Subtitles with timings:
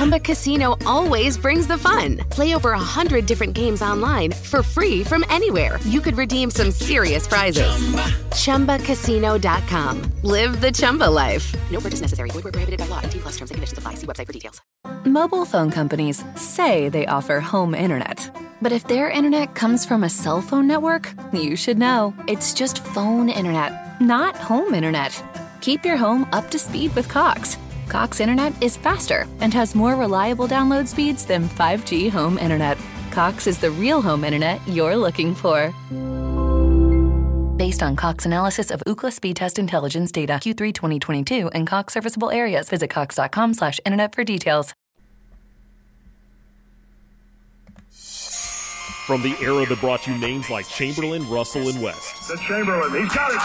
[0.00, 2.16] Chumba Casino always brings the fun.
[2.30, 5.78] Play over a hundred different games online for free from anywhere.
[5.84, 7.70] You could redeem some serious prizes.
[8.32, 8.78] Chumba.
[8.78, 10.00] ChumbaCasino.com.
[10.22, 11.54] Live the Chumba life.
[11.70, 12.30] No purchase necessary.
[12.30, 13.02] Void where prohibited by law.
[13.02, 13.96] T plus terms and conditions apply.
[13.96, 14.62] See website for details.
[15.04, 18.34] Mobile phone companies say they offer home internet.
[18.62, 22.14] But if their internet comes from a cell phone network, you should know.
[22.26, 25.22] It's just phone internet, not home internet.
[25.60, 27.58] Keep your home up to speed with Cox.
[27.90, 32.78] Cox internet is faster and has more reliable download speeds than 5G home internet.
[33.10, 35.74] Cox is the real home internet you're looking for.
[37.56, 42.30] Based on Cox analysis of Ookla speed test intelligence data Q3 2022 and Cox serviceable
[42.30, 44.72] areas, visit cox.com slash internet for details.
[47.90, 52.28] From the era that brought you names like Chamberlain, Russell, and West.
[52.28, 53.42] The Chamberlain, he's got it.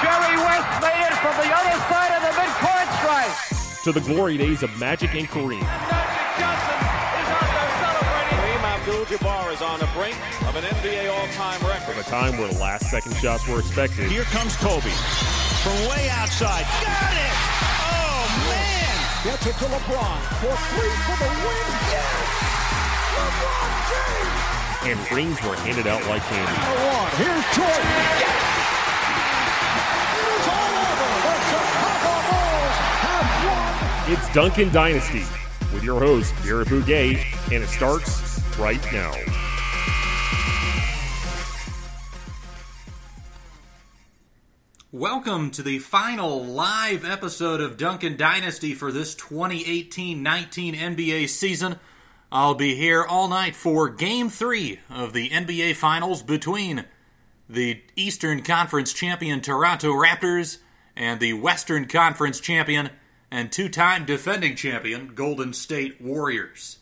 [0.00, 3.34] Jerry West made it from the other side of the midcourt stripe.
[3.82, 5.60] To the glory days of Magic and Kareem.
[5.60, 8.38] Magic Johnson is out there celebrating.
[8.38, 11.94] Kareem Abdul-Jabbar is on the brink of an NBA all-time record.
[11.94, 14.10] From a time where last second shots were expected.
[14.10, 14.94] Here comes Kobe
[15.66, 16.62] from way outside.
[16.78, 17.34] Got it!
[17.90, 18.22] Oh,
[18.54, 18.94] man!
[19.26, 21.66] Gets it to LeBron for three for the win.
[21.90, 22.22] Yes!
[23.18, 24.38] LeBron James!
[24.82, 26.58] And rings were handed out like candy.
[27.18, 27.82] Here's Jordan.
[28.22, 28.61] Yes!
[34.06, 35.22] It's Duncan Dynasty
[35.72, 39.14] with your host, Garrett Bouguet, and it starts right now.
[44.90, 51.76] Welcome to the final live episode of Duncan Dynasty for this 2018 19 NBA season.
[52.32, 56.86] I'll be here all night for Game 3 of the NBA Finals between
[57.48, 60.58] the Eastern Conference champion Toronto Raptors
[60.96, 62.90] and the Western Conference champion
[63.32, 66.78] and two time defending champion Golden State Warriors.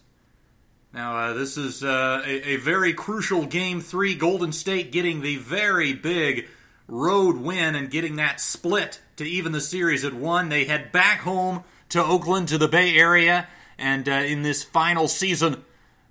[0.92, 4.16] Now, uh, this is uh, a, a very crucial Game 3.
[4.16, 6.48] Golden State getting the very big
[6.88, 10.48] road win and getting that split to even the series at one.
[10.48, 13.46] They head back home to Oakland, to the Bay Area,
[13.78, 15.62] and uh, in this final season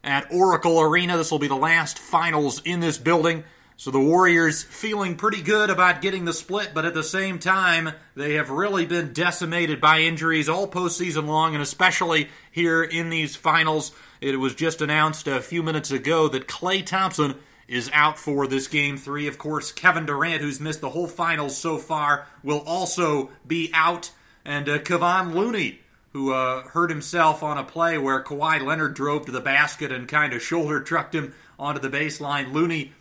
[0.06, 3.44] at Oracle Arena, this will be the last finals in this building.
[3.80, 7.94] So the Warriors feeling pretty good about getting the split, but at the same time,
[8.14, 13.38] they have really been decimated by injuries all postseason long, and especially here in these
[13.38, 13.94] finals.
[14.20, 17.36] It was just announced a few minutes ago that Klay Thompson
[17.70, 19.28] is out for this game three.
[19.28, 24.12] Of course, Kevin Durant, who's missed the whole finals so far, will also be out.
[24.44, 25.80] And uh, Kevon Looney,
[26.12, 30.06] who uh, hurt himself on a play where Kawhi Leonard drove to the basket and
[30.06, 32.52] kind of shoulder trucked him onto the baseline.
[32.52, 32.92] Looney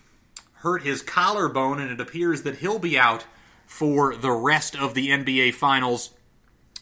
[0.61, 3.25] hurt his collarbone, and it appears that he'll be out
[3.67, 6.11] for the rest of the NBA Finals.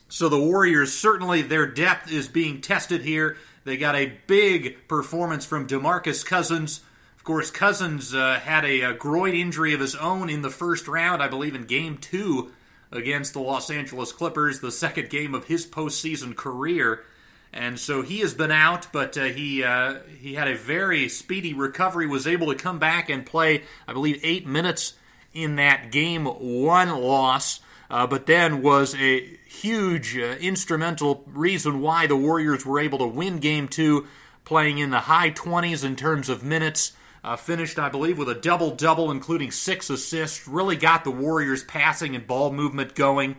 [0.08, 3.36] So the Warriors, certainly their depth is being tested here.
[3.64, 6.80] They got a big performance from DeMarcus Cousins.
[7.16, 10.86] Of course, Cousins uh, had a, a, groin injury of his own in the first
[10.86, 12.52] round, I believe in game two
[12.92, 17.02] against the Los Angeles Clippers, the second game of his postseason career.
[17.52, 21.54] And so he has been out, but uh, he uh, he had a very speedy
[21.54, 24.94] recovery, was able to come back and play, I believe, eight minutes
[25.32, 27.60] in that game one loss.
[27.88, 33.06] Uh, but then was a huge uh, instrumental reason why the Warriors were able to
[33.06, 34.06] win game two,
[34.44, 36.92] playing in the high 20s in terms of minutes.
[37.22, 40.46] Uh, finished, I believe, with a double double, including six assists.
[40.46, 43.36] Really got the Warriors passing and ball movement going.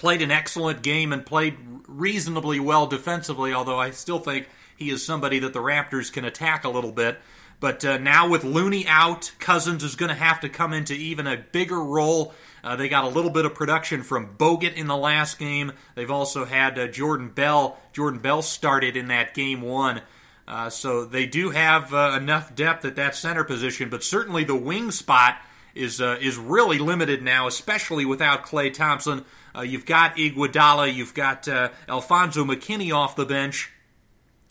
[0.00, 5.04] Played an excellent game and played reasonably well defensively, although I still think he is
[5.04, 7.18] somebody that the Raptors can attack a little bit.
[7.60, 11.26] But uh, now with Looney out, Cousins is going to have to come into even
[11.26, 12.32] a bigger role.
[12.64, 15.72] Uh, they got a little bit of production from Bogut in the last game.
[15.96, 17.78] They've also had uh, Jordan Bell.
[17.92, 20.00] Jordan Bell started in that game one.
[20.48, 24.56] Uh, so they do have uh, enough depth at that center position, but certainly the
[24.56, 25.36] wing spot
[25.74, 29.26] is uh, is really limited now, especially without Klay Thompson.
[29.54, 33.70] Uh, you've got Iguodala, you've got uh, Alfonzo McKinnie off the bench.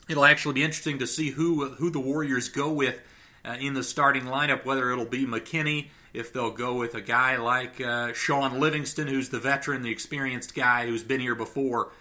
[0.10, 3.00] It'll actually be interesting to see who who the Warriors go with
[3.46, 4.66] uh, in the starting lineup.
[4.66, 9.30] Whether it'll be McKinnie, if they'll go with a guy like uh, Shaun Livingston, who's
[9.30, 11.92] the veteran, the experienced guy who's been here before.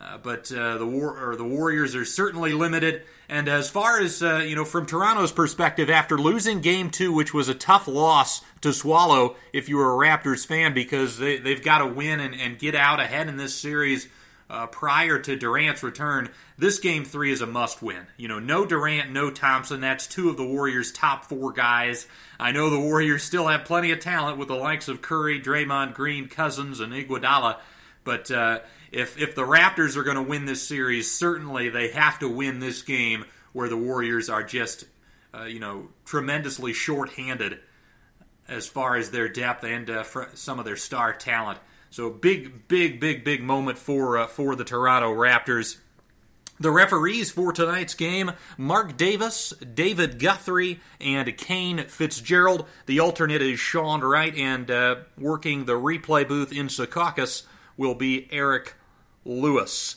[0.00, 3.02] Uh, but uh, the war or the Warriors are certainly limited.
[3.28, 7.34] And as far as uh, you know, from Toronto's perspective, after losing Game Two, which
[7.34, 11.62] was a tough loss to swallow, if you were a Raptors fan, because they, they've
[11.62, 14.08] got to win and, and get out ahead in this series
[14.48, 18.06] uh, prior to Durant's return, this game three is a must win.
[18.16, 19.80] You know, no Durant, no Thompson.
[19.80, 22.06] That's two of the Warriors' top four guys.
[22.38, 25.94] I know the Warriors still have plenty of talent with the likes of Curry, Draymond
[25.94, 27.58] Green, Cousins, and Iguodala,
[28.04, 28.60] but uh,
[28.92, 32.60] if if the Raptors are going to win this series, certainly they have to win
[32.60, 34.84] this game where the Warriors are just,
[35.34, 37.58] uh, you know, tremendously short-handed
[38.46, 40.04] as far as their depth and uh,
[40.34, 41.58] some of their star talent.
[41.90, 45.78] So big, big, big, big moment for uh, for the Toronto Raptors.
[46.60, 52.66] The referees for tonight's game Mark Davis, David Guthrie, and Kane Fitzgerald.
[52.86, 57.44] The alternate is Sean Wright, and uh, working the replay booth in Secaucus
[57.76, 58.74] will be Eric
[59.28, 59.96] Lewis.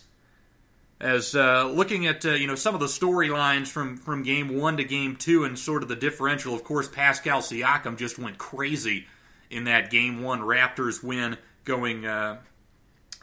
[0.99, 4.77] As uh, looking at uh, you know some of the storylines from from game one
[4.77, 9.07] to game two and sort of the differential, of course, Pascal Siakam just went crazy
[9.49, 12.37] in that game one Raptors win going uh,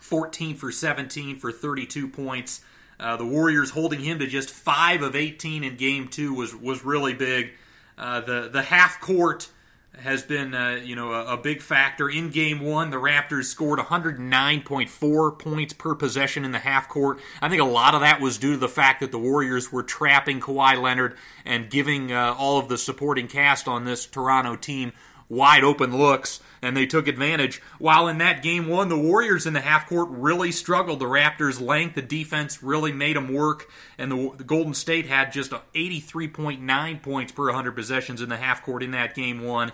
[0.01, 2.63] 14 for 17 for 32 points.
[2.99, 6.85] Uh, the Warriors holding him to just five of 18 in Game Two was was
[6.85, 7.53] really big.
[7.97, 9.51] Uh, the the half court
[10.01, 12.91] has been uh, you know a, a, big factor in Game One.
[12.91, 17.19] The Raptors scored 109.4 points per possession in the half court.
[17.43, 19.83] I think a lot of that was due to the fact that the Warriors were
[19.83, 24.93] trapping Kawhi Leonard and giving uh, all of the supporting cast on this Toronto team
[25.29, 27.61] wide open looks, and they took advantage.
[27.79, 31.01] While in that game one, the Warriors in the half court really struggled.
[31.01, 35.33] The Raptors' length, the defense really made them work, and the, the Golden State had
[35.33, 39.73] just 83.9 points per 100 possessions in the half court in that game one.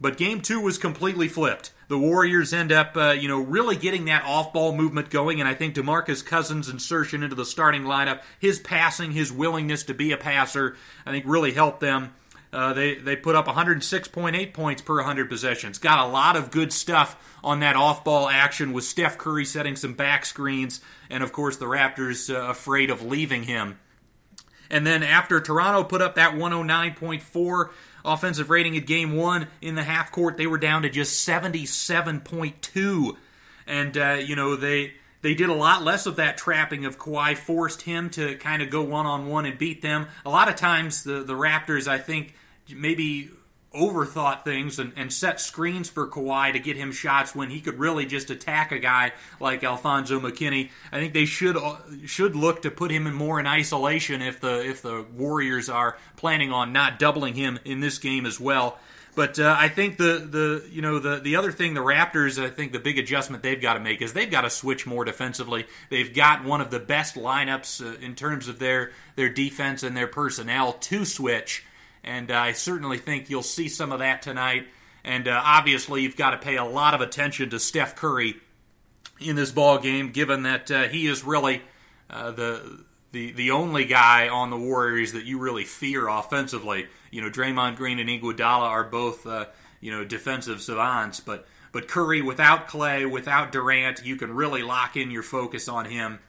[0.00, 1.72] But game two was completely flipped.
[1.86, 5.54] The Warriors end up, uh, you know, really getting that off-ball movement going, and I
[5.54, 10.16] think DeMarcus Cousins' insertion into the starting lineup, his passing, his willingness to be a
[10.16, 10.76] passer,
[11.06, 12.14] I think really helped them
[12.52, 15.78] uh, they they put up 106.8 points per 100 possessions.
[15.78, 19.94] Got a lot of good stuff on that off-ball action with Steph Curry setting some
[19.94, 23.78] back screens, and of course the Raptors uh, afraid of leaving him.
[24.70, 27.70] And then after Toronto put up that 109.4
[28.04, 33.16] offensive rating at game one in the half court, they were down to just 77.2,
[33.66, 37.36] and uh, you know they they did a lot less of that trapping of Kawhi,
[37.36, 40.08] forced him to kind of go one on one and beat them.
[40.26, 42.34] A lot of times, the, the Raptors, I think,
[42.74, 43.30] maybe
[43.74, 47.78] overthought things and, and, set screens for Kawhi to get him shots when he could
[47.78, 50.70] really just attack a guy like Alfonzo McKinnie.
[50.90, 51.56] I think they should
[52.04, 55.96] should look to put him in more in isolation if the if the Warriors are
[56.16, 58.78] planning on not doubling him in this game as well.
[59.14, 62.48] But uh, I think the the you know the the other thing the Raptors I
[62.48, 65.66] think the big adjustment they've got to make is they've got to switch more defensively.
[65.90, 69.96] They've got one of the best lineups uh, in terms of their their defense and
[69.96, 71.64] their personnel to switch
[72.04, 74.66] and I certainly think you'll see some of that tonight.
[75.04, 78.36] And uh, obviously, you've got to pay a lot of attention to Steph Curry
[79.20, 81.62] in this ball game, given that uh, he is really
[82.10, 86.86] uh, the the the only guy on the Warriors that you really fear offensively.
[87.10, 89.46] You know, Draymond Green and Iguodala are both uh,
[89.80, 94.96] you know defensive savants, but but Curry without Klay, without Durant, you can really lock
[94.96, 96.20] in your focus on him.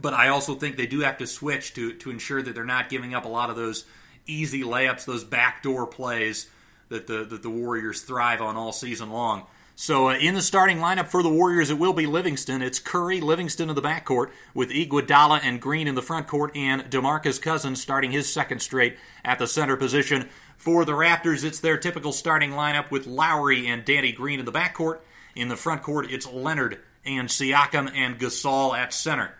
[0.00, 2.88] But I also think they do have to switch to to ensure that they're not
[2.88, 3.84] giving up a lot of those
[4.26, 6.48] easy layups, those backdoor plays
[6.88, 9.46] that the that the Warriors thrive on all season long.
[9.74, 12.62] So uh, in the starting lineup for the Warriors, it will be Livingston.
[12.62, 17.40] It's Curry, Livingston in the backcourt, with Iguodala and Green in the frontcourt, and DeMarcus
[17.40, 20.28] Cousins starting his second straight at the center position.
[20.56, 24.52] For the Raptors, it's their typical starting lineup with Lowry and Danny Green in the
[24.52, 25.00] backcourt.
[25.34, 29.34] In the frontcourt, it's Leonard and Siakam and Gasol at center.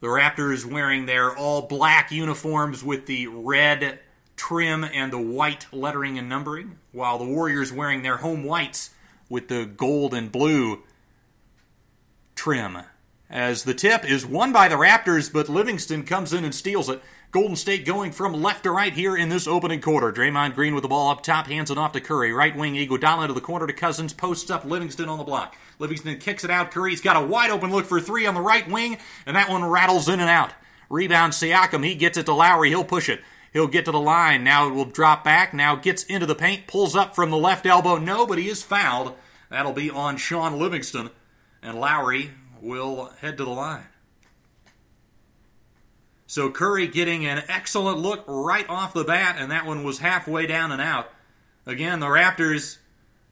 [0.00, 4.00] The Raptors wearing their all black uniforms with the red
[4.34, 8.90] trim and the white lettering and numbering, while the Warriors wearing their home whites
[9.28, 10.82] with the gold and blue
[12.34, 12.78] trim.
[13.28, 17.02] As the tip is won by the Raptors, but Livingston comes in and steals it.
[17.30, 20.10] Golden State going from left to right here in this opening quarter.
[20.10, 22.32] Draymond Green with the ball up top, hands it off to Curry.
[22.32, 25.54] Right wing Iguodala to the corner to Cousins, posts up Livingston on the block.
[25.80, 26.70] Livingston kicks it out.
[26.70, 29.64] Curry's got a wide open look for three on the right wing, and that one
[29.64, 30.52] rattles in and out.
[30.90, 33.22] Rebound Siakam, he gets it to Lowry, he'll push it.
[33.52, 34.44] He'll get to the line.
[34.44, 35.52] Now it will drop back.
[35.52, 37.96] Now gets into the paint, pulls up from the left elbow.
[37.96, 39.14] Nobody is fouled.
[39.48, 41.10] That'll be on Shaun Livingston.
[41.62, 43.86] And Lowry will head to the line.
[46.26, 50.46] So Curry getting an excellent look right off the bat, and that one was halfway
[50.46, 51.10] down and out.
[51.66, 52.78] Again, the Raptors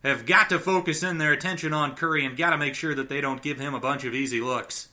[0.08, 3.08] have got to focus in their attention on Curry and got to make sure that
[3.08, 4.88] they don't give him a bunch of easy looks.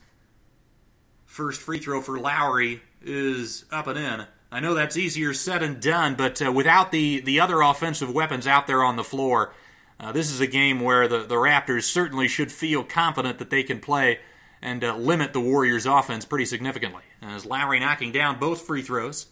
[1.26, 4.26] First free throw for Lowry is up and in.
[4.52, 8.48] I know that's easier said than done, but uh, without the, the other offensive weapons
[8.48, 9.54] out there on the floor,
[10.00, 13.64] uh, this is a game where the, the Raptors certainly should feel confident that they
[13.64, 14.20] can play
[14.62, 17.04] and uh, limit the Warriors' offense pretty significantly.
[17.22, 19.28] As Lowry knocking down both free throws,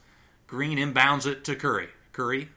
[0.54, 1.90] Green inbounds it to Curry.
[2.12, 2.50] Curry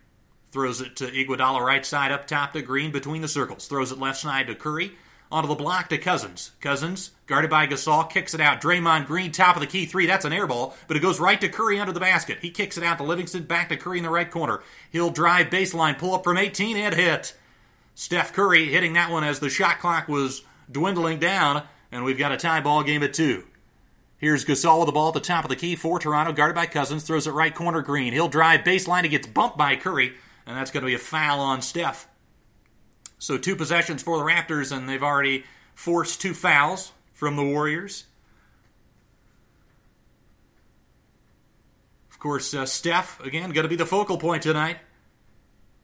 [0.53, 3.67] throws it to Iguodala right side up top to Green between the circles.
[3.67, 4.93] Throws it left side to Curry.
[5.31, 6.53] Onto the block to Cousins.
[6.61, 8.61] Cousins, guarded by Gasol, kicks it out.
[8.61, 10.07] Draymond Green, top of the key three.
[10.07, 12.39] That's an air ball, but it goes right to Curry under the basket.
[12.43, 14.63] He kicks it out to Livingston, back to Curry in the right corner.
[14.93, 17.37] He'll drive baseline, pull up from 18, and hit.
[17.97, 22.31] Steph Curry hitting that one as the shot clock was dwindling down, and we've got
[22.31, 23.45] a tie ball game at two.
[24.19, 26.67] Here's Gasol with the ball at the top of the key for Toronto, guarded by
[26.67, 28.13] Cousins, throws it right corner Green.
[28.13, 30.15] He'll drive baseline, he gets bumped by Curry,
[30.47, 32.09] and that's going to be a foul on Steph.
[33.19, 38.05] So two possessions for the Raptors, and they've already forced two fouls from the Warriors.
[42.11, 44.79] Of course, uh, Steph, again, going to be the focal point tonight.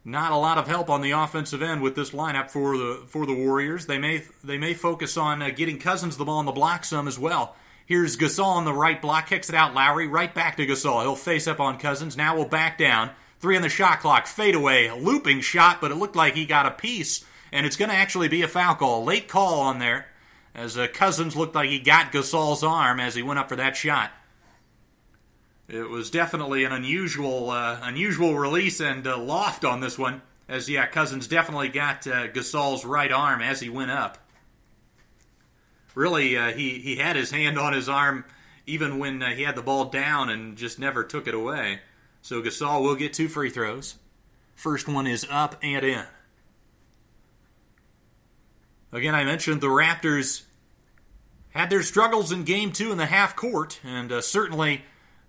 [0.04, 3.24] Not a lot of help on the offensive end with this lineup for the for
[3.24, 3.86] the Warriors.
[3.86, 7.06] They may they may focus on uh, getting Cousins the ball on the block some
[7.06, 7.54] as well.
[7.86, 9.74] Here's Gasol on the right block, kicks it out.
[9.74, 11.02] Lowry right back to Gasol.
[11.02, 12.16] He'll face up on Cousins.
[12.16, 13.10] Now we'll back down.
[13.42, 16.70] Three on the shot clock, fadeaway, looping shot, but it looked like he got a
[16.70, 19.02] piece, and it's going to actually be a foul call.
[19.02, 20.06] Late call on there,
[20.54, 23.76] as uh, Cousins looked like he got Gasol's arm as he went up for that
[23.76, 24.12] shot.
[25.66, 30.70] It was definitely an unusual, uh, unusual release and uh, loft on this one, as
[30.70, 34.18] yeah, Cousins definitely got uh, Gasol's right arm as he went up.
[35.96, 38.24] Really, uh, he he had his hand on his arm
[38.68, 41.80] even when uh, he had the ball down and just never took it away.
[42.22, 43.96] So Gasol will get two free throws.
[44.54, 46.04] First one is up and in.
[48.92, 50.42] Again, I mentioned the Raptors
[51.50, 54.82] had their struggles in game two in the half court, and uh, certainly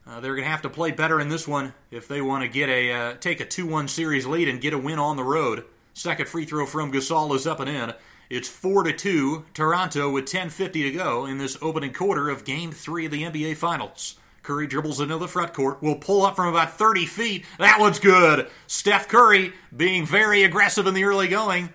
[0.06, 2.48] uh, they're going to have to play better in this one if they want to
[2.48, 5.66] get a uh, take a 2-1 series lead and get a win on the road.
[5.94, 7.94] Second free throw from Gasol is up and in.
[8.30, 12.72] It's 4 to 2 Toronto with 10:50 to go in this opening quarter of game
[12.72, 14.16] 3 of the NBA Finals.
[14.44, 17.46] Curry dribbles into the front court, will pull up from about 30 feet.
[17.58, 18.48] That one's good.
[18.68, 21.70] Steph Curry being very aggressive in the early going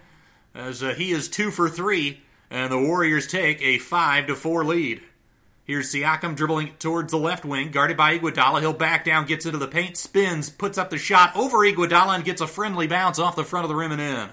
[0.55, 2.21] as uh, he is 2 for 3
[2.51, 5.03] and the Warriors take a 5 to 4 lead.
[5.65, 8.61] Here's Siakam dribbling towards the left wing, guarded by Iguodala.
[8.61, 12.25] He'll back down, gets into the paint, spins, puts up the shot over Iguodala, and
[12.25, 14.31] gets a friendly bounce off the front of the rim and in.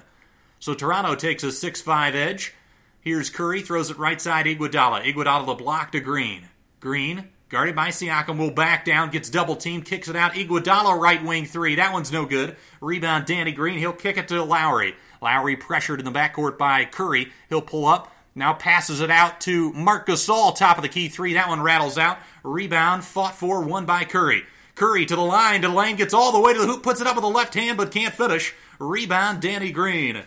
[0.60, 2.54] So Toronto takes a 6 5 edge.
[3.02, 5.04] Here's Curry, throws it right side Iguodala.
[5.04, 6.48] Iguodala the block to Green.
[6.80, 10.34] Green, guarded by Siakam, will back down, gets double teamed, kicks it out.
[10.34, 11.76] Iguodala right wing three.
[11.76, 12.56] That one's no good.
[12.82, 13.80] Rebound Danny Green.
[13.80, 14.96] He'll kick it to Lowry.
[15.22, 17.32] Lowry pressured in the backcourt by Curry.
[17.50, 21.34] He'll pull up, now passes it out to Marc Gasol, top of the key three.
[21.34, 22.18] That one rattles out.
[22.44, 24.44] Rebound, fought for, won by Curry.
[24.76, 27.00] Curry to the line, to the lane, gets all the way to the hoop, puts
[27.00, 28.54] it up with the left hand, but can't finish.
[28.78, 30.24] Rebound, Danny Green.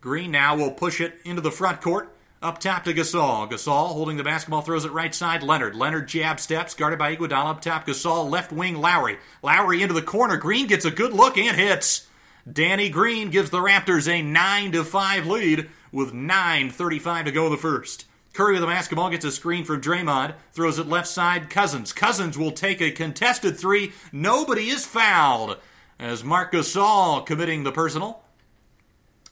[0.00, 2.13] Green now will push it into the front court.
[2.44, 3.50] Up top to Gasol.
[3.50, 5.42] Gasol holding the basketball, throws it right side.
[5.42, 5.74] Leonard.
[5.74, 7.52] Leonard jab steps, guarded by Iguodala.
[7.52, 8.28] Up top, Gasol.
[8.28, 9.16] Left wing, Lowry.
[9.42, 10.36] Lowry into the corner.
[10.36, 12.06] Green gets a good look and hits.
[12.52, 17.56] Danny Green gives the Raptors a 9 to 5 lead with 9.35 to go the
[17.56, 18.04] first.
[18.34, 21.48] Curry with the basketball gets a screen from Draymond, throws it left side.
[21.48, 21.94] Cousins.
[21.94, 23.92] Cousins will take a contested three.
[24.12, 25.56] Nobody is fouled
[25.98, 28.23] as Marc Gasol committing the personal.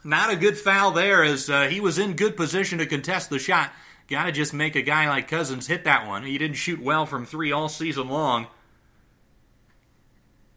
[0.05, 3.39] Not a good foul there as uh, he was in good position to contest the
[3.39, 3.73] shot.
[4.09, 6.25] Got to just make a guy like Cousins hit that one.
[6.25, 8.49] He didn't shoot well from three all season long.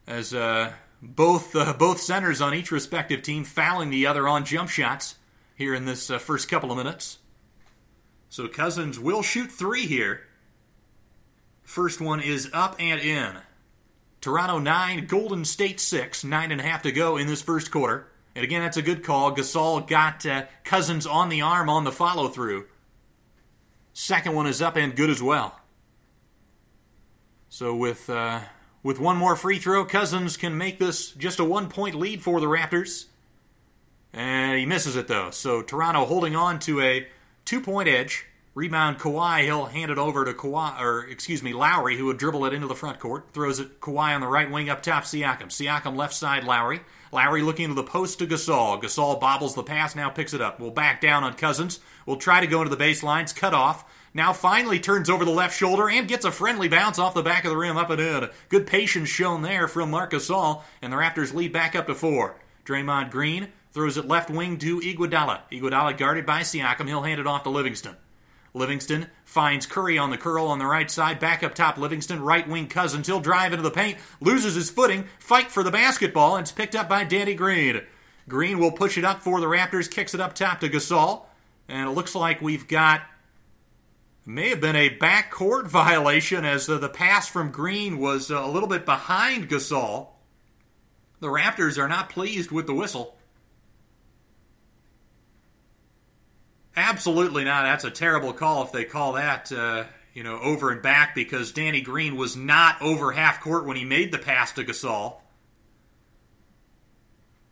[0.07, 4.69] As uh, both uh, both centers on each respective team fouling the other on jump
[4.69, 5.15] shots
[5.55, 7.19] here in this uh, first couple of minutes.
[8.29, 10.21] So Cousins will shoot three here.
[11.63, 13.37] First one is up and in.
[14.21, 18.07] Toronto 9, Golden State 6, nine and a half to go in this first quarter.
[18.35, 19.33] And again, that's a good call.
[19.33, 22.65] Gasol got uh, Cousins on the arm on the follow through.
[23.93, 25.59] Second one is up and good as well.
[27.47, 28.41] So with uh,
[28.83, 32.41] with one more free throw, Cousins can make this just a one point lead for
[32.41, 33.05] the Raptors.
[34.11, 35.31] And he misses it though.
[35.31, 37.07] So Toronto holding on to a
[37.45, 38.25] two point edge.
[38.55, 42.45] Rebound Kawhi, he'll hand it over to Kawhi, or excuse me, Lowry, who would dribble
[42.45, 43.25] it into the front court.
[43.33, 45.47] Throws it Kawhi on the right wing up top, Siakam.
[45.47, 46.79] Siakam left side, Lowry.
[47.11, 48.81] Lowry looking to the post to Gasol.
[48.81, 50.59] Gasol bobbles the pass, now picks it up.
[50.59, 51.81] We'll back down on Cousins.
[52.05, 53.83] We'll try to go into the baselines, cut off.
[54.13, 57.43] Now finally turns over the left shoulder and gets a friendly bounce off the back
[57.43, 58.29] of the rim up and in.
[58.47, 62.37] Good patience shown there from Marc Gasol, and the Raptors lead back up to four.
[62.65, 65.41] Draymond Green Throws it left wing to Iguodala.
[65.51, 66.87] Iguodala guarded by Siakam.
[66.87, 67.97] He'll hand it off to Livingston.
[68.55, 71.19] Livingston finds Curry on the curl on the right side.
[71.19, 73.05] Back up top, Livingston, right wing Cousins.
[73.05, 76.73] He'll drive into the paint, loses his footing, fight for the basketball, and it's picked
[76.73, 77.81] up by Danny Green.
[78.29, 81.25] Green will push it up for the Raptors, kicks it up top to Gasol.
[81.67, 83.01] And it looks like we've got
[84.25, 88.69] may have been a backcourt violation as the pass from Green was uh, a little
[88.69, 90.07] bit behind Gasol.
[91.19, 93.17] The Raptors are not pleased with the whistle.
[96.75, 97.63] Absolutely not.
[97.63, 101.51] That's a terrible call if they call that, uh, you know, over and back because
[101.51, 105.17] Danny Green was not over half court when he made the pass to Gasol.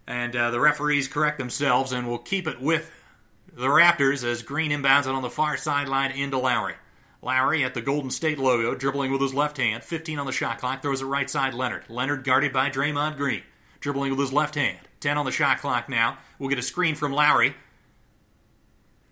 [0.05, 2.91] And uh, the referees correct themselves and will keep it with
[3.55, 6.75] the Raptors as Green inbounds it on the far sideline into Lowry.
[7.21, 10.57] Lowry at the Golden State logo, dribbling with his left hand, 15 on the shot
[10.57, 11.85] clock, throws it right side Leonard.
[11.87, 13.43] Leonard guarded by Draymond Green,
[13.79, 16.17] dribbling with his left hand, 10 on the shot clock now.
[16.37, 17.55] We'll get a screen from Lowry.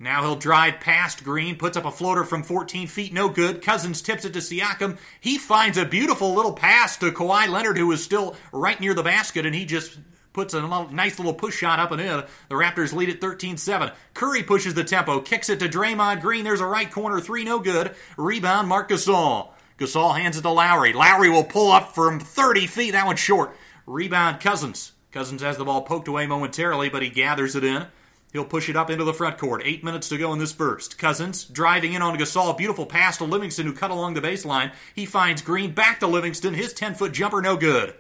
[0.02, 3.62] Now he'll drive past Green, puts up a floater from 14 feet, no good.
[3.62, 4.98] Cousins tips it to Siakam.
[5.20, 9.04] He finds a beautiful little pass to Kawhi Leonard, who is still right near the
[9.04, 10.00] basket, and he just
[10.34, 12.24] puts a nice little push shot up and in.
[12.50, 13.92] The Raptors lead at 13 7.
[14.16, 16.44] Curry pushes the tempo, kicks it to Draymond Green.
[16.44, 17.94] There's a right corner three, no good.
[18.18, 19.50] Rebound, Marc Gasol.
[19.78, 20.94] Gasol hands it to Lowry.
[20.94, 22.92] Lowry will pull up from 30 feet.
[22.94, 23.56] That one's short.
[23.86, 24.94] Rebound, Cousins.
[25.12, 27.86] Cousins has the ball poked away momentarily, but he gathers it in.
[28.32, 29.62] He'll push it up into the front court.
[29.66, 30.98] Eight minutes to go in this first.
[30.98, 32.58] Cousins driving in on Gasol.
[32.58, 34.72] Beautiful pass to Livingston, who cut along the baseline.
[34.96, 36.54] He finds Green back to Livingston.
[36.54, 37.94] His 10 foot jumper, no good.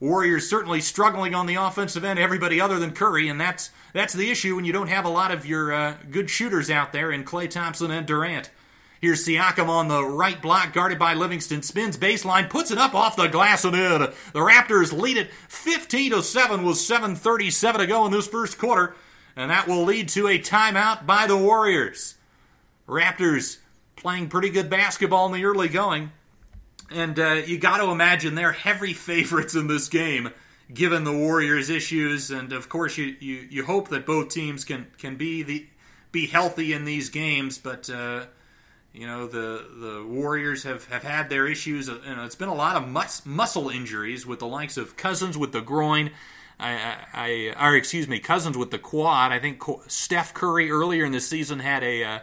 [0.00, 4.30] Warriors certainly struggling on the offensive end, everybody other than Curry, and that's that's the
[4.30, 7.24] issue when you don't have a lot of your uh, good shooters out there in
[7.24, 8.50] Klay Thompson and Durant.
[9.00, 11.62] Here's Siakam on the right block, guarded by Livingston.
[11.62, 14.00] Spins baseline, puts it up off the glass and in.
[14.00, 18.94] The Raptors lead it 15 to 7 with 7:37 to go in this first quarter,
[19.38, 22.16] and that will lead to a timeout by the Warriors.
[22.88, 23.58] Raptors
[23.94, 26.10] playing pretty good basketball in the early going.
[26.90, 30.30] And uh, you got to imagine they're heavy favorites in this game,
[30.74, 32.32] given the Warriors' issues.
[32.32, 35.66] And of course, you, you, you hope that both teams can can be the
[36.10, 37.58] be healthy in these games.
[37.58, 38.26] But uh,
[38.92, 41.86] you know the the Warriors have, have had their issues.
[41.86, 45.38] You know, it's been a lot of mus- muscle injuries with the likes of Cousins
[45.38, 46.10] with the groin.
[46.60, 49.30] I, I, or excuse me, Cousins with the quad.
[49.30, 52.18] I think Steph Curry earlier in the season had a uh,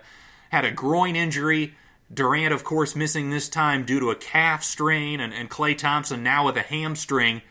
[0.49, 1.75] had a groin injury.
[2.13, 6.21] Durant, of course, missing this time due to a calf strain, and, and Klay Thompson
[6.21, 7.41] now with a hamstring.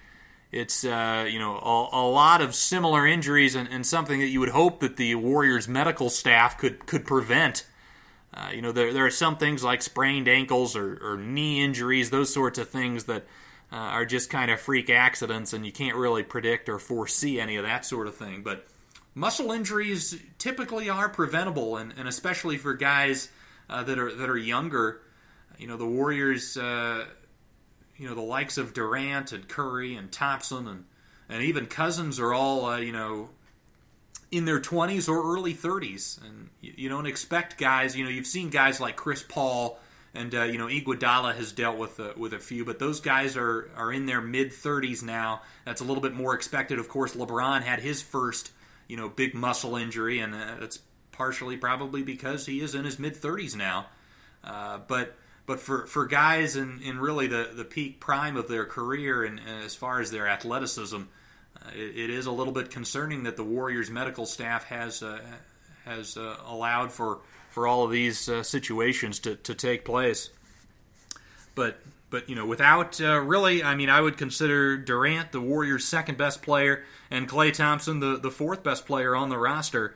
[0.53, 4.39] It's uh, you know a, a, lot of similar injuries, and, and, something that you
[4.39, 7.67] would hope that the Warriors medical staff could could prevent.
[8.33, 12.11] Uh, you know, there, there are some things like sprained ankles or, or knee injuries,
[12.11, 13.25] those sorts of things that
[13.75, 17.57] uh, are just kind of freak accidents, and you can't really predict or foresee any
[17.57, 18.45] of that sort of thing.
[18.45, 18.69] But
[19.17, 23.31] muscle injuries typically are preventable, and, and especially for guys
[23.69, 25.01] uh, that are that are younger.
[25.59, 26.57] You know, the Warriors.
[26.57, 27.07] Uh,
[27.97, 30.85] you know, the likes of Durant and Curry and Thompson and
[31.29, 33.31] and even Cousins are all uh, you know
[34.31, 37.97] in their 20s or early 30s, and you, you, don't expect guys.
[37.97, 39.79] You know, you've seen guys like Chris Paul
[40.15, 43.37] and uh, you know Iguodala has dealt with uh, with a few, but those guys
[43.37, 45.43] are are in their mid 30s now.
[45.65, 46.79] That's a little bit more expected.
[46.79, 48.53] Of course, LeBron had his first
[48.89, 50.81] you know big muscle injury, and uh, that's
[51.13, 53.87] partially probably because he is in his mid 30s now.
[54.43, 58.65] Uh, but but for, for guys in, in really the, the peak prime of their
[58.65, 62.71] career and, and as far as their athleticism, uh, it, it is a little bit
[62.71, 65.21] concerning that the Warriors medical staff has uh,
[65.85, 67.21] has uh, allowed for
[67.55, 70.31] for all of these uh, situations to, to take place.
[71.55, 71.79] But
[72.11, 76.19] but you know, without uh, really, I mean, I would consider Durant the Warriors' second
[76.19, 79.95] best player and Klay Thompson the, the fourth best player on the roster.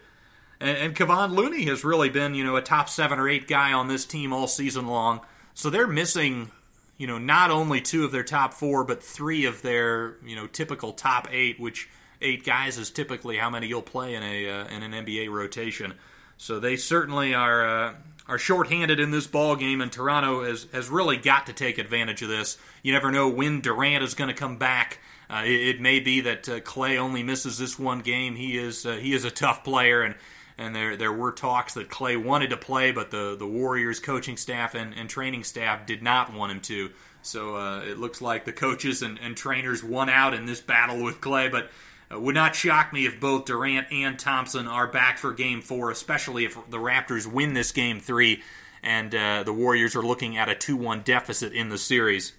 [0.61, 3.73] And, and Kevon Looney has really been, you know, a top seven or eight guy
[3.73, 5.21] on this team all season long.
[5.55, 6.53] So they're missing,
[6.97, 10.47] you know, not only two of their top four, but three of their, you know,
[10.47, 11.89] typical top eight, which
[12.21, 15.95] eight guys is typically how many you'll play in a uh, in an NBA rotation.
[16.39, 17.95] So they certainly are uh,
[18.29, 22.23] are shorthanded in this ball game, and Toronto has has really got to take advantage
[22.23, 22.57] of this.
[22.83, 25.01] You never know when Durant is going to come back.
[25.29, 28.37] Uh, it, it, may be that uh, Klay only misses this one game.
[28.37, 30.15] He is uh, he is a tough player, and
[30.57, 34.37] and there there were talks that Klay wanted to play, but the the Warriors coaching
[34.37, 36.91] staff and, and training staff did not want him to.
[37.21, 41.03] So uh, it looks like the coaches and, and, trainers won out in this battle
[41.03, 41.71] with Klay, but.
[42.13, 45.91] Uh, would not shock me if both Durant and Thompson are back for Game Four,
[45.91, 48.43] especially if the Raptors win this Game Three,
[48.83, 52.33] and uh, the Warriors are looking at a two-one deficit in the series.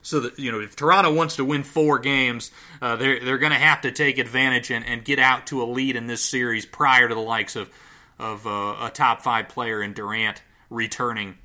[0.00, 3.52] So that you know, if Toronto wants to win four games, uh, they're they're going
[3.52, 6.64] to have to take advantage and, and get out to a lead in this series
[6.64, 7.68] prior to the likes of
[8.18, 11.36] of uh, a top five player in Durant returning.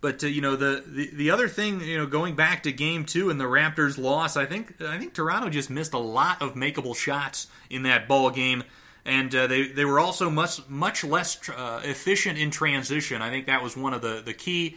[0.00, 3.04] But uh, you know the, the the other thing, you know, going back to Game
[3.04, 6.54] Two and the Raptors' loss, I think I think Toronto just missed a lot of
[6.54, 8.64] makeable shots in that ball game.
[9.04, 13.22] And uh, they, they were also much much less uh, efficient in transition.
[13.22, 14.76] I think that was one of the, the key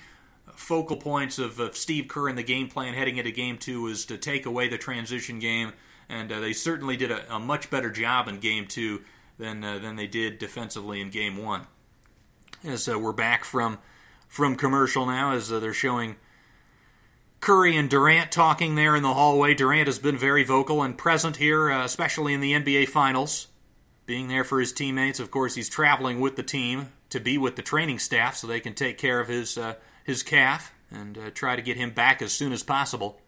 [0.56, 4.06] focal points of, of Steve Kerr in the game plan heading into game two was
[4.06, 5.74] to take away the transition game,
[6.10, 9.02] and uh, they certainly did a, a, much better job in game two
[9.38, 11.68] than uh, than they did defensively in game one.
[12.64, 13.80] As uh, we're back from
[14.34, 16.16] from commercial now, as uh, they're showing
[17.40, 19.54] Curry and Durant talking there in the hallway.
[19.54, 23.50] Durant has been very vocal and present here, uh, especially in the NBA Finals,
[24.08, 25.20] being there for his teammates.
[25.20, 28.60] Of course, he's traveling with the team to be with the training staff so they
[28.60, 32.20] can take care of his uh, his calf and uh, try to get him back
[32.20, 33.22] as soon as possible.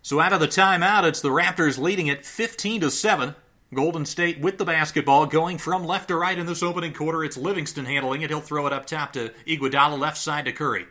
[0.00, 3.34] So out of the timeout, it's the Raptors leading it 15 to 7.
[3.74, 7.22] Golden State with the basketball going from left to right in this opening quarter.
[7.22, 8.30] It's Livingston handling it.
[8.30, 10.86] He'll throw it up top to Iguodala, left side to Curry.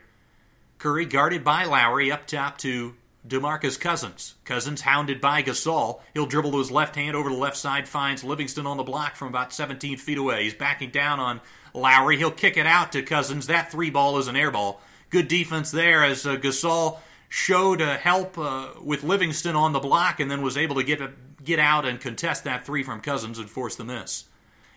[0.77, 2.93] Curry guarded by Lowry, up top to
[3.27, 4.35] DeMarcus Cousins.
[4.45, 6.01] Cousins hounded by Gasol.
[6.13, 9.15] He'll dribble to his left hand over the left side, finds Livingston on the block
[9.15, 10.43] from about 17 feet away.
[10.43, 11.41] He's backing down on
[11.73, 12.17] Lowry.
[12.17, 13.47] He'll kick it out to Cousins.
[13.47, 14.81] That three ball is an air ball.
[15.09, 20.19] Good defense there as uh, Gasol showed uh, help uh, with Livingston on the block
[20.19, 21.01] and then was able to get
[21.47, 24.25] get out and contest that three from Cousins and force the miss.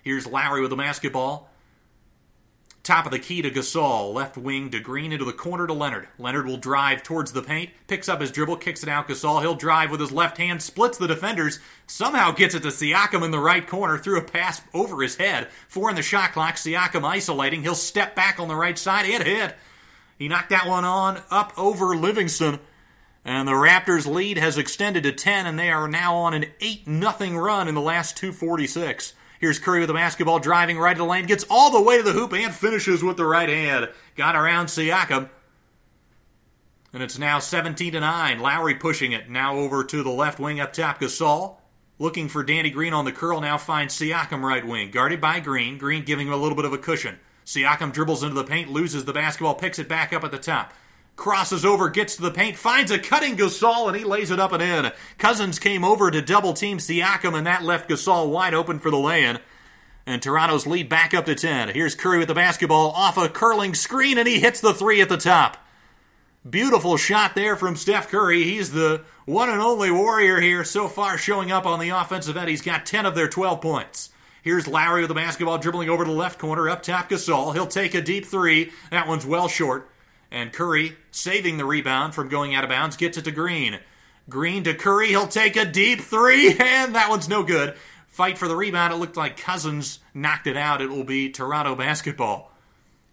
[0.02, 1.50] Here's Lowry with the basketball.
[2.82, 6.08] Top of the key to Gasol, left wing to Green into the corner to Leonard.
[6.18, 9.06] Leonard will drive towards the paint, picks up his dribble, kicks it out.
[9.06, 13.22] Gasol, he'll drive with his left hand, splits the defenders, somehow gets it to Siakam
[13.22, 15.48] in the right corner, threw a pass over his head.
[15.68, 17.62] Four in the shot clock, Siakam isolating.
[17.62, 19.54] He'll step back on the right side and hit.
[20.18, 22.60] He knocked that one on up over Livingston.
[23.24, 26.84] And the Raptors' lead has extended to 10, and they are now on an 8
[26.86, 29.12] 0 run in the last 246.
[29.38, 32.02] Here's Curry with the basketball, driving right to the lane, gets all the way to
[32.02, 33.88] the hoop and finishes with the right hand.
[34.16, 35.30] Got around Siakam.
[36.92, 38.40] And it's now 17 to 9.
[38.40, 39.30] Lowry pushing it.
[39.30, 41.00] Now over to the left wing up top.
[41.00, 41.56] Gasol
[41.98, 43.40] looking for Danny Green on the curl.
[43.40, 44.90] Now finds Siakam right wing.
[44.90, 45.78] Guarded by Green.
[45.78, 47.18] Green giving him a little bit of a cushion.
[47.46, 50.74] Siakam dribbles into the paint, loses the basketball, picks it back up at the top
[51.16, 54.52] crosses over, gets to the paint, finds a cutting Gasol, and he lays it up
[54.52, 54.92] and in.
[55.18, 58.98] Cousins came over to double team Siakam, and that left Gasol wide open for the
[58.98, 59.38] lay-in.
[60.06, 61.68] And Toronto's lead back up to 10.
[61.68, 65.08] Here's Curry with the basketball off a curling screen, and he hits the three at
[65.08, 65.58] the top.
[66.48, 68.44] Beautiful shot there from Steph Curry.
[68.44, 72.48] He's the one and only Warrior here so far showing up on the offensive end.
[72.48, 74.08] He's got 10 of their 12 points.
[74.42, 77.52] Here's Lowry with the basketball dribbling over to the left corner, up top Gasol.
[77.52, 78.72] He'll take a deep three.
[78.90, 79.89] That one's well short.
[80.30, 83.80] And Curry, saving the rebound from going out of bounds, gets it to Green.
[84.28, 85.08] Green to Curry.
[85.08, 87.74] He'll take a deep three, and that one's no good.
[88.06, 88.92] Fight for the rebound.
[88.92, 90.82] It looked like Cousins knocked it out.
[90.82, 92.52] It will be Toronto basketball.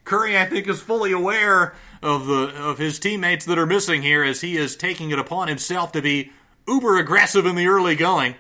[0.04, 4.24] Curry, I think, is fully aware of the of his teammates that are missing here,
[4.24, 6.32] as he is taking it upon himself to be
[6.68, 8.36] uber aggressive in the early going.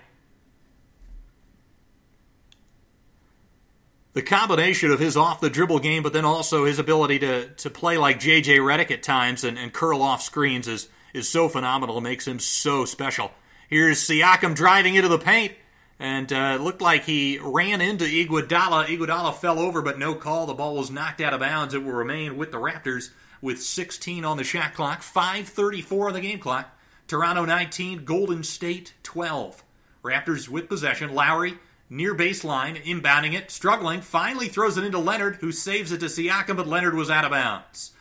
[4.17, 7.69] The combination of his off the dribble game, but then also his ability to, to
[7.69, 11.99] play like JJ Redick at times and, and curl off screens is, is so phenomenal.
[11.99, 13.29] It makes him so special.
[13.69, 15.53] Here's Siakam driving into the paint,
[15.99, 18.87] and uh, looked like he ran into Iguodala.
[18.87, 20.47] Iguodala fell over, but no call.
[20.47, 21.75] The ball was knocked out of bounds.
[21.75, 26.21] It will remain with the Raptors with 16 on the shot clock, 5:34 on the
[26.21, 26.75] game clock.
[27.05, 29.63] Toronto 19, Golden State 12.
[30.03, 31.13] Raptors with possession.
[31.13, 36.05] Lowry near baseline, inbounding it, struggling, finally throws it into Leonard, who saves it to
[36.05, 37.91] Siakam, but Leonard was out of bounds.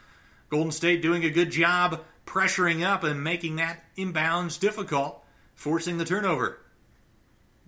[0.49, 6.05] Golden State doing a good job pressuring up and making that inbounds difficult, forcing the
[6.05, 6.59] turnover.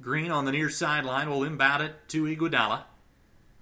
[0.00, 2.82] Green on the near sideline will inbound it to Iguodala.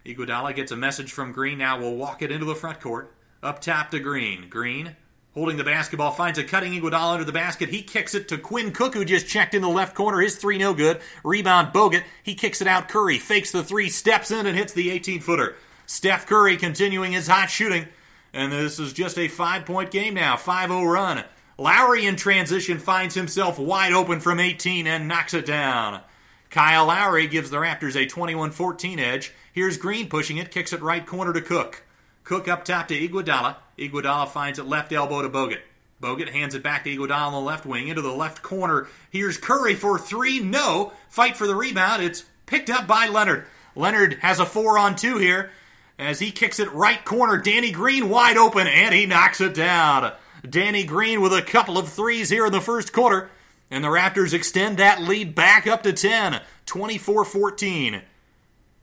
[0.05, 1.59] Iguodala gets a message from Green.
[1.59, 3.15] Now will walk it into the front court.
[3.43, 4.49] Up top to Green.
[4.49, 4.97] Green
[5.37, 7.69] Holding the basketball, finds a cutting Iguodala under the basket.
[7.69, 10.21] He kicks it to Quinn Cook, who just checked in the left corner.
[10.21, 10.99] His three no good.
[11.23, 12.05] Rebound Bogut.
[12.23, 12.89] He kicks it out.
[12.89, 15.57] Curry fakes the three, steps in, and hits the 18 footer.
[15.85, 17.87] Steph Curry continuing his hot shooting.
[18.33, 20.39] And this is just a five point game now.
[20.39, 21.25] 5 0 run.
[21.59, 26.01] Lowry in transition finds himself wide open from 18 and knocks it down.
[26.49, 29.35] Kyle Lowry gives the Raptors a 21 14 edge.
[29.53, 31.83] Here's Green pushing it, kicks it right corner to Cook.
[32.27, 33.55] Cook up top to Iguodala.
[33.79, 35.61] Iguodala finds it left elbow to Bogut.
[36.03, 38.89] Bogut hands it back to Iguodala on the left wing into the left corner.
[39.13, 40.41] Here's Curry for three.
[40.41, 40.93] No.
[41.09, 42.03] Fight for the rebound.
[42.03, 43.47] It's picked up by Leonard.
[43.77, 45.53] Leonard has a four on two here
[46.01, 47.39] as he kicks it right corner.
[47.39, 50.13] Danny Green wide open and he knocks it down.
[50.49, 53.31] Danny Green with a couple of threes here in the first quarter.
[53.71, 58.03] And the Raptors extend that lead back up to 10, 24 14.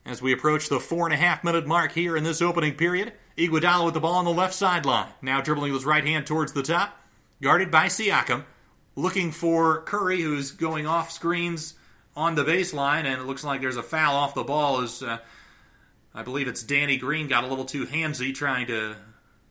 [0.06, 3.12] As we approach the four and a half minute mark here in this opening period,
[3.38, 5.10] Iguodala with the ball on the left sideline.
[5.22, 7.00] Now dribbling with his right hand towards the top.
[7.42, 8.44] Guarded by Siakam.
[8.96, 11.74] Looking for Curry, who's going off screens
[12.16, 15.18] on the baseline, and it looks like there's a foul off the ball as uh,
[16.14, 18.96] I believe it's Danny Green got a little too handsy trying to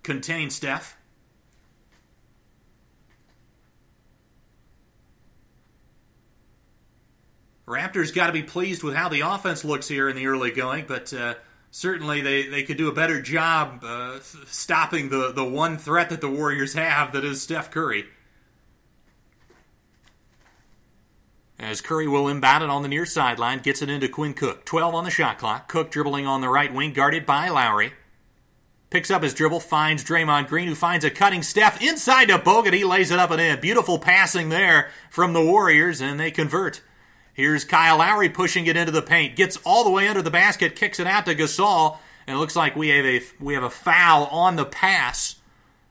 [0.05, 0.97] contain Steph.
[7.67, 10.85] Raptors got to be pleased with how the offense looks here in the early going,
[10.87, 11.35] but uh,
[11.73, 16.21] certainly they, they could do a better job uh, stopping the, the one threat that
[16.21, 18.05] the Warriors have that is Steph Curry.
[21.59, 24.65] As Curry will inbound it on the near sideline, gets it into Quinn Cook.
[24.65, 25.69] 12 on the shot clock.
[25.69, 27.93] Cook dribbling on the right wing, guarded by Lowry.
[28.91, 32.75] Picks up his dribble, finds Draymond Green, who finds a cutting Steph inside to Bogut.
[32.75, 33.61] He lays it up and in.
[33.61, 36.83] Beautiful passing there from the Warriors, and they convert.
[37.35, 40.77] Here's Kyle Lowry pushing it into the paint, gets all the way under the basket,
[40.77, 43.71] kicks it out to Gasol, and it looks like we have a we have a
[43.71, 45.37] foul on the pass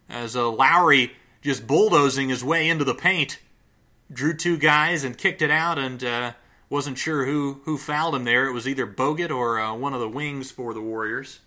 [0.08, 3.40] as uh, Lowry just bulldozing his way into the paint,
[4.12, 6.34] drew two guys and kicked it out, and uh,
[6.70, 8.46] wasn't sure who who fouled him there.
[8.46, 11.40] It was either Bogut or uh, one of the wings for the Warriors.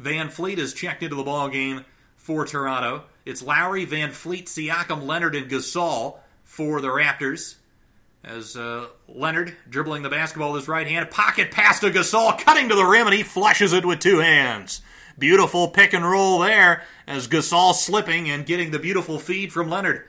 [0.00, 1.84] VanVleet is checked into the ball game
[2.16, 3.04] for Toronto.
[3.26, 7.56] It's Lowry, VanVleet, Siakam, Leonard, and Gasol for the Raptors.
[8.28, 12.68] As uh, Leonard dribbling the basketball with his right hand, pocket pass to Gasol, cutting
[12.68, 14.82] to the rim, and he flushes it with two hands.
[15.18, 20.04] Beautiful pick and roll there as Gasol slipping and getting the beautiful feed from Leonard.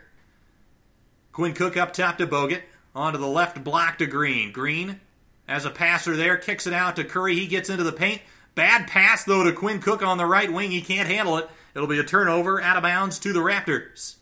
[1.31, 2.61] Quinn Cook up top to Bogut.
[2.93, 4.51] Onto the left block to Green.
[4.51, 4.99] Green,
[5.47, 7.35] as a passer there, kicks it out to Curry.
[7.35, 8.21] He gets into the paint.
[8.53, 10.71] Bad pass, though, to Quinn Cook on the right wing.
[10.71, 11.49] He can't handle it.
[11.73, 14.15] It'll be a turnover out of bounds to the Raptors.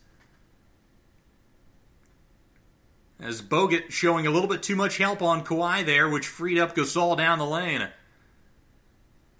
[3.20, 6.76] As Bogut showing a little bit too much help on Kawhi there, which freed up
[6.76, 7.88] Gasol down the lane.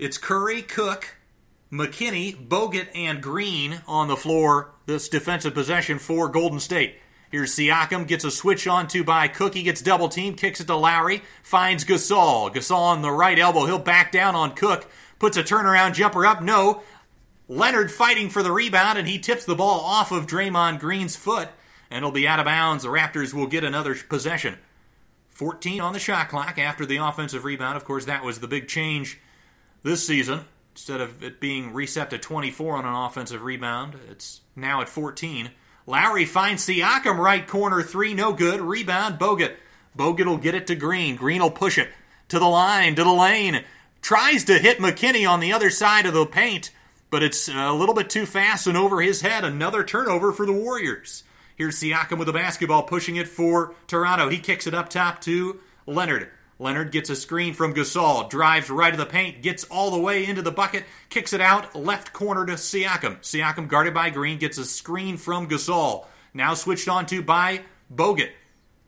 [0.00, 1.16] It's Curry, Cook,
[1.70, 6.96] McKinnie, Bogut, and Green on the floor this defensive possession for Golden State.
[7.30, 9.54] Here's Siakam, gets a switch on to by Cook.
[9.54, 12.52] He gets double teamed, kicks it to Lowry, finds Gasol.
[12.52, 13.66] Gasol on the right elbow.
[13.66, 16.42] He'll back down on Cook, puts a turnaround jumper up.
[16.42, 16.82] No.
[17.46, 21.48] Leonard fighting for the rebound, and he tips the ball off of Draymond Green's foot
[21.90, 22.84] and it'll be out of bounds.
[22.84, 24.58] The Raptors will get another possession.
[25.30, 27.76] 14 on the shot clock after the offensive rebound.
[27.76, 29.20] Of course, that was the big change
[29.82, 30.40] this season.
[30.74, 35.50] Instead of it being reset to 24 on an offensive rebound, it's now at 14.
[35.86, 38.60] Lowry finds Siakam right corner three, no good.
[38.60, 39.54] Rebound, Bogut.
[39.96, 41.16] Bogut will get it to Green.
[41.16, 41.88] Green will push it
[42.28, 43.64] to the line, to the lane.
[44.02, 46.70] Tries to hit McKinnie on the other side of the paint,
[47.10, 49.44] but it's a little bit too fast and over his head.
[49.44, 51.24] Another turnover for the Warriors.
[51.58, 54.28] Here's Siakam with the basketball, pushing it for Toronto.
[54.28, 56.30] He kicks it up top to Leonard.
[56.60, 60.24] Leonard gets a screen from Gasol, drives right to the paint, gets all the way
[60.24, 63.18] into the bucket, kicks it out, left corner to Siakam.
[63.22, 66.06] Siakam, guarded by Green, gets a screen from Gasol.
[66.32, 68.30] Now switched on to by Bogut.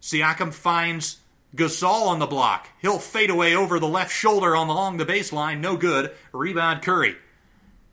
[0.00, 1.18] Siakam finds
[1.56, 2.68] Gasol on the block.
[2.80, 5.58] He'll fade away over the left shoulder on along the baseline.
[5.58, 6.12] No good.
[6.30, 7.16] Rebound Curry.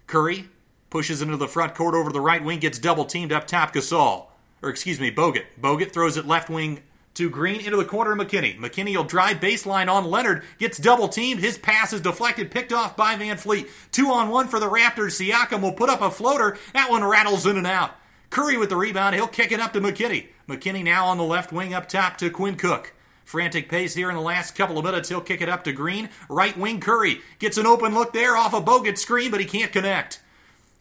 [0.05, 0.49] Curry
[0.91, 4.27] pushes into the front court over the right wing, gets double teamed up top Gasol
[4.67, 5.45] or excuse me, Bogut.
[5.59, 8.59] Bogut throws it left wing to Green into the corner of McKinney.
[8.59, 11.39] McKinnie will drive baseline on Leonard, gets double teamed.
[11.39, 13.69] His pass is deflected, picked off by VanVleet.
[13.91, 15.17] Two on one for the Raptors.
[15.19, 16.57] Siakam will put up a floater.
[16.73, 17.91] That one rattles in and out.
[18.29, 19.15] Curry with the rebound.
[19.15, 20.27] He'll kick it up to McKinnie.
[20.47, 22.93] McKinnie now on the left wing up top to Quinn Cook.
[23.23, 25.09] Frantic pace here in the last couple of minutes.
[25.09, 26.09] He'll kick it up to Green.
[26.29, 29.71] Right wing Curry gets an open look there off a Bogut screen, but he can't
[29.71, 30.21] connect.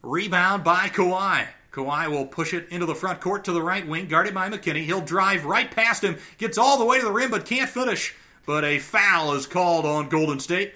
[0.02, 1.46] Rebound by Kawhi.
[1.76, 4.84] Kawhi will push it into the front court to the right wing, guarded by McKinnie.
[4.84, 8.14] He'll drive right past him, gets all the way to the rim, but can't finish.
[8.46, 10.72] But a foul is called on Golden State.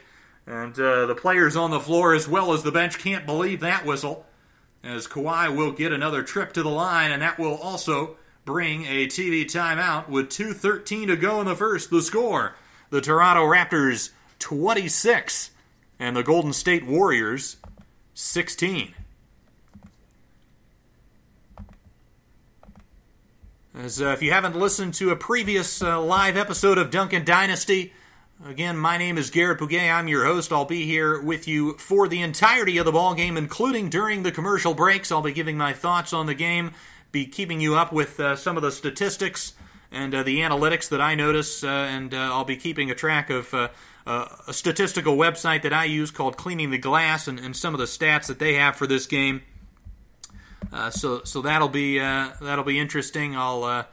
[0.46, 3.86] And uh, the players on the floor, as well as the bench, can't believe that
[3.86, 4.26] whistle.
[4.84, 9.06] As Kawhi will get another trip to the line, and that will also bring a
[9.06, 11.90] TV timeout with 2.13 to go in the first.
[11.90, 12.56] The score
[12.90, 14.10] the Toronto Raptors
[14.40, 15.52] 26,
[15.98, 17.56] and the Golden State Warriors
[18.14, 18.94] 16.
[23.82, 27.94] As uh, if you haven't listened to a previous uh, live episode of Duncan Dynasty,
[28.46, 29.90] again, my name is Garrett Bouguet.
[29.90, 30.52] I'm your host.
[30.52, 34.32] I'll be here with you for the entirety of the ball game, including during the
[34.32, 35.10] commercial breaks.
[35.10, 36.72] I'll be giving my thoughts on the game,
[37.10, 39.54] be keeping you up with uh, some of the statistics
[39.90, 43.30] and uh, the analytics that I notice, uh, and uh, I'll be keeping a track
[43.30, 43.54] of.
[43.54, 43.70] a
[44.52, 48.26] statistical website that I use called Cleaning the Glass and, and some of the stats
[48.26, 49.40] that they have for this game.
[50.72, 53.36] Uh, so so that'll be uh, that'll be interesting.
[53.36, 53.84] I'll, uh,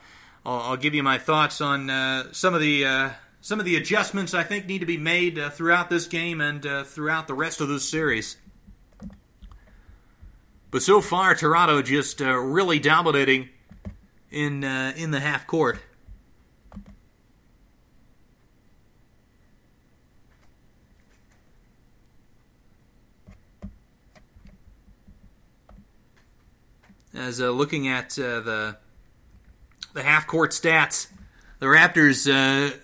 [0.44, 1.88] I'll, I'll give you my thoughts on
[2.32, 6.06] some of the some of the adjustments I think need to be made throughout this
[6.06, 8.36] game and throughout the rest of this series.
[10.70, 13.48] But so far, Toronto just really dominating
[14.30, 15.78] in in the half court.
[27.18, 28.76] As uh, looking at uh, the
[29.92, 31.08] the half court stats,
[31.58, 32.76] the Raptors uh,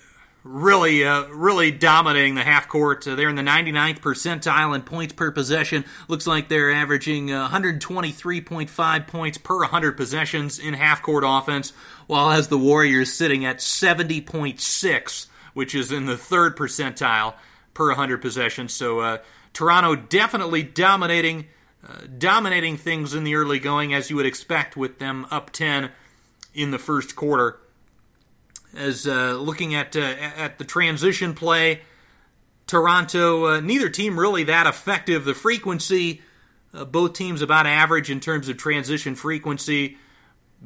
[0.42, 3.06] really, uh, really dominating the half court.
[3.06, 5.84] Uh, they're in the 99th percentile in points per possession.
[6.08, 11.72] Looks like they're averaging uh, 123.5 points per 100 possessions in half court offense,
[12.08, 17.34] while as the Warriors sitting at 70.6, which is in the third percentile
[17.72, 18.72] per 100 possessions.
[18.72, 19.20] So
[19.52, 21.46] Toronto definitely dominating.
[21.86, 25.90] Uh, dominating things in the early going, as you would expect with them up 10
[26.54, 27.58] in the first quarter
[28.76, 31.82] as uh, looking at uh, at the transition play.
[32.66, 35.24] Toronto, uh, neither team really that effective.
[35.24, 36.22] The frequency,
[36.72, 39.98] uh, both teams about average in terms of transition frequency.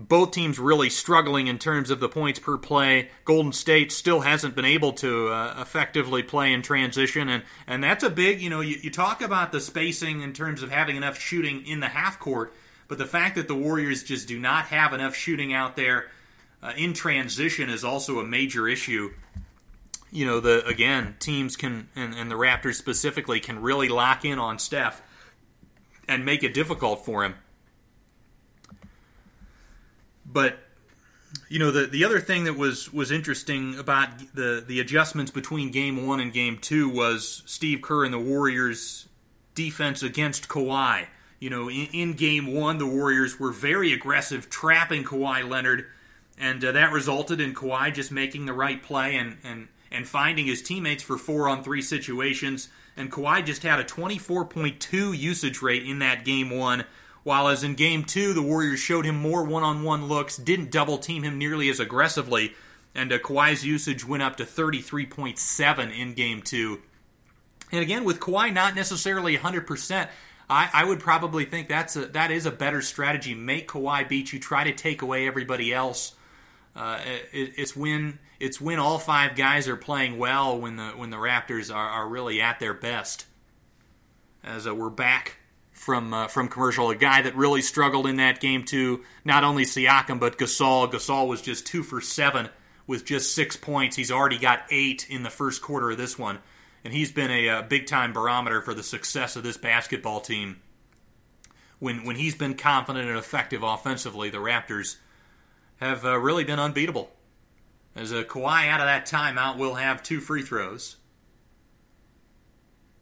[0.01, 3.11] Both teams really struggling in terms of the points per play.
[3.25, 8.05] Golden State still hasn't been able to uh, effectively play in transition, and, and that's
[8.05, 11.19] a big, you know, you, you talk about the spacing in terms of having enough
[11.19, 12.55] shooting in the half court,
[12.87, 16.09] but the fact that the Warriors just do not have enough shooting out there
[16.63, 19.11] uh, in transition is also a major issue.
[20.13, 24.39] You know, the again, teams can and, and the Raptors specifically can really lock in
[24.39, 25.03] on Steph
[26.07, 27.35] and make it difficult for him.
[30.31, 30.59] But
[31.49, 35.71] you know the the other thing that was was interesting about the the adjustments between
[35.71, 39.09] game one and game two was Steve Kerr and the Warriors
[39.55, 41.07] defense against Kawhi.
[41.41, 45.87] You know, in, in game one, the Warriors were very aggressive, trapping Kawhi Leonard
[46.41, 50.47] and uh, that resulted in Kawhi just making the right play and and and finding
[50.47, 52.69] his teammates for four on three situations.
[52.97, 56.85] And Kawhi just had a 24.2 usage rate in that game one,
[57.25, 60.71] while as in game two, the Warriors showed him more one on one looks, didn't
[60.71, 62.55] double team him nearly as aggressively,
[62.95, 66.81] and uh, Kawhi's usage went up to 33.7 in game two.
[67.71, 70.09] And again, with Kawhi not necessarily 100%,
[70.49, 73.35] I, I would probably think that's a, that is a better strategy.
[73.35, 76.15] Make Kawhi beat you, try to take away everybody else
[76.79, 77.01] uh,
[77.33, 81.17] it, it's when it's when all five guys are playing well when the when the
[81.17, 83.27] Raptors are, are really at their best.
[84.45, 85.38] As uh, we're back
[85.79, 89.05] from uh, from commercial, a guy that really struggled in that game too.
[89.25, 90.91] Not only Siakam but Gasol.
[90.93, 92.51] Gasol was just two for seven
[92.87, 93.97] with just six points.
[93.97, 96.41] He's already got eight in the first quarter of this one,
[96.85, 100.61] and he's been a, a big time barometer for the success of this basketball team.
[101.79, 104.97] When when he's been confident and effective offensively, the Raptors
[105.77, 107.11] have uh, really been unbeatable.
[107.95, 110.97] As a Kawhi out of that timeout will have two free throws.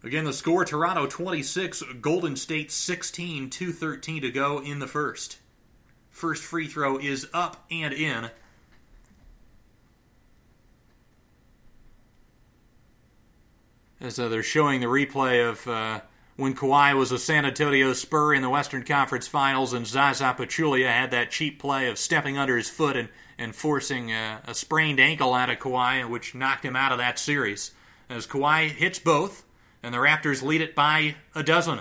[0.07, 5.39] Again, the score Toronto 26, Golden State 16, 2.13 to go in the first.
[6.11, 8.31] First free throw is up and in.
[14.01, 16.03] As uh, they're showing the replay of uh,
[16.37, 20.87] when Kawhi was a San Antonio Spur in the Western Conference Finals, and Zaza Pachulia
[20.87, 25.01] had that cheap play of stepping under his foot and, and forcing a, a sprained
[25.01, 27.73] ankle out of Kawhi, which knocked him out of that series.
[28.09, 29.43] As Kawhi hits both,
[29.83, 31.81] and the Raptors lead it by a dozen.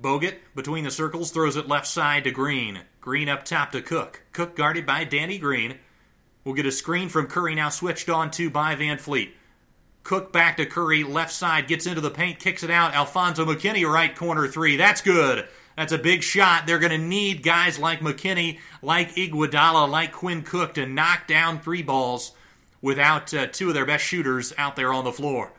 [0.00, 2.80] Bogut, between the circles, throws it left side to Green.
[3.00, 4.22] Green up top to Cook.
[4.32, 5.78] Cook guarded by Danny Green.
[6.44, 9.30] We'll get a screen from Curry now switched on to by VanVleet.
[10.02, 12.94] Cook back to Curry, left side, gets into the paint, kicks it out.
[12.94, 14.76] Alfonzo McKinnie, right corner three.
[14.76, 15.48] That's good.
[15.76, 16.66] That's a big shot.
[16.66, 21.58] They're going to need guys like McKinnie, like Iguodala, like Quinn Cook to knock down
[21.58, 22.32] three balls
[22.80, 25.52] without uh, two of their best shooters out there on the floor.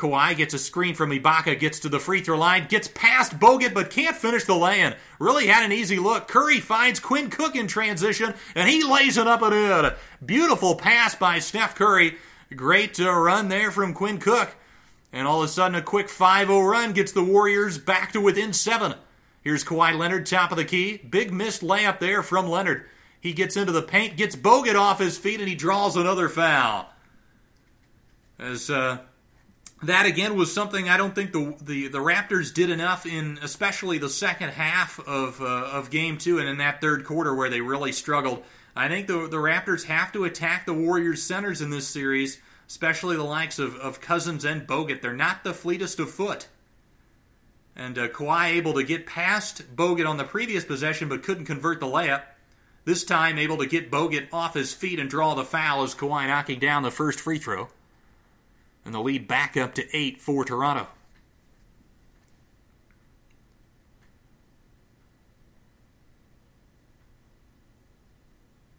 [0.00, 3.74] Kawhi gets a screen from Ibaka, gets to the free throw line, gets past Bogut,
[3.74, 4.94] but can't finish the lay-in.
[5.18, 6.26] Really had an easy look.
[6.26, 9.92] Curry finds Quinn Cook in transition, and he lays it up and in.
[10.24, 12.16] Beautiful pass by Steph Curry
[12.56, 14.56] Great uh, run there from Quinn Cook.
[15.12, 18.20] And all of a sudden, a quick 5 0 run gets the Warriors back to
[18.20, 18.94] within seven.
[19.42, 20.96] Here's Kawhi Leonard, top of the key.
[20.96, 22.86] Big missed layup there from Leonard.
[23.20, 26.88] He gets into the paint, gets Bogut off his feet, and he draws another foul.
[28.38, 28.98] As uh,
[29.82, 33.98] that again was something I don't think the, the, the Raptors did enough in, especially
[33.98, 37.60] the second half of uh, of game two, and in that third quarter where they
[37.60, 38.42] really struggled.
[38.76, 43.16] I think the, the Raptors have to attack the Warriors centers in this series, especially
[43.16, 45.02] the likes of, of Cousins and Bogut.
[45.02, 46.48] They're not the fleetest of foot.
[47.74, 51.80] And uh, Kawhi able to get past Bogut on the previous possession, but couldn't convert
[51.80, 52.22] the layup.
[52.84, 56.26] This time able to get Bogut off his feet and draw the foul as Kawhi
[56.26, 57.68] knocking down the first free throw.
[58.90, 60.88] And the lead back up to eight for Toronto.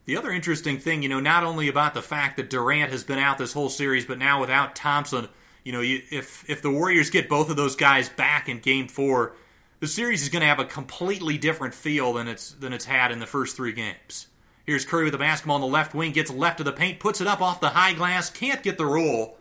[0.03, 3.19] The other interesting thing, you know, not only about the fact that Durant has been
[3.19, 5.29] out this whole series, but now without Thompson,
[5.63, 8.89] you know, you, if if the Warriors get both of those guys back in Game
[8.89, 9.37] Four,
[9.79, 13.13] the series is going to have a completely different feel than it's than it's had
[13.13, 14.27] in the first three games.
[14.65, 17.21] Here's Curry with the basketball on the left wing, gets left of the paint, puts
[17.21, 19.37] it up off the high glass, can't get the roll,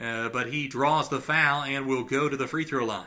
[0.00, 3.06] uh, but he draws the foul and will go to the free throw line.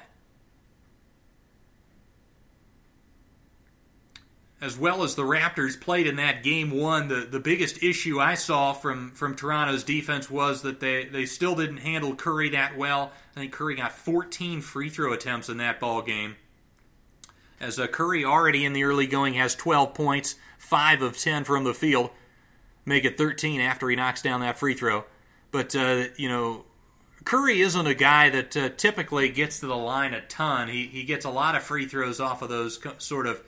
[4.62, 8.36] As well as the Raptors played in that game one, the, the biggest issue I
[8.36, 13.12] saw from, from Toronto's defense was that they, they still didn't handle Curry that well.
[13.36, 16.38] I think Curry got 14 free throw attempts in that ball game.
[17.60, 21.66] As uh, Curry already in the early going has 12 points, 5 of 10 from
[21.66, 22.12] the field,
[22.86, 25.04] make it 13 after he knocks down that free throw.
[25.52, 26.64] But, uh, you know,
[27.26, 30.68] Curry isn't a guy that uh, typically gets to the line a ton.
[30.68, 33.42] He, he gets a lot of free throws off of those sort of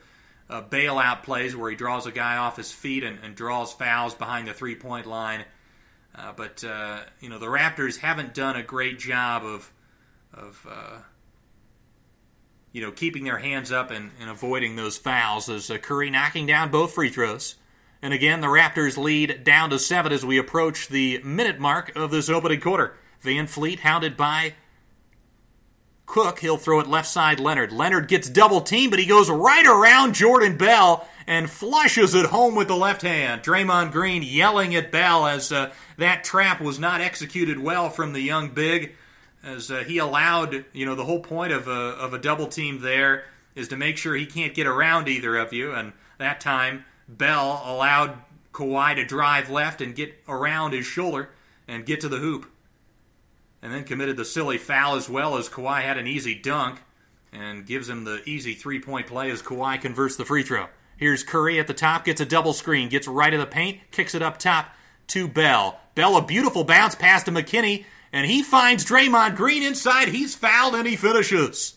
[0.50, 4.14] uh, bailout plays where he draws a guy off his feet and, and draws fouls
[4.14, 5.46] behind the three point line.
[6.14, 9.72] Uh, but uh, you know the Raptors haven't done a great job of
[10.34, 10.98] of uh,
[12.72, 15.50] you know keeping their hands up and, and avoiding those fouls.
[15.50, 17.56] As uh, Curry knocking down both free throws,
[18.02, 22.12] and again the Raptors lead down to seven as we approach the minute mark of
[22.12, 22.96] this opening quarter.
[23.26, 24.54] VanVleet hounded by
[26.06, 27.72] Cook, he'll throw it left side Leonard.
[27.72, 32.56] Leonard gets double teamed, but he goes right around Jordan Bell and flushes it home
[32.56, 33.42] with the left hand.
[33.42, 38.22] Draymond Green yelling at Bell as uh, that trap was not executed well from the
[38.22, 38.94] young big,
[39.44, 42.82] as uh, he allowed, you know, the whole point of a, of a double team
[42.82, 45.72] there is to make sure he can't get around either of you.
[45.72, 48.20] And that time, Bell allowed
[48.54, 51.30] Kawhi to drive left and get around his shoulder
[51.68, 52.46] and get to the hoop
[53.66, 56.82] and then committed the silly foul as well as Kawhi had an easy dunk
[57.34, 60.68] and gives him the easy three point play as Kawhi converts the free throw.
[60.98, 64.14] Here's Curry at the top, gets a double screen, gets right of the paint, kicks
[64.14, 64.68] it up top
[65.08, 65.80] to Bell.
[65.96, 70.10] Bell, a beautiful bounce pass to McKinnie, and he finds Draymond Green inside.
[70.10, 71.74] He's fouled and he finishes.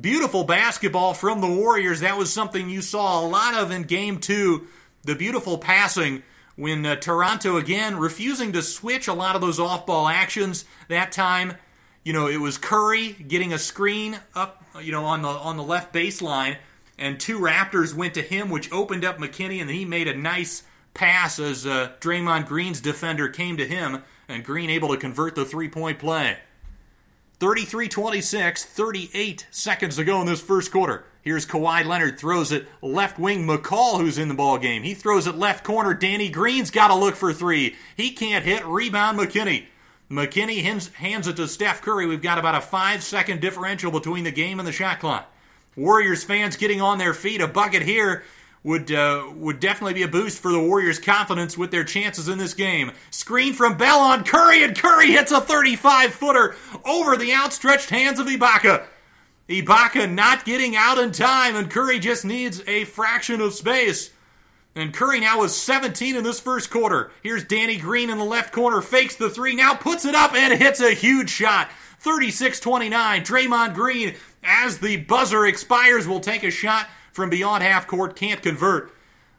[0.00, 2.00] Beautiful basketball from the Warriors.
[2.00, 4.66] That was something you saw a lot of in game two.
[5.02, 6.22] The beautiful passing
[6.58, 10.64] when uh, Toronto again refusing to switch a lot of those off-ball actions.
[10.88, 11.54] That time,
[12.02, 15.62] you know, it was Curry getting a screen up, you know, on the on the
[15.62, 16.56] left baseline,
[16.98, 20.64] and two Raptors went to him, which opened up McKinnie, and he made a nice
[20.94, 25.44] pass as uh, Draymond Green's defender came to him, and Green able to convert the
[25.44, 26.38] three-point play.
[27.38, 31.04] 33 26, 38 seconds to go in this first quarter.
[31.28, 34.82] Here's Kawhi Leonard throws it left wing McCaw, who's in the ball game.
[34.82, 35.92] He throws it left corner.
[35.92, 37.76] Danny Green's got to look for three.
[37.98, 38.64] He can't hit.
[38.64, 39.66] Rebound McKinnie.
[40.10, 42.06] McKinnie hands, it to Steph Curry.
[42.06, 45.30] We've got about a five second differential between the game and the shot clock.
[45.76, 47.42] Warriors fans getting on their feet.
[47.42, 48.24] A bucket here
[48.64, 52.38] would uh, would definitely be a boost for the Warriors' confidence with their chances in
[52.38, 52.92] this game.
[53.10, 56.56] Screen from Bell on Curry, and Curry hits a 35 footer
[56.86, 58.86] over the outstretched hands of Ibaka.
[59.48, 64.10] Ibaka not getting out in time, and Curry just needs a fraction of space.
[64.74, 67.10] And Curry now is 17 in this first quarter.
[67.22, 70.60] Here's Danny Green in the left corner, fakes the three, now puts it up and
[70.60, 71.70] hits a huge shot.
[72.00, 73.22] 36 29.
[73.24, 78.42] Draymond Green, as the buzzer expires, will take a shot from beyond half court, can't
[78.42, 78.92] convert.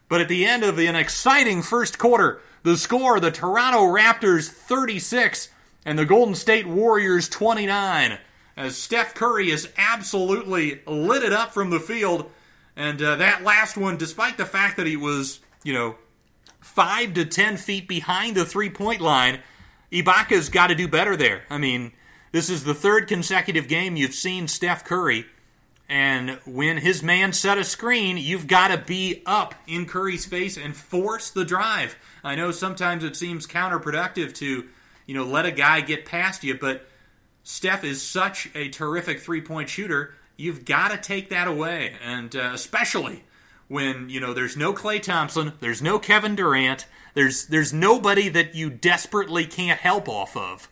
[0.08, 5.48] But at the end of an exciting first quarter, the score the Toronto Raptors 36
[5.86, 8.18] and the Golden State Warriors 29
[8.60, 12.30] as Steph Curry has absolutely lit it up from the field.
[12.76, 15.96] And uh, that last one, despite the fact that he was, you know,
[16.60, 19.40] five to ten feet behind the three point line,
[19.90, 21.44] Ibaka's got to do better there.
[21.48, 21.92] I mean,
[22.32, 25.24] this is the third consecutive game you've seen Steph Curry.
[25.88, 30.58] And when his man set a screen, you've got to be up in Curry's face
[30.58, 31.96] and force the drive.
[32.22, 34.68] I know sometimes it seems counterproductive to,
[35.06, 36.86] you know, let a guy get past you, but
[37.50, 40.14] Steph is such a terrific three point shooter.
[40.36, 43.24] You've got to take that away, and uh, especially
[43.66, 48.54] when you know there's no Klay Thompson, there's no Kevin Durant, there's there's nobody that
[48.54, 50.68] you desperately can't help off of.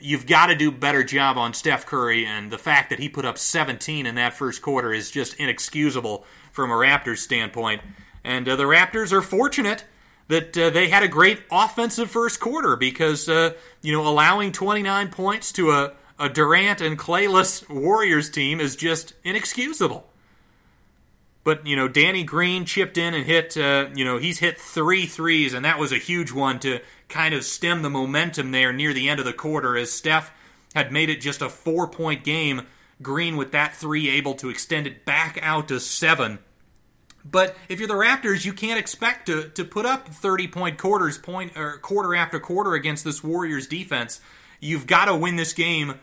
[0.00, 3.26] You've got to do better job on Steph Curry, and the fact that he put
[3.26, 7.82] up 17 in that first quarter is just inexcusable from a Raptors standpoint.
[8.24, 9.84] And uh, the Raptors are fortunate
[10.28, 13.52] that uh, they had a great offensive first quarter because uh,
[13.82, 19.14] you know allowing 29 points to a, a Durant and Klayless Warriors team is just
[19.24, 20.08] inexcusable.
[21.44, 25.06] But you know Danny Green chipped in and hit uh, you know he's hit three
[25.06, 28.92] threes and that was a huge one to kind of stem the momentum there near
[28.92, 30.32] the end of the quarter as Steph
[30.74, 32.62] had made it just a four point game.
[33.02, 36.38] Green with that three able to extend it back out to seven
[37.30, 41.18] but if you're the Raptors, you can't expect to, to put up 30 point quarters,
[41.18, 44.20] point or quarter after quarter against this Warriors defense.
[44.60, 45.94] You've got to win this game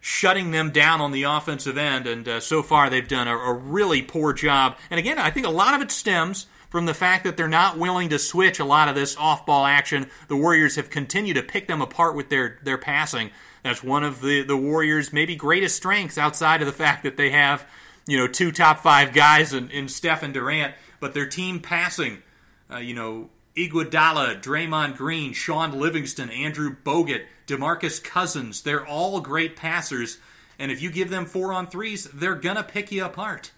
[0.00, 2.06] shutting them down on the offensive end.
[2.06, 4.76] And uh, so far, they've done a, a really poor job.
[4.90, 7.78] And again, I think a lot of it stems from the fact that they're not
[7.78, 10.10] willing to switch a lot of this off ball action.
[10.28, 13.30] The Warriors have continued to pick them apart with their, their passing.
[13.62, 17.30] That's one of the, the Warriors' maybe greatest strengths outside of the fact that they
[17.30, 17.66] have,
[18.06, 22.22] you know, two top five guys in, in Steph and Durant, but their team passing,
[22.70, 29.56] uh, you know, Iguodala, Draymond Green, Shaun Livingston, Andrew Bogut, DeMarcus Cousins, they're all great
[29.56, 30.18] passers.
[30.58, 33.52] And if you give them four on threes, they're going to pick you apart.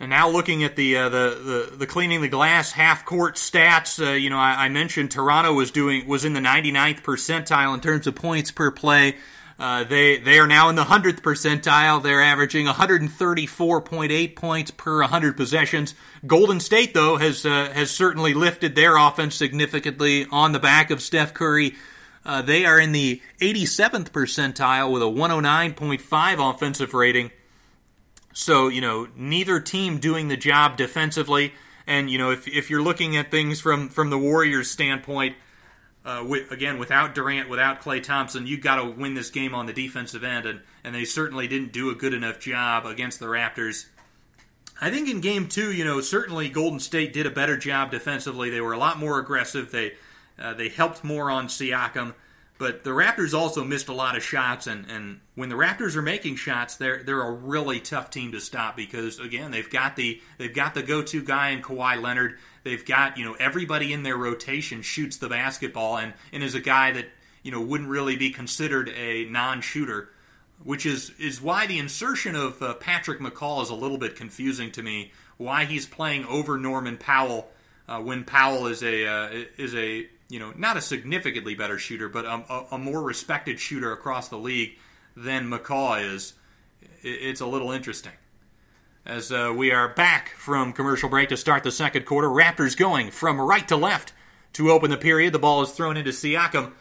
[0.00, 4.00] And now looking at the uh, the, the, the cleaning the glass half court stats,
[4.00, 7.80] uh, you know, I, I, mentioned Toronto was doing was in the 99th percentile in
[7.80, 9.16] terms of points per play.
[9.58, 12.00] Uh, they they are now in the hundredth percentile.
[12.00, 15.94] They're averaging 134.8 points per 100 possessions.
[16.26, 21.02] Golden State though has uh, has certainly lifted their offense significantly on the back of
[21.02, 21.74] Steph Curry.
[22.24, 27.30] Uh, they are in the 87th percentile with a 109.5 offensive rating.
[28.34, 31.54] So, you know, neither team doing the job defensively.
[31.86, 35.36] And, you know, if, if you're looking at things from, from the Warriors' standpoint,
[36.08, 39.66] uh, with, again, without Durant, without Klay Thompson, you've got to win this game on
[39.66, 40.46] the defensive end.
[40.46, 43.86] And, and they certainly didn't do a good enough job against the Raptors.
[44.80, 48.48] I think in game two, you know, certainly Golden State did a better job defensively.
[48.48, 49.70] They were a lot more aggressive.
[49.70, 49.96] They,
[50.38, 52.14] uh, they helped more on Siakam.
[52.58, 56.02] But the Raptors also missed a lot of shots, and, and when the Raptors are
[56.02, 60.20] making shots, they're they're a really tough team to stop because again they've got the
[60.38, 62.36] they've got the go to guy in Kawhi Leonard.
[62.64, 66.60] They've got you know everybody in their rotation shoots the basketball, and and is a
[66.60, 67.06] guy that
[67.44, 70.10] you know wouldn't really be considered a non shooter,
[70.64, 74.72] which is is why the insertion of uh, Patrick McCaw is a little bit confusing
[74.72, 75.12] to me.
[75.36, 77.52] Why he's playing over Norman Powell
[77.88, 82.08] uh, when Powell is a uh, is a you know, not a significantly better shooter,
[82.08, 84.76] but a, a, more respected shooter across the league
[85.16, 86.34] than McCaw is,
[87.02, 88.12] it's a little interesting.
[89.06, 93.10] As uh, we are back from commercial break to start the second quarter, Raptors going
[93.10, 94.12] from right to left
[94.52, 95.32] to open the period.
[95.32, 96.72] The ball is thrown into Siakam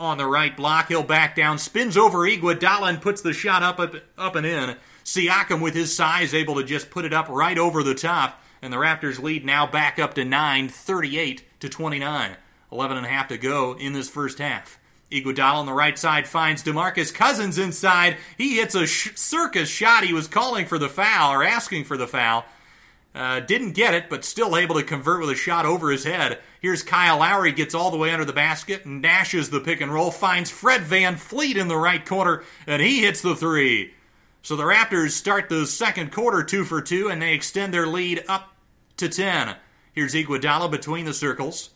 [0.00, 0.88] on the right block.
[0.88, 4.76] He'll back down, spins over Iguodala, and puts the shot up, up, up and in.
[5.04, 8.42] Siakam, with his size, able to just put it up right over the top.
[8.60, 12.36] And the Raptors lead now back up to 9, 38 to 29.
[12.70, 14.78] 11 and a half to go in this first half.
[15.10, 18.18] Iguodala on the right side finds DeMarcus Cousins inside.
[18.36, 20.04] He hits a sh- circus shot.
[20.04, 22.44] He was calling for the foul or asking for the foul.
[23.14, 26.38] Uh, didn't get it, but still able to convert with a shot over his head.
[26.60, 29.92] Here's Kyle Lowry, gets all the way under the basket, and dashes the pick and
[29.92, 33.94] roll, finds Fred VanVleet in the right corner, and he hits the three.
[34.42, 38.24] So the Raptors start the second quarter two for two, and they extend their lead
[38.28, 38.54] up
[38.98, 39.56] to 10.
[39.92, 41.70] Here's Iguodala between the circles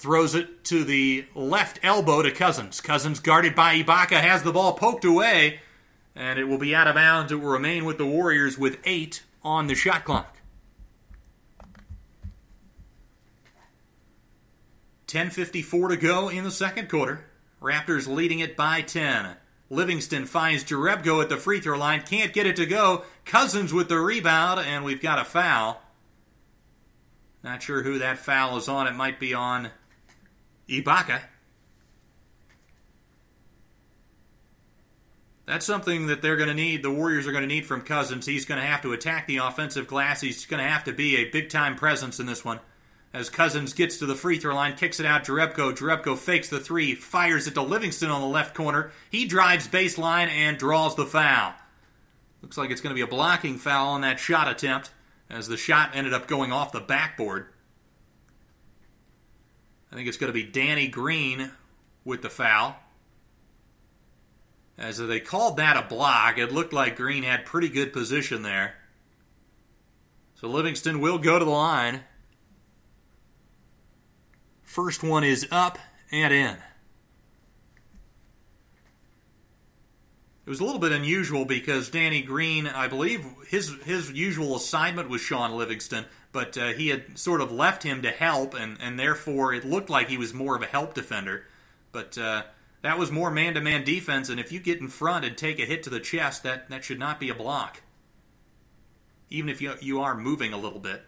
[0.00, 2.80] throws it to the left elbow to Cousins.
[2.80, 5.60] Cousins, guarded by Ibaka, has the ball poked away,
[6.16, 7.30] and it will be out of bounds.
[7.30, 10.38] It will remain with the Warriors with eight on the shot clock.
[15.06, 17.26] 10.54 to go in the second quarter.
[17.60, 19.36] Raptors leading it by 10.
[19.68, 23.04] Livingston finds Jerebko at the free throw line, can't get it to go.
[23.26, 25.82] Cousins with the rebound, and we've got a foul.
[27.42, 28.86] Not sure who that foul is on.
[28.86, 29.70] It might be on
[30.70, 31.20] Ibaka.
[35.46, 38.24] That's something that they're going to need, the Warriors are going to need from Cousins.
[38.24, 40.20] He's going to have to attack the offensive glass.
[40.20, 42.60] He's going to have to be a big time presence in this one.
[43.12, 45.76] As Cousins gets to the free throw line, kicks it out Jerebko.
[45.76, 48.92] Jerebko fakes the three, fires it to Livingston on the left corner.
[49.10, 51.54] He drives baseline and draws the foul.
[52.42, 54.92] Looks like it's going to be a blocking foul on that shot attempt,
[55.28, 57.46] as the shot ended up going off the backboard.
[59.90, 61.50] I think it's going to be Danny Green
[62.04, 62.76] with the foul.
[64.78, 68.74] As they called that a block, it looked like Green had pretty good position there.
[70.36, 72.00] So Livingston will go to the line.
[74.62, 75.78] First one is up
[76.10, 76.56] and in.
[80.46, 85.08] It was a little bit unusual because Danny Green, I believe his his usual assignment
[85.08, 88.98] was Shaun Livingston, but uh, he had sort of left him to help, and, and
[88.98, 91.44] therefore it looked like he was more of a help defender.
[91.92, 92.44] But uh,
[92.82, 95.58] that was more man to man defense, and if you get in front and take
[95.58, 97.82] a hit to the chest, that, that should not be a block,
[99.28, 101.02] even if you, you are moving a little bit.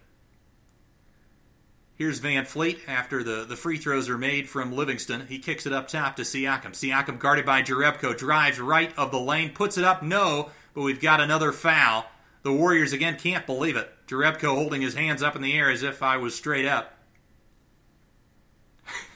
[1.94, 5.26] Here's VanVleet after the, the free throws are made from Livingston.
[5.28, 6.72] He kicks it up top to Siakam.
[6.72, 11.00] Siakam guarded by Jerebko drives right of the lane, puts it up, no, but we've
[11.00, 12.06] got another foul.
[12.42, 13.90] The Warriors again can't believe it.
[14.06, 16.94] Jerebko holding his hands up in the air as if I was straight up.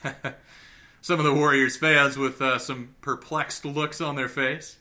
[1.00, 4.76] some of the Warriors fans with uh, some perplexed looks on their face.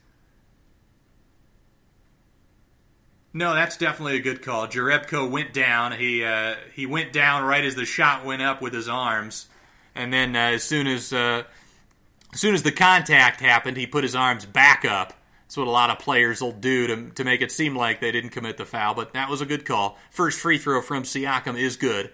[3.33, 4.65] No, that's definitely a good call.
[4.67, 5.91] Jerebko went down.
[5.91, 9.49] He uh, he went down right as the shot went up with his arms,
[9.93, 11.43] and then uh, as soon as uh,
[12.31, 15.13] as soon as the contact happened, he put his arms back up.
[15.55, 18.11] That's what a lot of players will do to to make it seem like they
[18.11, 18.93] didn't commit the foul.
[18.93, 19.97] But that was a good call.
[20.11, 22.11] First free throw from Siakam is good.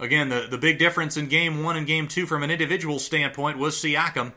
[0.00, 3.56] Again, the, the big difference in game one and game two from an individual standpoint
[3.56, 4.32] was Siakam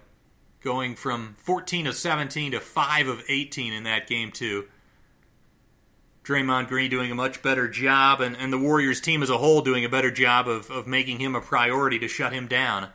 [0.62, 4.66] going from 14 of 17 to 5 of 18 in that game, too.
[6.24, 9.62] Draymond Green doing a much better job, and, and the Warriors team as a whole
[9.62, 12.90] doing a better job of, of making him a priority to shut him down.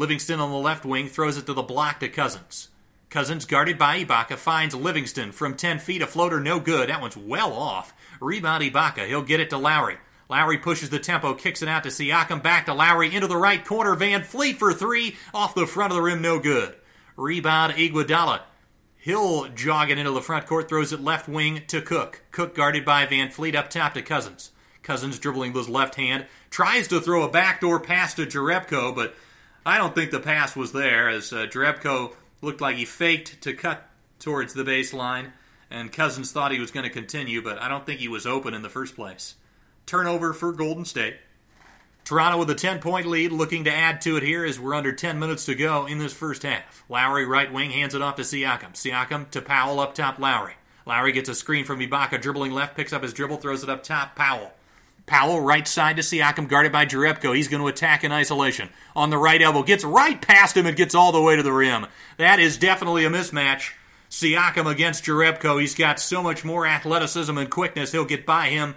[0.00, 2.70] Livingston on the left wing throws it to the block to Cousins.
[3.10, 6.00] Cousins, guarded by Ibaka, finds Livingston from 10 feet.
[6.00, 6.88] A floater, no good.
[6.88, 7.92] That one's well off.
[8.18, 9.06] Rebound Ibaka.
[9.08, 9.98] He'll get it to Lowry.
[10.30, 13.62] Lowry pushes the tempo, kicks it out to Siakam, back to Lowry, into the right
[13.62, 13.94] corner.
[13.94, 15.18] VanVleet for three.
[15.34, 16.76] Off the front of the rim, no good.
[17.18, 18.40] Rebound Iguodala.
[18.96, 22.22] Hill jogging into the front court, throws it left wing to Cook.
[22.30, 24.52] Cook guarded by VanVleet up top to Cousins.
[24.82, 29.14] Cousins dribbling with his left hand, tries to throw a backdoor pass to Jerebko, but
[29.64, 33.52] I don't think the pass was there as uh, Jerebko looked like he faked to
[33.52, 33.86] cut
[34.18, 35.32] towards the baseline,
[35.70, 38.54] and Cousins thought he was going to continue, but I don't think he was open
[38.54, 39.34] in the first place.
[39.86, 41.16] Turnover for Golden State.
[42.04, 44.92] Toronto with a 10 point lead, looking to add to it here as we're under
[44.92, 46.82] 10 minutes to go in this first half.
[46.88, 48.72] Lowry, right wing, hands it off to Siakam.
[48.72, 50.54] Siakam to Powell up top, Lowry.
[50.86, 53.82] Lowry gets a screen from Ibaka, dribbling left, picks up his dribble, throws it up
[53.82, 54.52] top, Powell.
[55.10, 57.36] Powell, right side to Siakam, guarded by Jerebko.
[57.36, 58.70] He's going to attack in isolation.
[58.96, 61.52] On the right elbow, gets right past him and gets all the way to the
[61.52, 61.86] rim.
[62.16, 63.72] That is definitely a mismatch.
[64.08, 65.60] Siakam against Jerebko.
[65.60, 68.74] He's got so much more athleticism and quickness, he'll get by him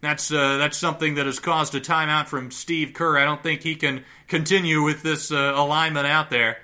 [0.00, 3.18] that's uh, that's something that has caused a timeout from Steve Kerr.
[3.18, 6.58] I don't think he can continue with this uh, alignment out there.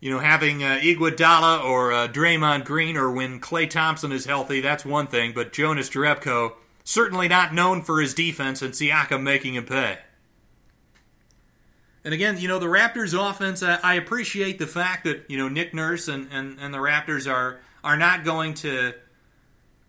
[0.00, 4.60] You know, having uh, Iguodala or uh, Draymond Green or when Klay Thompson is healthy,
[4.60, 5.32] that's one thing.
[5.34, 6.52] But Jonas Jerebko
[6.84, 9.98] certainly not known for his defense, and Siakam making him pay.
[12.04, 15.48] And again, you know, the Raptors' offense, I, I appreciate the fact that you know
[15.48, 18.94] Nick Nurse and, and, and the Raptors are are not going to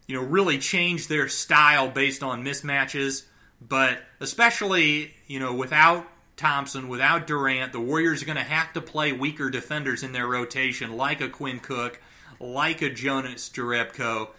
[0.09, 3.25] you know, really change their style based on mismatches.
[3.61, 6.07] But especially, you know, without
[6.39, 10.25] Thompson, without Durant, the Warriors are going to have to play weaker defenders in their
[10.25, 12.01] rotation, like a Quinn Cook,
[12.39, 14.29] like a Jonas Jerebko,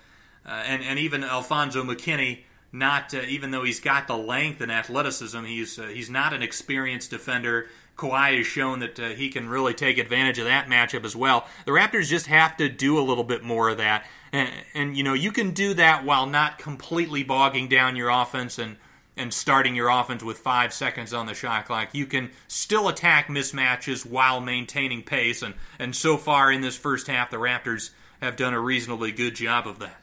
[0.47, 2.45] uh, and, and even Alfonzo McKinnie.
[2.73, 6.41] Not uh, even though he's got the length and athleticism, he's uh, he's not an
[6.41, 7.69] experienced defender.
[7.97, 11.47] Kawhi has shown that uh, he can really take advantage of that matchup as well.
[11.67, 14.07] The Raptors just have to do a little bit more of that.
[14.33, 18.59] And, and, you know, you can do that while not completely bogging down your offense
[18.59, 18.77] and
[19.21, 21.91] and starting your offense with five seconds on the shot clock.
[21.93, 25.43] You can still attack mismatches while maintaining pace.
[25.43, 27.91] And, and so far in this first half, the Raptors
[28.23, 30.01] have done a reasonably good job of that.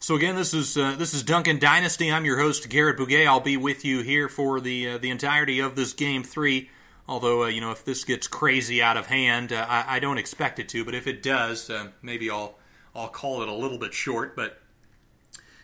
[0.00, 2.12] So again, this is uh, this is Duncan Dynasty.
[2.12, 3.26] I'm your host Garrett Bouguet.
[3.26, 6.70] I'll be with you here for the uh, the entirety of this game three.
[7.08, 10.18] Although uh, you know if this gets crazy out of hand, uh, I, I, don't
[10.18, 10.84] expect it to.
[10.84, 12.58] But if it does, uh, maybe I'll
[12.94, 14.34] I'll call it a little bit short.
[14.34, 14.60] But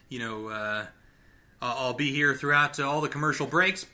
[0.09, 0.87] you know uh,
[1.61, 3.87] I'll be here throughout all the commercial breaks.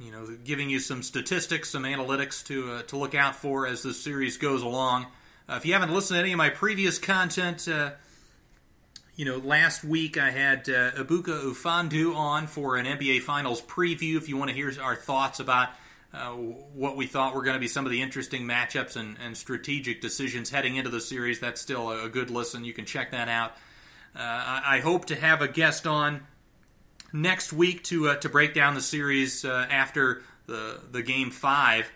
[0.00, 4.02] You know, giving you some statistics, some analytics to to look out for as this
[4.02, 5.06] series goes along.
[5.48, 7.68] if you haven't listened to any of my previous content
[9.16, 14.16] you know, last week I had uh, Ebuka Ufandu on for an NBA Finals preview.
[14.16, 15.68] If you want to hear our thoughts about
[16.14, 19.36] uh, what we thought were going to be some of the interesting matchups and, and,
[19.36, 22.64] strategic decisions heading into the series, that's still a, good listen.
[22.64, 23.52] You can check that out.
[24.14, 26.24] Uh, I, I, hope to have a guest on
[27.12, 31.90] next week to uh, to break down the series uh, after the the game five,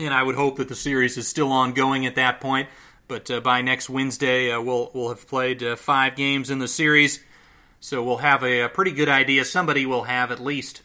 [0.00, 2.68] and I would hope that the series is still ongoing at that point.
[3.06, 7.22] But uh, by next Wednesday, we'll we'll have played five games in the series,
[7.78, 9.44] so we'll have a, a, pretty good idea.
[9.44, 10.82] Somebody will have at least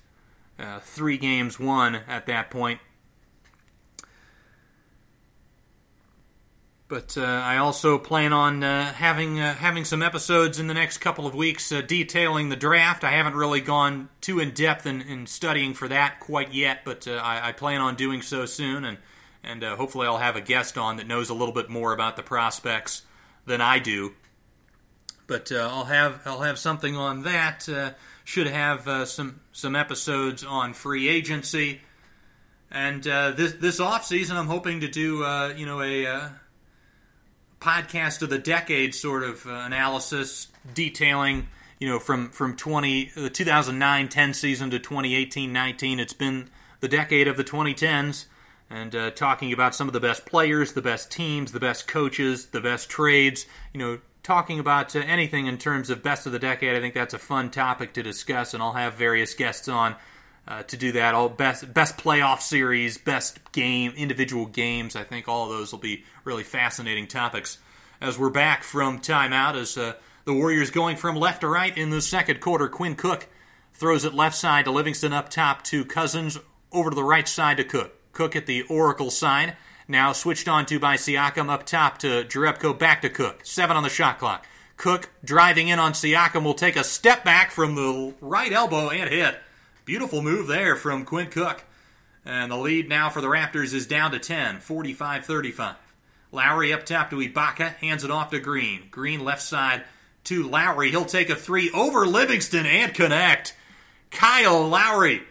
[0.60, 2.80] uh, three games won at that point.
[6.90, 11.28] But uh, I also plan on uh, having having some episodes in the next couple
[11.28, 13.04] of weeks detailing the draft.
[13.04, 17.06] I haven't really gone too in depth in, in studying for that quite yet, but
[17.06, 19.00] I, I plan on doing so soon and
[19.44, 22.16] and uh, hopefully I'll have a guest on that knows a little bit more about
[22.16, 23.04] the prospects
[23.46, 24.14] than I do.
[25.26, 27.68] But uh, I'll have I'll have something on that.
[28.28, 31.82] Uh, should have uh, some some episodes on free agency,
[32.70, 36.30] And uh, this this off season, I'm hoping to do uh, you know a uh,
[37.62, 41.48] podcast of the decade sort of uh, analysis, detailing
[41.80, 46.00] you know from from 20 the 2009-10 season to 2018-19.
[46.00, 46.50] It's been
[46.82, 48.26] the decade of the 2010s,
[48.70, 52.48] and uh, talking about some of the best players, the best teams, the best coaches,
[52.48, 53.46] the best trades.
[53.74, 56.76] You know, talking about uh, anything in terms of best of the decade.
[56.76, 59.96] I think that's a fun topic to discuss, and I'll have various guests on
[60.46, 61.16] uh, to do that.
[61.16, 64.98] All best best playoff series, best game, individual games.
[64.98, 67.58] I think all of those will be really fascinating topics.
[68.02, 69.94] As we're back from timeout, as uh,
[70.26, 73.28] the Warriors going from left to right in the second quarter, Quinn Cook
[73.74, 76.38] throws it left side to Livingston up top to Cousins
[76.74, 77.94] over to the right side to Cook.
[78.12, 79.54] Cook at the Oracle sign.
[79.88, 83.42] Now switched on to by Siakam up top to Jerebko back to Cook.
[83.44, 84.46] Seven on the shot clock.
[84.76, 89.10] Cook driving in on Siakam will take a step back from the right elbow and
[89.10, 89.40] hit.
[89.86, 91.64] Beautiful move there from Quinn Cook.
[92.26, 95.76] And the lead now for the Raptors is down to 10, 45 35.
[96.34, 98.90] Lowry up top to Ibaka, hands it off to Green.
[98.92, 99.86] Green left side
[100.26, 100.92] to Lowry.
[100.92, 103.56] He'll take a three over Livingston and connect.
[104.12, 105.24] Kyle Lowry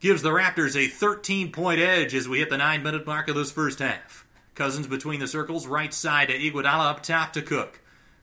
[0.00, 3.34] gives the Raptors a 13 point edge as we hit the nine minute mark of
[3.34, 4.26] this first half.
[4.54, 7.80] Cousins between the circles, right side to Iguodala up top to Cook.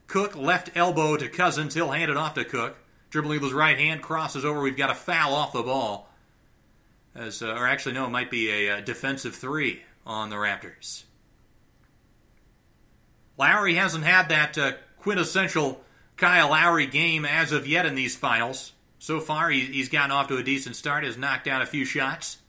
[0.08, 1.74] Cook left elbow to Cousins.
[1.74, 2.78] He'll hand it off to Cook.
[3.10, 4.62] Dribbling with his right hand, crosses over.
[4.62, 6.10] We've got a foul off the ball.
[7.16, 11.04] As, uh, or actually, no, it might be a, a defensive three on the Raptors.
[13.38, 15.82] Lowry hasn't had that uh, quintessential
[16.18, 18.74] Kyle Lowry game as of yet in these finals.
[19.06, 22.40] So far, he's gotten off to a decent start, has knocked down a few shots.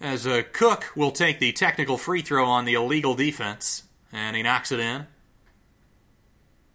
[0.00, 3.82] As uh, Cook will take the technical free throw on the illegal defense,
[4.12, 5.08] and he knocks it in.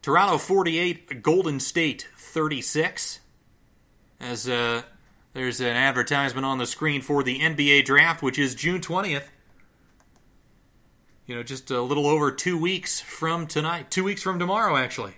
[0.02, 3.22] Toronto 48, Golden State 36.
[4.20, 4.82] As uh,
[5.32, 9.30] there's an advertisement on the screen for the NBA draft, which is June 20th
[11.26, 13.92] you know, just a little over two weeks from tonight.
[13.92, 15.14] Two weeks from tomorrow, actually.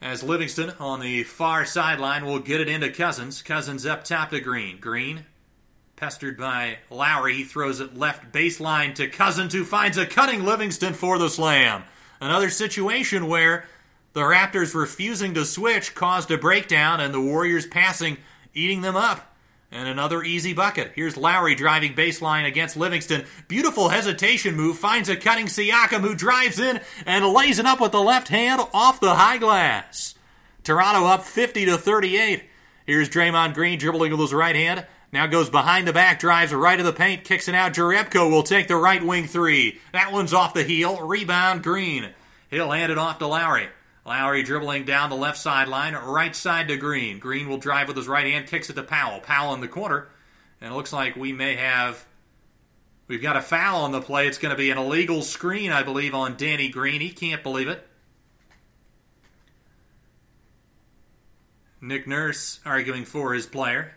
[0.00, 3.42] As Livingston on the far sideline will get it into Cousins.
[3.42, 4.78] Cousins up top to Green.
[4.78, 5.26] Green,
[5.96, 10.94] pestered by Lowry, he throws it left baseline to Cousins, who finds a cutting Livingston
[10.94, 11.82] for the slam.
[12.20, 13.66] Another situation where
[14.12, 18.18] the Raptors refusing to switch caused a breakdown, and the Warriors passing,
[18.54, 19.36] eating them up.
[19.70, 20.92] And another easy bucket.
[20.94, 23.26] Here's Lowry driving baseline against Livingston.
[23.48, 24.78] Beautiful hesitation move.
[24.78, 28.62] Finds a cutting Siakam who drives in and lays it up with the left hand
[28.72, 30.14] off the high glass.
[30.64, 32.44] Toronto up 50 to 38.
[32.86, 34.86] Here's Draymond Green dribbling with his right hand.
[35.12, 37.74] Now goes behind the back, drives right of the paint, kicks it out.
[37.74, 39.80] Jerebko will take the right wing three.
[39.92, 41.00] That one's off the heel.
[41.02, 42.10] Rebound Green.
[42.50, 43.68] He'll hand it off to Lowry.
[44.08, 47.18] Lowry dribbling down the left sideline, right side to Green.
[47.18, 49.20] Green will drive with his right hand, kicks it to Powell.
[49.20, 50.08] Powell in the corner,
[50.62, 52.06] and it looks like we may have.
[53.06, 54.26] We've got a foul on the play.
[54.26, 57.02] It's going to be an illegal screen, I believe, on Danny Green.
[57.02, 57.86] He can't believe it.
[61.82, 63.92] Nick Nurse arguing for his player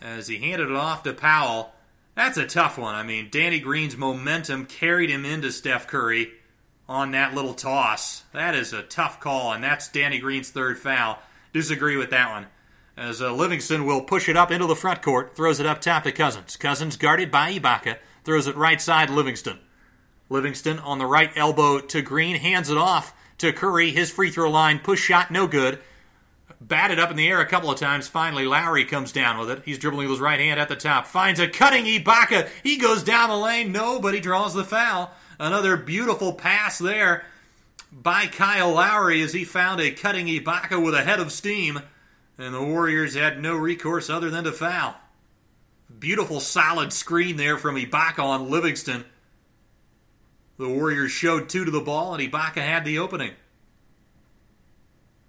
[0.00, 1.72] as he handed it off to Powell.
[2.14, 2.94] That's a tough one.
[2.94, 6.30] I mean, Danny Green's momentum carried him into Steph Curry
[6.88, 8.24] on that little toss.
[8.32, 11.18] That is a tough call, and that's Danny Green's third foul.
[11.52, 12.46] Disagree with that one.
[12.96, 16.04] As uh, Livingston will push it up into the front court, throws it up top
[16.04, 16.56] to Cousins.
[16.56, 19.58] Cousins guarded by Ibaka, throws it right side Livingston.
[20.30, 23.90] Livingston on the right elbow to Green, hands it off to Curry.
[23.90, 25.80] His free throw line, push shot, no good.
[26.60, 28.08] Batted up in the air a couple of times.
[28.08, 29.62] Finally, Lowry comes down with it.
[29.64, 31.06] He's dribbling with his right hand at the top.
[31.06, 32.48] Finds a cutting Ibaka.
[32.62, 33.72] He goes down the lane.
[33.72, 35.10] Nobody draws the foul.
[35.44, 37.26] Another beautiful pass there
[37.92, 41.80] by Kyle Lowry as he found a cutting Ibaka with a head of steam,
[42.38, 44.94] and the Warriors had no recourse other than to foul.
[45.98, 49.04] Beautiful solid screen there from Ibaka on Livingston.
[50.56, 53.32] The Warriors showed two to the ball, and Ibaka had the opening.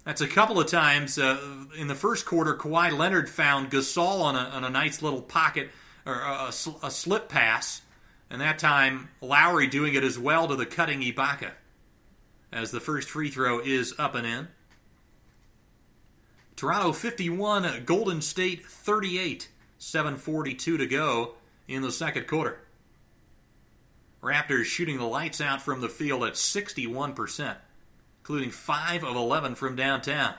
[0.06, 1.38] That's a couple of times uh,
[1.76, 2.54] in the first quarter.
[2.54, 5.68] Kawhi Leonard found Gasol on a, on a nice little pocket
[6.06, 7.82] or a, a, a slip pass
[8.30, 11.52] and that time, Lowry doing it as well to the cutting Ibaka
[12.52, 14.48] as the first free throw is up and in.
[16.56, 19.48] Toronto 51, Golden State 38,
[19.78, 21.34] 7.42 to go
[21.68, 22.58] in the second quarter.
[24.22, 27.56] Raptors shooting the lights out from the field at 61%,
[28.20, 30.34] including 5 of 11 from downtown.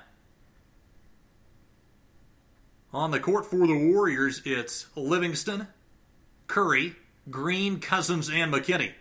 [2.92, 5.68] On the court for the Warriors, it's Livingston,
[6.48, 6.96] Curry,
[7.30, 8.94] Green, Cousins, and McKinnie.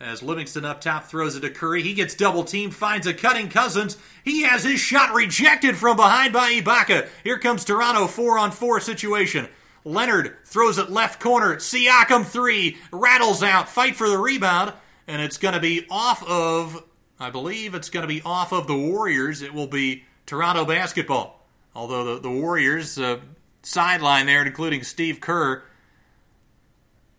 [0.00, 1.82] As Livingston up top throws it to Curry.
[1.82, 3.96] He gets double teamed, finds a cutting Cousins.
[4.24, 7.08] He has his shot rejected from behind by Ibaka.
[7.22, 9.48] Here comes Toronto, four on four situation.
[9.84, 11.56] Leonard throws it left corner.
[11.56, 12.76] Siakam three.
[12.90, 13.68] Rattles out.
[13.68, 14.72] Fight for the rebound.
[15.06, 16.82] And it's going to be off of,
[17.20, 19.42] I believe it's going to be off of the Warriors.
[19.42, 21.46] It will be Toronto basketball.
[21.74, 23.20] Although the, the Warriors uh,
[23.62, 25.62] sideline there, including Steve Kerr,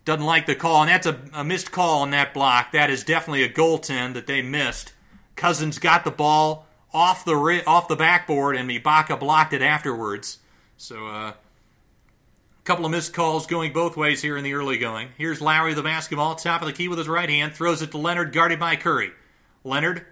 [0.06, 2.70] doesn't like the call, and that's a, a, missed call on that block.
[2.70, 4.94] That is definitely a goaltend that they missed.
[5.34, 10.38] Cousins got the ball off the off the backboard, and Ibaka blocked it afterwards.
[10.76, 11.32] So, a uh,
[12.62, 15.08] couple of missed calls going both ways here in the early going.
[15.18, 17.98] Here's Lowry the basketball, top of the key with his right hand, throws it to
[17.98, 19.10] Leonard, guarded by Curry.
[19.64, 20.06] Leonard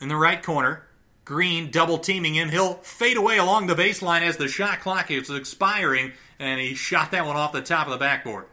[0.00, 0.86] in the right corner.
[1.24, 2.50] Green double teaming him.
[2.50, 7.10] He'll fade away along the baseline as the shot clock is expiring, and he shot
[7.10, 8.44] that one off the top of the backboard.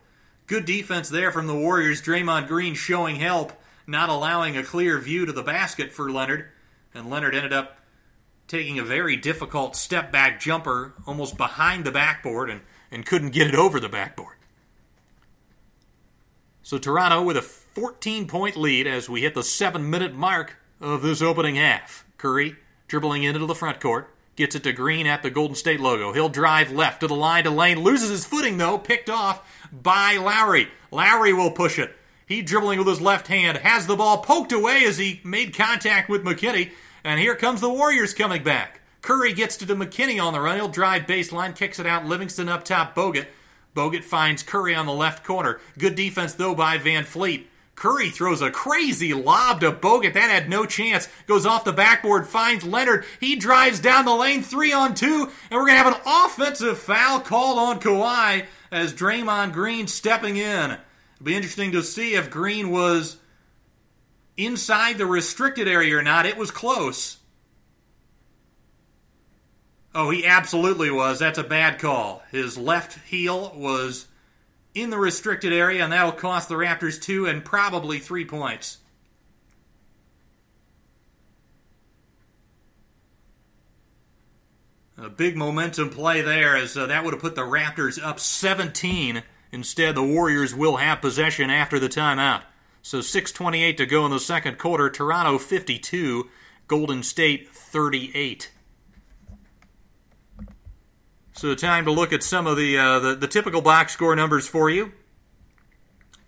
[0.52, 2.02] Good defense there from the Warriors.
[2.02, 3.54] Draymond Green showing help,
[3.88, 6.50] not allowing a clear view to the basket for Leonard.
[6.94, 7.78] And Leonard ended up
[8.50, 12.60] taking a very difficult step back jumper almost behind the backboard and,
[12.92, 14.36] and couldn't get it over the backboard.
[16.64, 21.02] So Toronto with a 14 point lead as we hit the seven minute mark of
[21.02, 22.04] this opening half.
[22.18, 22.58] Curry
[22.90, 24.14] dribbling into the front court.
[24.36, 26.14] Gets it to Green at the Golden State logo.
[26.14, 27.80] He'll drive left to the line to Lane.
[27.80, 28.78] Loses his footing, though.
[28.78, 30.70] Picked off by Lowry.
[30.90, 31.96] Lowry will push it.
[32.26, 33.58] He dribbling with his left hand.
[33.58, 36.72] Has the ball poked away as he made contact with McKinnie.
[37.04, 38.80] And here comes the Warriors coming back.
[39.02, 40.56] Curry gets to the McKinnie on the run.
[40.56, 42.06] He'll drive baseline, kicks it out.
[42.06, 42.96] Livingston up top.
[42.96, 43.28] Bogut.
[43.76, 45.60] Bogut finds Curry on the left corner.
[45.78, 47.46] Good defense, though, by VanVleet.
[47.82, 50.14] Curry throws a crazy lob to Bogut.
[50.14, 51.10] That had no chance.
[51.26, 53.06] Goes off the backboard, finds Leonard.
[53.20, 56.78] He drives down the lane, three on two, and we're going to have an offensive
[56.78, 60.72] foul called on Kawhi as Draymond Green stepping in.
[60.74, 63.18] It'll be interesting to see if Green was
[64.38, 66.28] inside the restricted area or not.
[66.28, 67.18] It was close.
[69.96, 71.18] Oh, he absolutely was.
[71.18, 72.22] That's a bad call.
[72.30, 74.06] His left heel was
[74.74, 78.78] in the restricted area, and that'll cost the Raptors two and probably three points.
[84.98, 89.24] A big momentum play there, as uh, that would have put the Raptors up 17.
[89.52, 92.44] Instead, the Warriors will have possession after the timeout.
[92.84, 94.90] So 6:28 to go in the second quarter.
[94.90, 96.30] Toronto 52,
[96.68, 98.51] Golden State 38.
[101.42, 104.48] So, time to look at some of the, uh, the, the typical box score numbers
[104.48, 104.92] for you.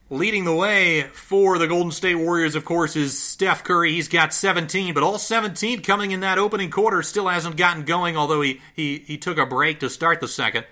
[0.09, 3.91] Leading the way for the Golden State Warriors, of course, is Steph Curry.
[3.91, 7.03] He's got 17, but all 17 coming in that opening quarter.
[7.03, 10.65] Still hasn't gotten going, although he, he, he took a break to start the second.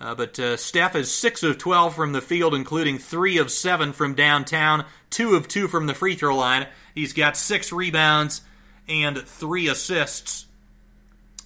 [0.00, 3.92] Uh, but uh, Steph is 6 of 12 from the field, including 3 of 7
[3.92, 6.66] from downtown, 2 of 2 from the free throw line.
[6.92, 8.40] He's got 6 rebounds
[8.88, 10.46] and 3 assists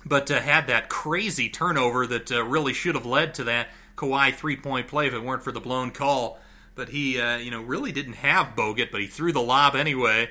[0.05, 4.35] but uh, had that crazy turnover that uh, really should have led to that Kawhi
[4.35, 6.39] three point play if it weren't for the blown call.
[6.75, 10.31] But he, uh, you know, really didn't have Bogut, but he threw the lob anyway,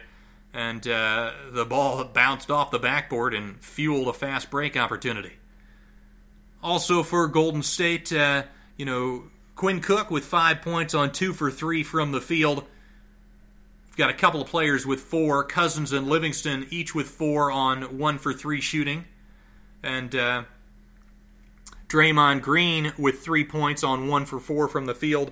[0.53, 5.33] and uh, the ball bounced off the backboard and fueled a fast break opportunity.
[6.63, 8.43] Also for Golden State, uh,
[8.77, 12.63] you know, Quinn Cook with five points on two for three from the field.
[13.87, 17.97] We've got a couple of players with four, Cousins and Livingston each with four on
[17.97, 19.05] one for three shooting
[19.83, 20.43] and uh,
[21.87, 25.31] Draymond Green with three points on one for four from the field.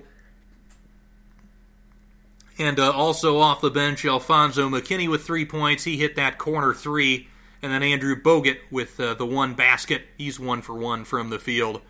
[2.58, 5.84] And uh, also off the bench, Alfonzo McKinnie with three points.
[5.84, 7.28] He hit that corner three.
[7.62, 10.02] And then Andrew Bogut with uh, the one basket.
[10.16, 11.80] He's one for one from the field.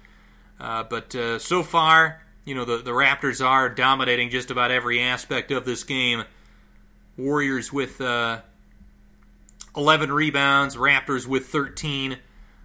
[0.60, 5.00] Uh, but uh, so far, you know, the, the Raptors are dominating just about every
[5.00, 6.24] aspect of this game.
[7.16, 8.40] Warriors with uh,
[9.76, 12.18] 11 rebounds, Raptors with 13.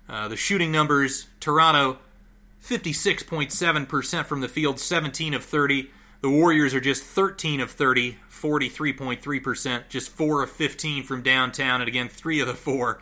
[0.07, 1.99] Uh, the shooting numbers Toronto
[2.63, 5.89] 56.7% from the field, 17 of 30.
[6.21, 11.81] The Warriors are just 13 of 30, 43.3%, just 4 of 15 from downtown.
[11.81, 13.01] And again, 3 of the 4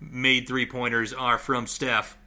[0.00, 2.18] made three pointers are from Steph.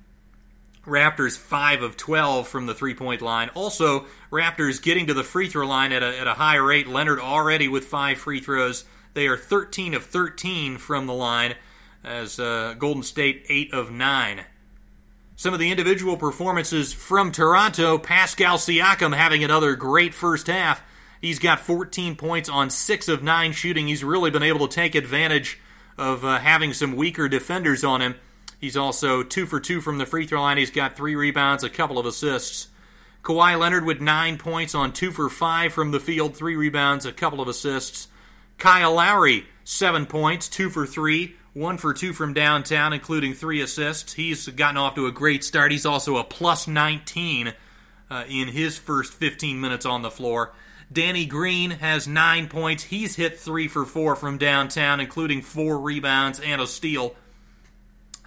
[0.86, 3.50] Raptors 5 of 12 from the three point line.
[3.54, 6.88] Also, Raptors getting to the free throw line at a, at a high rate.
[6.88, 8.86] Leonard already with 5 free throws.
[9.14, 11.56] They are 13 of 13 from the line
[12.04, 14.46] as uh, Golden State 8 of 9.
[15.36, 20.82] Some of the individual performances from Toronto, Pascal Siakam having another great first half.
[21.22, 23.88] He's got 14 points on 6 of 9 shooting.
[23.88, 25.60] He's really been able to take advantage
[25.98, 28.16] of uh, having some weaker defenders on him.
[28.60, 30.58] He's also 2 for 2 from the free throw line.
[30.58, 32.68] He's got 3 rebounds, a couple of assists.
[33.24, 37.12] Kawhi Leonard with 9 points on 2 for 5 from the field, 3 rebounds, a
[37.14, 38.08] couple of assists.
[38.60, 44.14] Kyle Lowry, seven points, two for three, one for two from downtown, including three assists.
[44.14, 45.72] He's gotten off to a great start.
[45.72, 47.54] He's also a plus 19
[48.10, 50.54] uh, in his first 15 minutes on the floor.
[50.92, 52.84] Danny Green has nine points.
[52.84, 57.16] He's hit three for four from downtown, including four rebounds and a steal.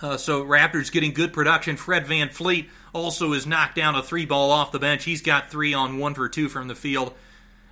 [0.01, 1.77] Uh, so Raptors getting good production.
[1.77, 5.05] Fred VanVleet also has knocked down a three ball off the bench.
[5.05, 7.15] He's got three on one for two from the field,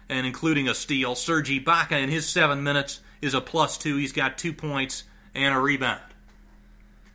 [0.08, 1.14] and including a steal.
[1.14, 3.96] Serge Ibaka in his seven minutes is a plus two.
[3.96, 5.04] He's got two points
[5.34, 6.00] and a rebound.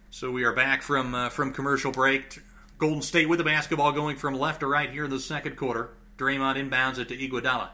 [0.09, 2.41] So we are back from uh, from commercial break.
[2.77, 5.89] Golden State with the basketball going from left to right here in the second quarter.
[6.17, 7.69] Draymond inbounds it to Iguodala.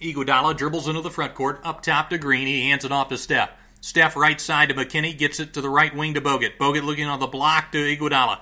[0.00, 2.46] Iguodala dribbles into the front court, up top to Green.
[2.46, 3.50] He hands it off to Steph.
[3.80, 6.56] Steph right side to McKinnie, gets it to the right wing to Bogut.
[6.58, 8.40] Bogut looking on the block to Iguodala.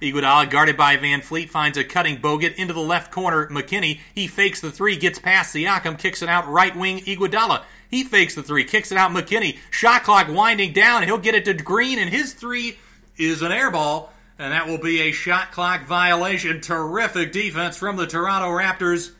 [0.00, 3.46] Iguodala, guarded by VanVleet, finds a cutting Bogut into the left corner.
[3.48, 7.00] McKinnie, he fakes the three, gets past the Siakam, kicks it out right wing.
[7.00, 11.02] Iguodala, he fakes the three, kicks it out McKinnie, Shot clock winding down.
[11.02, 12.78] He'll get it to Green, and his three
[13.16, 16.60] is an air ball, and that will be a shot clock violation.
[16.60, 19.12] Terrific defense from the Toronto Raptors.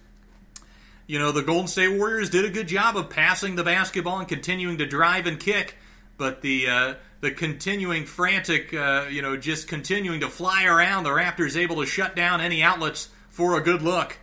[1.06, 4.28] You know, the Golden State Warriors did a good job of passing the basketball and
[4.28, 5.76] continuing to drive and kick,
[6.16, 11.10] but the uh, the continuing frantic, uh, you know, just continuing to fly around, the
[11.10, 14.16] Raptors able to shut down any outlets for a good look.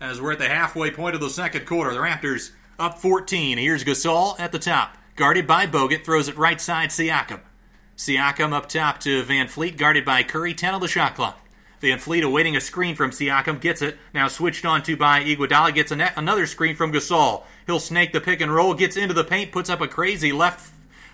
[0.00, 3.58] As we're at the halfway point of the second quarter, the Raptors up 14.
[3.58, 7.40] Here's Gasol at the top, guarded by Bogut, throws it right side Siakam.
[7.96, 9.76] Siakam up top to VanVleet.
[9.76, 11.38] guarded by Curry, 10 on the shot clock.
[11.82, 15.92] VanVleet awaiting a screen from Siakam, gets it, now switched on to by Iguodala, gets
[15.92, 17.44] net, another screen from Gasol.
[17.66, 20.72] He'll snake the pick and roll, gets into the paint, puts up a crazy left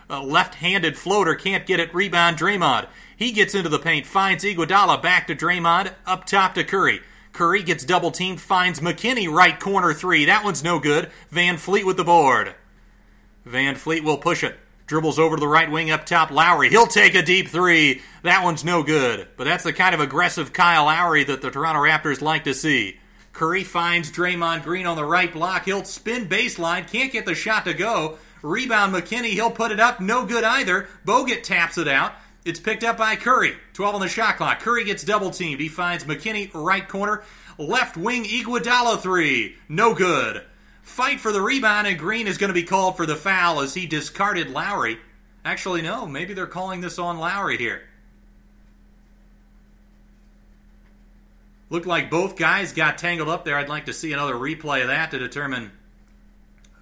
[0.09, 2.87] uh, left-handed floater, can't get it, rebound Draymond.
[3.17, 7.01] He gets into the paint, finds Iguodala, back to Draymond, up top to Curry.
[7.37, 10.24] Curry gets double teamed, finds McKinnie right corner three.
[10.24, 11.11] That one's no good.
[11.30, 12.55] VanVleet with the board.
[13.47, 14.57] VanVleet will push it.
[14.87, 16.30] Dribbles over to the right wing up top.
[16.30, 16.70] Lowry.
[16.70, 18.01] He'll take a deep three.
[18.22, 19.28] That one's no good.
[19.37, 22.99] But that's the kind of aggressive Kyle Lowry that the Toronto Raptors like to see.
[23.34, 25.66] Curry finds Draymond Green on the right block.
[25.66, 26.91] He'll spin baseline.
[26.91, 28.16] Can't get the shot to go.
[28.41, 30.01] Rebound McKinnie, He'll put it up.
[30.01, 30.89] No good either.
[31.05, 32.14] Bogut taps it out.
[32.47, 33.55] It's picked up by Curry.
[33.73, 34.61] 12 on the shot clock.
[34.61, 35.61] Curry gets double teamed.
[35.61, 37.25] He finds McKinnie right corner.
[37.59, 39.57] Left wing Iguodala three.
[39.69, 40.45] No good.
[40.81, 43.75] Fight for the rebound, and Green is going to be called for the foul as
[43.75, 45.01] he discarded Lowry.
[45.45, 46.07] Actually, no.
[46.07, 47.83] Maybe they're calling this on Lowry here.
[51.69, 53.59] Looked like both guys got tangled up there.
[53.59, 55.73] I'd like to see another replay of that to determine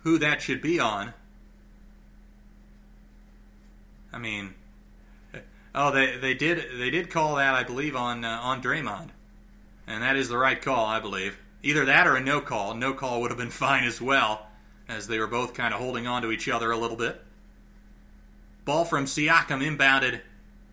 [0.02, 1.14] who that should be on.
[4.12, 4.52] I mean,
[5.74, 9.08] oh, they they did they did call that I believe on uh, on Draymond,
[9.86, 11.38] and that is the right call I believe.
[11.62, 12.74] Either that or a no call.
[12.74, 14.46] No call would have been fine as well,
[14.88, 17.20] as they were both kind of holding on to each other a little bit.
[18.64, 20.20] Ball from Siakam inbounded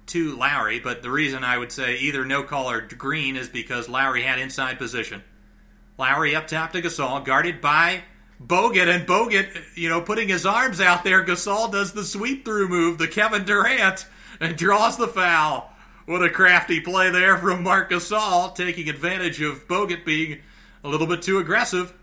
[0.08, 3.88] to Lowry, but the reason I would say either no call or green is because
[3.88, 5.24] Lowry had inside position.
[5.97, 8.04] Lowry up top to Gasol, guarded by
[8.45, 11.24] Bogut, and Bogut, you know, putting his arms out there.
[11.24, 14.06] Gasol does the sweep through move, the Kevin Durant,
[14.50, 15.72] and draws the foul.
[16.08, 20.39] What a crafty play there from Marc Gasol, taking advantage of Bogut being
[20.84, 21.94] a little bit too aggressive.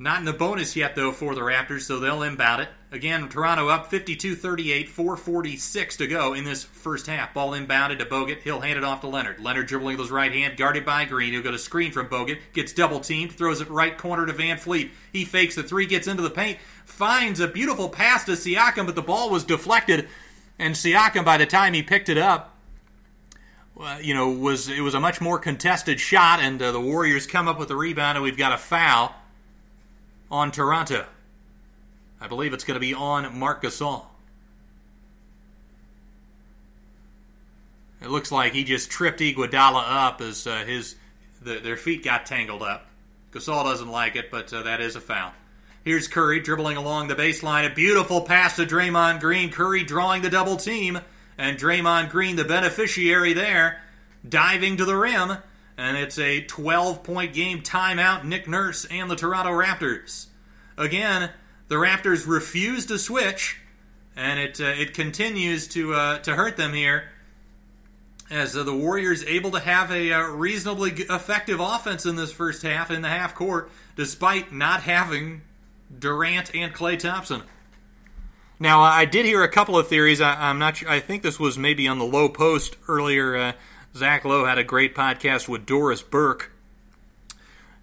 [0.00, 2.68] Not in the bonus yet, though, for the Raptors, so they'll inbound it.
[2.92, 7.34] Again, Toronto up 52 38, 446 to go in this first half.
[7.34, 8.42] Ball inbounded to Bogut.
[8.42, 9.40] He'll hand it off to Leonard.
[9.40, 11.32] Leonard dribbling with his right hand, guarded by Green.
[11.32, 14.90] He'll get a screen from Bogut, gets double teamed, throws it right corner to VanVleet.
[15.12, 18.94] He fakes the three, gets into the paint, finds a beautiful pass to Siakam, but
[18.94, 20.08] the ball was deflected.
[20.60, 22.56] And Siakam, by the time he picked it up,
[24.00, 27.48] you know, was it was a much more contested shot, and uh, the Warriors come
[27.48, 29.14] up with the rebound, and we've got a foul
[30.30, 31.06] on Toronto.
[32.20, 34.04] I believe it's going to be on Marc Gasol.
[38.00, 40.94] It looks like he just tripped Iguodala up as uh, his
[41.42, 42.86] the, their feet got tangled up.
[43.32, 45.32] Gasol doesn't like it, but uh, that is a foul.
[45.84, 47.70] Here's Curry dribbling along the baseline.
[47.70, 49.50] A beautiful pass to Draymond Green.
[49.50, 51.00] Curry drawing the double team,
[51.36, 53.80] and Draymond Green, the beneficiary there,
[54.28, 55.38] diving to the rim.
[55.78, 58.24] And it's a 12 point game timeout.
[58.24, 60.26] Nick Nurse and the Toronto Raptors.
[60.76, 61.30] Again,
[61.68, 63.58] the Raptors refuse to switch,
[64.16, 67.04] and it uh, it continues to uh, to hurt them here.
[68.30, 72.62] As uh, the Warriors able to have a uh, reasonably effective offense in this first
[72.62, 75.42] half in the half court, despite not having
[75.96, 77.42] Durant and Klay Thompson.
[78.60, 80.20] Now, I did hear a couple of theories.
[80.20, 80.90] I, am not sure.
[80.90, 83.36] I think this was maybe on the low post earlier.
[83.36, 83.52] Uh,
[83.96, 86.52] Zach Lowe had a great podcast with Doris Burke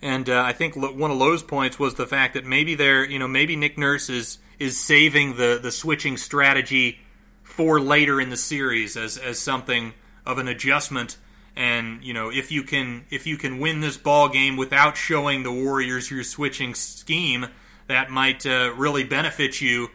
[0.02, 3.18] And uh, I think one of Lowe's points was the fact that maybe they're, you
[3.20, 7.00] know, maybe Nick Nurse is is saving the the switching strategy
[7.44, 9.94] for later in the series as as something
[10.26, 11.18] of an adjustment.
[11.56, 15.44] And you know, if you can if you can win this ball game without showing
[15.44, 17.48] the Warriors your switching scheme,
[17.88, 19.90] that might uh, really benefit you.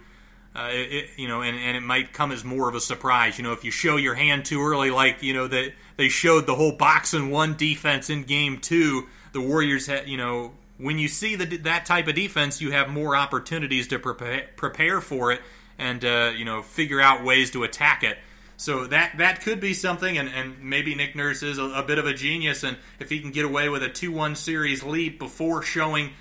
[0.56, 3.38] Uh, it, you know, and, and it might come as more of a surprise.
[3.38, 6.46] You know, if you show your hand too early, like you know that they showed
[6.46, 10.98] the whole box and one defense in game two, the Warriors had, you know, when
[10.98, 15.30] you see the, that type of defense, you have more opportunities to prepare, prepare for
[15.30, 15.42] it
[15.78, 18.16] and uh, you know figure out ways to attack it.
[18.56, 21.98] So that that could be something, and, and maybe Nick Nurse is a, a bit
[21.98, 25.60] of a genius, and if he can get away with a two-one series lead before
[25.62, 26.12] showing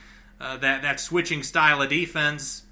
[0.41, 2.63] uh, that that switching style of defense,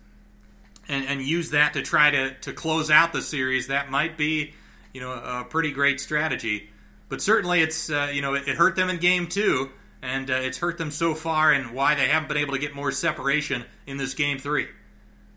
[0.90, 4.54] and, and use that to try to to close out the series, that might be
[4.92, 6.70] you know a pretty great strategy.
[7.10, 10.36] But certainly, it's uh, you know it, it hurt them in game two and uh,
[10.36, 13.66] it's hurt them so far and why they haven't been able to get more separation
[13.86, 14.68] in this game three.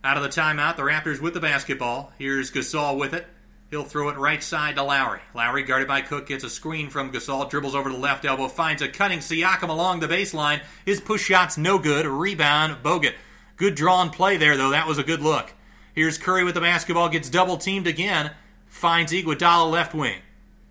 [0.02, 2.12] Out of the timeout, the Raptors with the basketball.
[2.18, 3.26] Here's Gasol with it.
[3.70, 5.20] He'll throw it right side to Lowry.
[5.34, 8.48] Lowry, guarded by Cook, gets a screen from Gasol, dribbles over to the left elbow,
[8.48, 10.60] finds a cutting Siakam along the baseline.
[10.84, 12.06] His push shot's no good.
[12.06, 13.14] Rebound, Bogut.
[13.56, 14.70] Good drawn play there, though.
[14.70, 15.52] That was a good look.
[15.94, 18.32] Here's Curry with the basketball, gets double teamed again,
[18.66, 20.20] finds Iguodala left wing.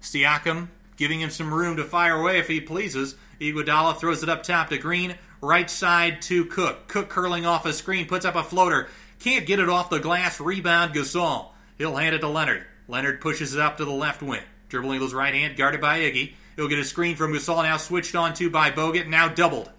[0.01, 0.69] Siakam
[0.99, 3.15] giving him some room to fire away if he pleases.
[3.39, 6.89] Iguodala throws it up top to Green, right side to Cook.
[6.89, 8.89] Cook curling off a screen, puts up a floater.
[9.19, 10.39] Can't get it off the glass.
[10.39, 11.47] Rebound Gasol.
[11.77, 12.65] He'll hand it to Leonard.
[12.89, 14.43] Leonard pushes it up to the left wing.
[14.67, 16.33] Dribbling with his right hand, guarded by Iggy.
[16.57, 19.71] He'll get a screen from Gasol, now switched on to by Bogut, now doubled.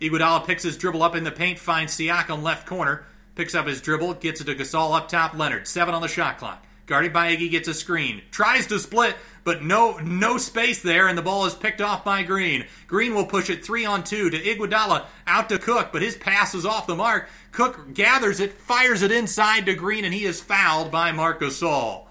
[0.00, 3.04] Iguodala picks his dribble up in the paint, finds Siakam left corner,
[3.34, 5.34] picks up his dribble, gets it to Gasol up top.
[5.34, 6.64] Leonard, seven on the shot clock.
[6.86, 8.22] Guarded by Iggy, gets a screen.
[8.30, 9.14] Tries to split,
[9.48, 12.66] but no no space there, and the ball is picked off by Green.
[12.86, 16.54] Green will push it three on two to Iguodala, out to Cook, but his pass
[16.54, 17.30] is off the mark.
[17.50, 22.04] Cook gathers it, fires it inside to Green, and he is fouled by Marcus Gasol.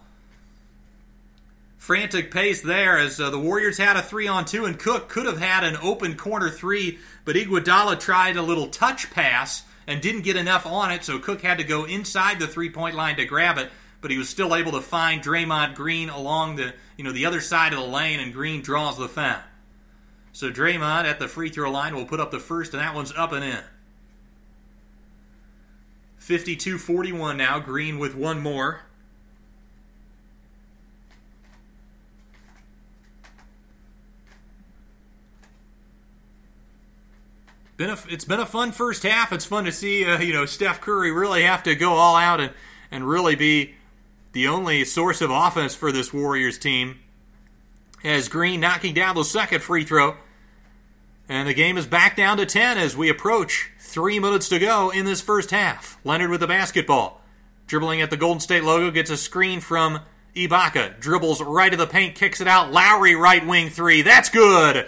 [1.78, 5.28] Frantic pace there as uh, the Warriors had a three on two, and Cook could
[5.28, 10.24] have had an open corner three, but Iguodala tried a little touch pass and didn't
[10.24, 13.26] get enough on it, so Cook had to go inside the three point line to
[13.26, 13.70] grab it
[14.02, 17.40] but he was still able to find Draymond Green along the you know the other
[17.40, 19.42] side of the lane, and Green draws the foul.
[20.34, 23.14] So Draymond at the free throw line will put up the first, and that one's
[23.16, 23.64] up and in.
[26.20, 27.60] 52-41 now.
[27.60, 28.82] Green with one more.
[37.78, 39.32] Been a, it's been a fun first half.
[39.32, 42.42] It's fun to see uh, you know Steph Curry really have to go all out
[42.42, 42.52] and,
[42.90, 43.76] and really be
[44.38, 47.00] the only source of offense for this Warriors team.
[48.04, 50.16] As Green knocking down the second free throw.
[51.28, 54.92] And the game is back down to 10 as we approach three minutes to go
[54.92, 55.98] in this first half.
[56.04, 57.20] Leonard with the basketball.
[57.66, 60.02] Dribbling at the Golden State logo, gets a screen from
[60.36, 61.00] Ibaka.
[61.00, 62.72] Dribbles right to the paint, kicks it out.
[62.72, 64.04] Lowry right wing three.
[64.04, 64.86] That's good.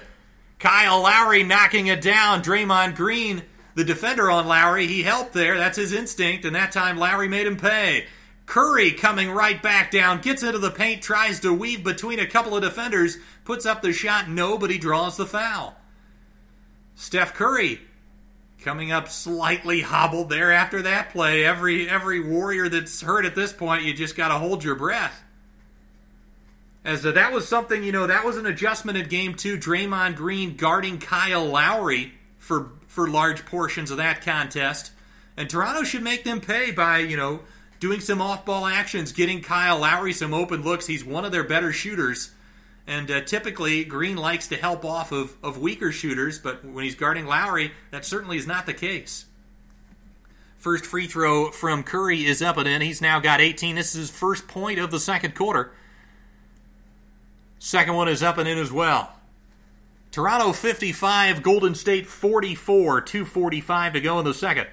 [0.60, 2.44] Kyle Lowry knocking it down.
[2.44, 3.42] Draymond Green,
[3.74, 5.58] the defender on Lowry, he helped there.
[5.58, 8.06] That's his instinct, and that time Lowry made him pay.
[8.50, 12.56] Curry coming right back down, gets into the paint, tries to weave between a couple
[12.56, 15.78] of defenders, puts up the shot, nobody draws the foul.
[16.96, 17.80] Steph Curry
[18.60, 21.46] coming up slightly hobbled there after that play.
[21.46, 25.24] Every every warrior that's hurt at this point, you just got to hold your breath.
[26.84, 29.60] As uh, that was something, you know, that was an adjustment in game two.
[29.60, 34.92] Draymond Green guarding Kyle Lowry for for large portions of that contest,
[35.38, 37.42] and Toronto should make them pay by you know
[37.80, 40.88] doing some off ball actions, getting Kyle Lowry some open looks.
[40.88, 42.32] He's one of their better shooters.
[42.86, 46.96] And uh, typically, Green likes to help off of, of weaker shooters, but when he's
[46.96, 49.26] guarding Lowry, that certainly is not the case.
[50.58, 52.82] First free throw from Curry is up and in.
[52.82, 53.76] He's now got 18.
[53.76, 55.72] This is his first point of the second quarter.
[57.60, 59.14] Second one is up and in as well.
[60.12, 64.68] Toronto 55, Golden State 44, 245 to go in the second.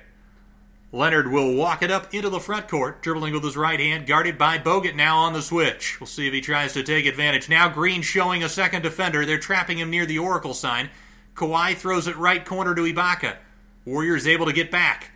[0.97, 4.39] Leonard will walk it up into the front court, dribbling with his right hand, guarded
[4.39, 6.01] by Bogut now on the switch.
[6.01, 7.51] We'll see if he tries to take advantage.
[7.51, 9.27] Now Green showing a second defender.
[9.27, 10.89] They're trapping him near the Oracle sign.
[11.35, 13.37] Kawhi throws it right corner to Ibaka.
[13.85, 15.11] Warriors able to get back.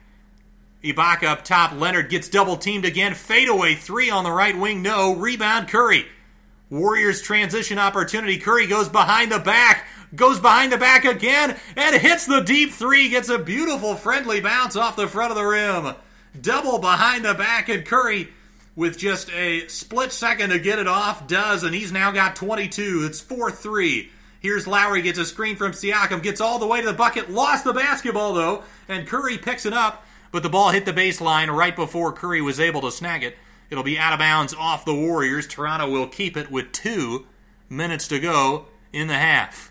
[0.85, 1.73] Ibaka up top.
[1.73, 3.15] Leonard gets double teamed again.
[3.15, 4.83] Fadeaway three on the right wing.
[4.83, 5.15] No.
[5.15, 6.07] Rebound Curry.
[6.69, 8.37] Warriors transition opportunity.
[8.37, 13.09] Curry goes behind the back goes behind the back again and hits the deep three,
[13.09, 15.95] gets a beautiful friendly bounce off the front of the rim.
[16.41, 18.29] Double behind the back, and Curry,
[18.77, 23.05] with just a split second to get it off, does, and he's now got 22.
[23.05, 24.11] It's 4 3.
[24.41, 27.65] Here's Lowry gets a screen from Siakam, gets all the way to the bucket, lost
[27.65, 31.77] the basketball though, and Curry picks it up, but the ball hit the baseline right
[31.77, 33.37] before Curry was able to snag it.
[33.69, 35.47] It'll be out of bounds off the Warriors.
[35.47, 37.27] Toronto will keep it with two
[37.69, 39.70] minutes to go in the half.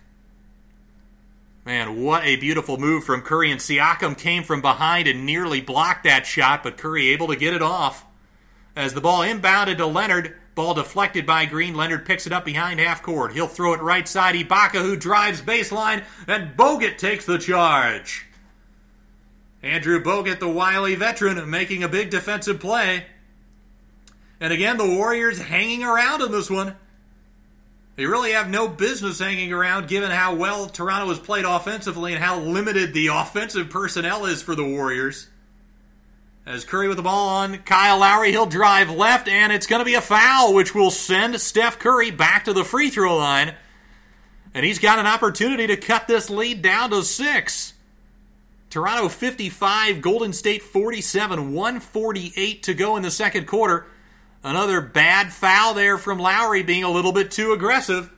[1.65, 3.51] Man, what a beautiful move from Curry.
[3.51, 7.53] And Siakam came from behind and nearly blocked that shot, but Curry able to get
[7.53, 8.05] it off.
[8.75, 11.75] As the ball inbounded to Leonard, ball deflected by Green.
[11.75, 13.33] Leonard picks it up behind half court.
[13.33, 14.35] He'll throw it right side.
[14.35, 18.25] Ibaka, who drives baseline, and Bogut takes the charge.
[19.61, 23.05] Andrew Bogut, the wily veteran, making a big defensive play.
[24.39, 26.75] And again, the Warriors hanging around in this one.
[27.99, 32.23] They really have no business hanging around given how well Toronto has played offensively and
[32.23, 35.27] how limited the offensive personnel is for the Warriors.
[36.45, 39.85] As Curry with the ball on Kyle Lowry, he'll drive left, and it's going to
[39.85, 43.55] be a foul, which will send Steph Curry back to the free throw line.
[44.53, 47.73] And he's got an opportunity to cut this lead down to six.
[48.69, 53.87] Toronto 55, Golden State 47, 148 to go in the second quarter.
[54.43, 58.11] Another bad foul there from Lowry being a little bit too aggressive.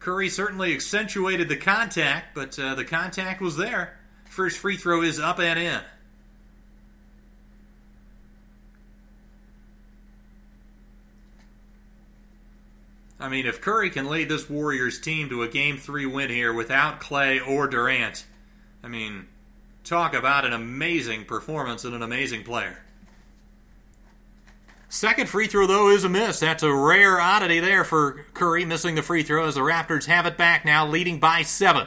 [0.00, 3.96] Curry certainly accentuated the contact, but uh, the contact was there.
[4.28, 5.80] First free throw is up and in.
[13.20, 16.52] I mean, if Curry can lead this Warriors team to a game three win here
[16.52, 18.24] without Klay or Durant,
[18.82, 19.28] I mean,
[19.84, 22.82] talk about an amazing performance and an amazing player.
[24.92, 26.40] Second free throw, though, is a miss.
[26.40, 30.26] That's a rare oddity there for Curry, missing the free throw as the Raptors have
[30.26, 31.86] it back now, leading by seven.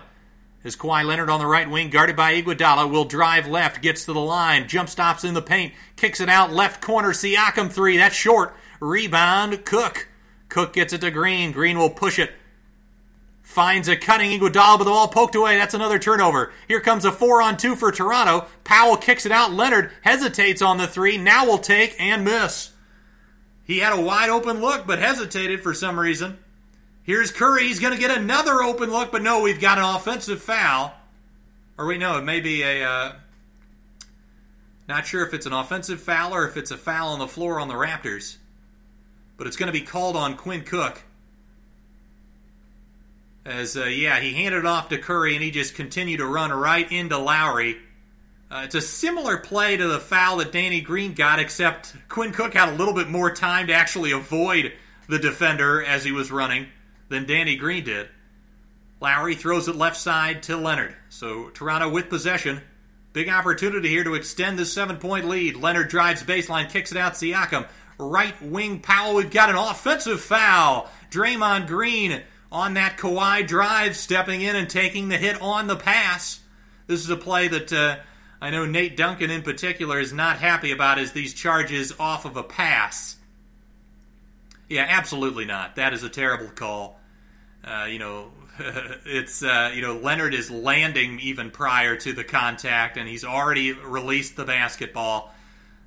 [0.63, 4.13] As Kawhi Leonard on the right wing, guarded by Iguodala, will drive left, gets to
[4.13, 7.09] the line, jump stops in the paint, kicks it out left corner.
[7.09, 8.55] Siakam three, that's short.
[8.79, 10.07] Rebound, Cook.
[10.49, 11.51] Cook gets it to Green.
[11.51, 12.31] Green will push it.
[13.43, 15.57] Finds a cutting Iguodala, but the ball poked away.
[15.59, 16.51] That's another turnover.
[16.67, 18.47] Here comes a four on two for Toronto.
[18.63, 19.53] Powell kicks it out.
[19.53, 21.19] Leonard hesitates on the three.
[21.19, 22.71] Now will take and miss.
[23.65, 26.37] He had a wide open look, but hesitated for some reason.
[27.03, 27.67] Here's Curry.
[27.67, 30.93] He's going to get another open look, but no, we've got an offensive foul.
[31.77, 32.83] Or we know it may be a.
[32.83, 33.13] Uh,
[34.87, 37.59] not sure if it's an offensive foul or if it's a foul on the floor
[37.59, 38.37] on the Raptors.
[39.37, 41.01] But it's going to be called on Quinn Cook.
[43.45, 46.51] As, uh, yeah, he handed it off to Curry and he just continued to run
[46.51, 47.77] right into Lowry.
[48.55, 52.53] Uh, it's a similar play to the foul that Danny Green got, except Quinn Cook
[52.53, 54.71] had a little bit more time to actually avoid
[55.09, 56.67] the defender as he was running
[57.09, 58.07] than Danny Green did.
[59.01, 60.95] Lowry throws it left side to Leonard.
[61.09, 62.61] So Toronto with possession.
[63.11, 65.57] Big opportunity here to extend this seven point lead.
[65.57, 67.15] Leonard drives baseline, kicks it out.
[67.15, 67.67] To Siakam.
[67.99, 69.15] Right wing Powell.
[69.15, 70.89] We've got an offensive foul.
[71.11, 72.21] Draymond Green
[72.53, 76.39] on that Kawhi drive, stepping in and taking the hit on the pass.
[76.87, 77.97] This is a play that uh,
[78.41, 82.37] I know Nate Duncan in particular is not happy about is these charges off of
[82.37, 83.17] a pass.
[84.69, 85.75] Yeah, absolutely not.
[85.75, 86.99] That is a terrible call.
[87.63, 88.31] Uh, you know,
[89.05, 93.73] it's uh, you know Leonard is landing even prior to the contact, and he's already
[93.73, 95.33] released the basketball.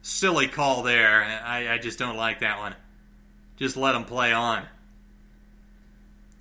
[0.02, 1.22] Silly call there.
[1.22, 2.74] I, I just don't like that one.
[3.56, 4.64] Just let him play on.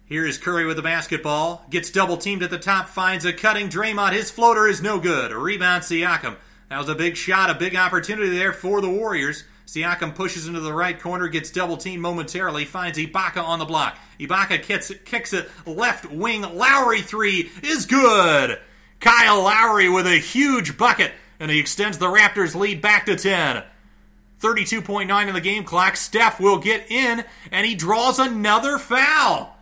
[0.08, 1.66] Here is Curry with the basketball.
[1.70, 4.14] Gets double teamed at the top, finds a cutting Draymond.
[4.14, 5.34] His floater is no good.
[5.34, 6.38] A rebound, Siakam.
[6.70, 9.44] That was a big shot, a big opportunity there for the Warriors.
[9.66, 13.98] Siakam pushes into the right corner, gets double teamed momentarily, finds Ibaka on the block.
[14.18, 16.44] Ibaka kicks, kicks it left wing.
[16.56, 18.58] Lowry three is good.
[19.02, 23.62] Kyle Lowry with a huge bucket, and he extends the Raptors' lead back to 10.
[24.42, 25.98] 32.9 in the game clock.
[25.98, 29.57] Steph will get in, and he draws another foul.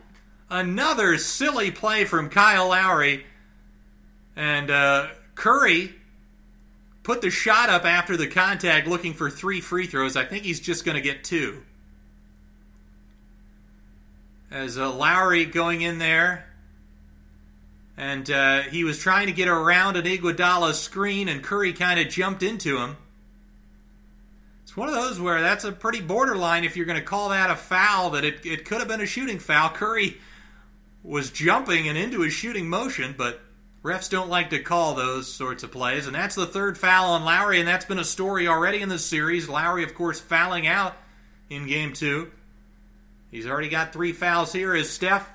[0.49, 3.25] Another silly play from Kyle Lowry.
[4.35, 5.93] And uh, Curry
[7.03, 10.15] put the shot up after the contact looking for three free throws.
[10.15, 11.63] I think he's just going to get two.
[14.51, 16.45] As uh, Lowry going in there.
[17.97, 22.09] And uh, he was trying to get around an Iguodala screen, and Curry kind of
[22.09, 22.97] jumped into him.
[24.63, 27.49] It's one of those where that's a pretty borderline if you're going to call that
[27.49, 29.69] a foul, that it, it could have been a shooting foul.
[29.69, 30.17] Curry
[31.05, 33.39] was jumping and into his shooting motion, but
[33.83, 36.07] refs don't like to call those sorts of plays.
[36.07, 39.05] And that's the third foul on Lowry, and that's been a story already in this
[39.05, 39.47] series.
[39.47, 40.95] Lowry, of course, fouling out
[41.49, 42.31] in game two.
[43.29, 45.29] He's already got three fouls here as Steph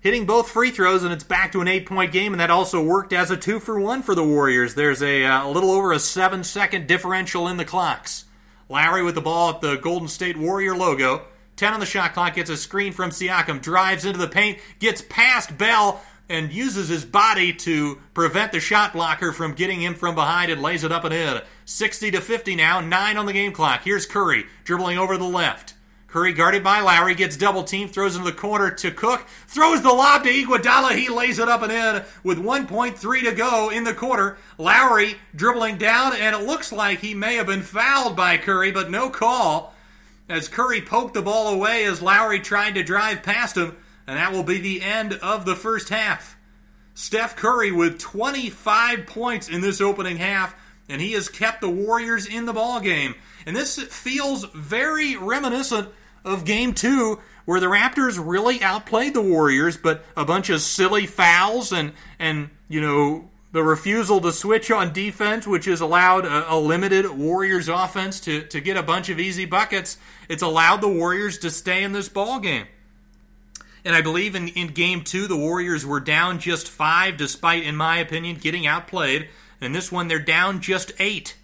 [0.00, 2.82] hitting both free throws, and it's back to an eight point game, and that also
[2.82, 4.74] worked as a two for one for the Warriors.
[4.74, 8.24] There's a, uh, a little over a seven second differential in the clocks.
[8.68, 11.26] Lowry with the ball at the Golden State Warrior logo.
[11.60, 15.02] 10 on the shot clock, gets a screen from Siakam, drives into the paint, gets
[15.02, 20.14] past Bell, and uses his body to prevent the shot blocker from getting him from
[20.14, 21.42] behind and lays it up and in.
[21.66, 23.82] 60 to 50 now, 9 on the game clock.
[23.84, 25.74] Here's Curry dribbling over the left.
[26.06, 29.92] Curry guarded by Lowry, gets double teamed, throws into the corner to Cook, throws the
[29.92, 30.96] lob to Iguodala.
[30.96, 34.38] He lays it up and in with 1.3 to go in the quarter.
[34.56, 38.90] Lowry dribbling down, and it looks like he may have been fouled by Curry, but
[38.90, 39.74] no call
[40.30, 43.76] as Curry poked the ball away as Lowry tried to drive past him,
[44.06, 46.36] and that will be the end of the first half.
[46.94, 50.54] Steph Curry with 25 points in this opening half,
[50.88, 53.16] and he has kept the Warriors in the ball game.
[53.44, 55.88] And this feels very reminiscent
[56.24, 61.06] of game two, where the Raptors really outplayed the Warriors, but a bunch of silly
[61.06, 66.52] fouls and, and you know, the refusal to switch on defense, which has allowed a,
[66.52, 69.98] a, limited Warriors offense to, to get a bunch of easy buckets,
[70.28, 72.66] it's allowed the Warriors to stay in this ball game.
[73.84, 77.74] And I believe in, in game two, the Warriors were down just five, despite, in
[77.74, 79.28] my opinion, getting outplayed.
[79.60, 81.36] And this one, they're down just eight.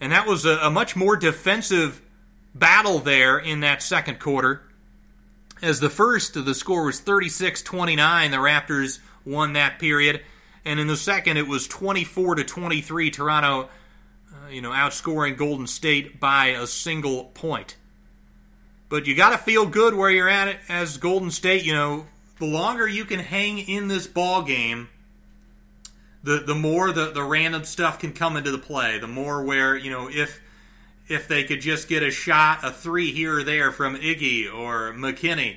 [0.00, 2.00] And that was a, a much more defensive
[2.54, 4.62] battle there in that second quarter.
[5.60, 8.30] As the first, the score was 36 29.
[8.30, 10.22] The Raptors won that period.
[10.64, 13.10] And in the second, it was 24 to 23.
[13.10, 13.68] Toronto,
[14.32, 17.76] uh, you know, outscoring Golden State by a single point.
[18.88, 21.64] But you got to feel good where you're at as Golden State.
[21.64, 22.06] You know,
[22.38, 24.88] the longer you can hang in this ball game,
[26.22, 28.98] the the more the, the random stuff can come into the play.
[28.98, 30.40] The more where you know if
[31.08, 34.92] if they could just get a shot, a three here or there from Iggy or
[34.92, 35.56] McKinnie,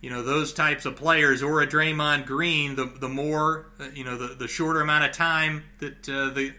[0.00, 4.04] you know, those types of players, or a Draymond Green, the the more, uh, you
[4.04, 6.52] know, the, the shorter amount of time that uh, the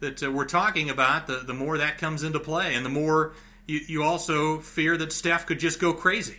[0.00, 3.34] that uh, we're talking about, the, the more that comes into play, and the more
[3.66, 6.36] you, you also fear that Steph could just go crazy.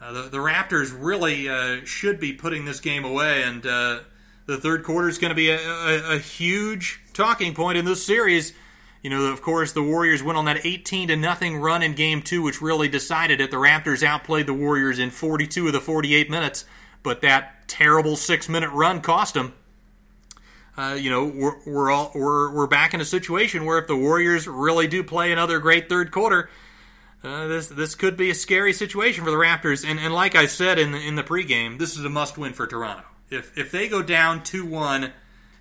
[0.00, 4.82] Uh, the, the Raptors really uh, should be putting this game away, and the third
[4.82, 8.54] quarter is going to be a, a, a huge talking point in this series
[9.02, 12.22] you know, of course, the Warriors went on that 18 to nothing run in game
[12.22, 13.50] 2 which really decided it.
[13.50, 16.64] The Raptors outplayed the Warriors in 42 of the 48 minutes,
[17.02, 19.54] but that terrible 6-minute run cost them.
[20.76, 23.96] Uh, you know, we're we're all we're we're back in a situation where if the
[23.96, 26.48] Warriors really do play another great third quarter,
[27.24, 29.84] uh, this this could be a scary situation for the Raptors.
[29.84, 32.52] And and like I said in the, in the pregame, this is a must win
[32.52, 33.02] for Toronto.
[33.28, 35.12] If if they go down two one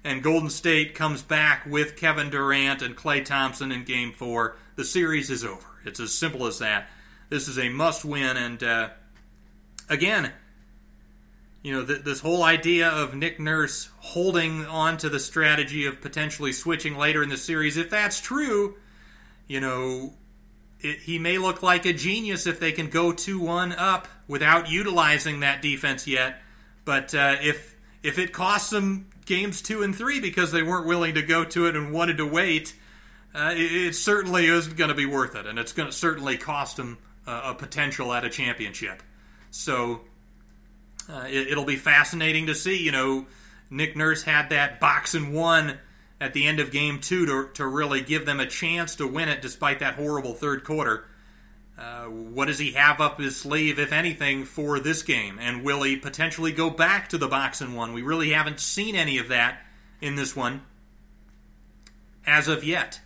[0.07, 4.85] and Golden State comes back with Kevin Durant and Klay Thompson in Game Four, the
[4.85, 5.67] series is over.
[5.85, 6.89] It's as simple as that.
[7.29, 8.89] This is a must-win, and uh,
[9.89, 10.31] again,
[11.61, 15.99] you know, th- this whole idea of Nick Nurse holding on to the strategy of
[15.99, 18.77] potentially switching later in the series, if that's true,
[19.45, 20.13] you know,
[20.79, 24.69] it, he may look like a genius if they can go 2 1 up without
[24.69, 26.41] utilizing that defense yet.
[26.85, 31.13] But uh, if if it costs them games two and three because they weren't willing
[31.15, 32.73] to go to it and wanted to wait,
[33.35, 36.37] uh, it, it, certainly isn't going to be worth it, and it's going to certainly
[36.37, 36.97] cost them
[37.27, 39.03] uh, a potential at a championship.
[39.51, 40.01] So
[41.09, 42.83] uh, it, will be fascinating to see.
[42.83, 43.25] You know,
[43.69, 45.77] Nick Nurse had that box and one
[46.19, 49.29] at the end of game two to, to really give them a chance to win
[49.29, 51.05] it despite that horrible third quarter.
[51.77, 55.37] Uh, what does he have up his sleeve, if anything, for this game?
[55.39, 57.93] And will he potentially go back to the box and one?
[57.93, 59.61] We really haven't seen any of that
[60.01, 60.61] in this one
[62.25, 62.99] as of yet.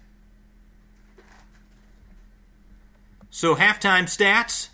[3.29, 4.69] So, halftime stats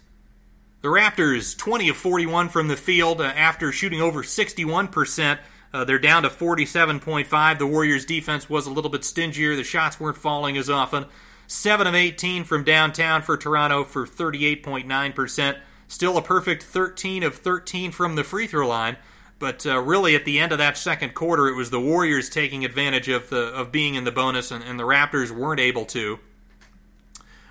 [0.81, 5.39] the Raptors 20 of 41 from the field uh, after shooting over 61%.
[5.73, 7.59] Uh, they're down to 47.5.
[7.59, 9.55] The Warriors' defense was a little bit stingier.
[9.55, 11.05] The shots weren't falling as often.
[11.47, 15.57] 7 of 18 from downtown for Toronto for 38.9%.
[15.87, 18.97] Still a perfect 13 of 13 from the free throw line.
[19.39, 22.65] But uh, really, at the end of that second quarter, it was the Warriors taking
[22.65, 26.19] advantage of the of being in the bonus, and, and the Raptors weren't able to.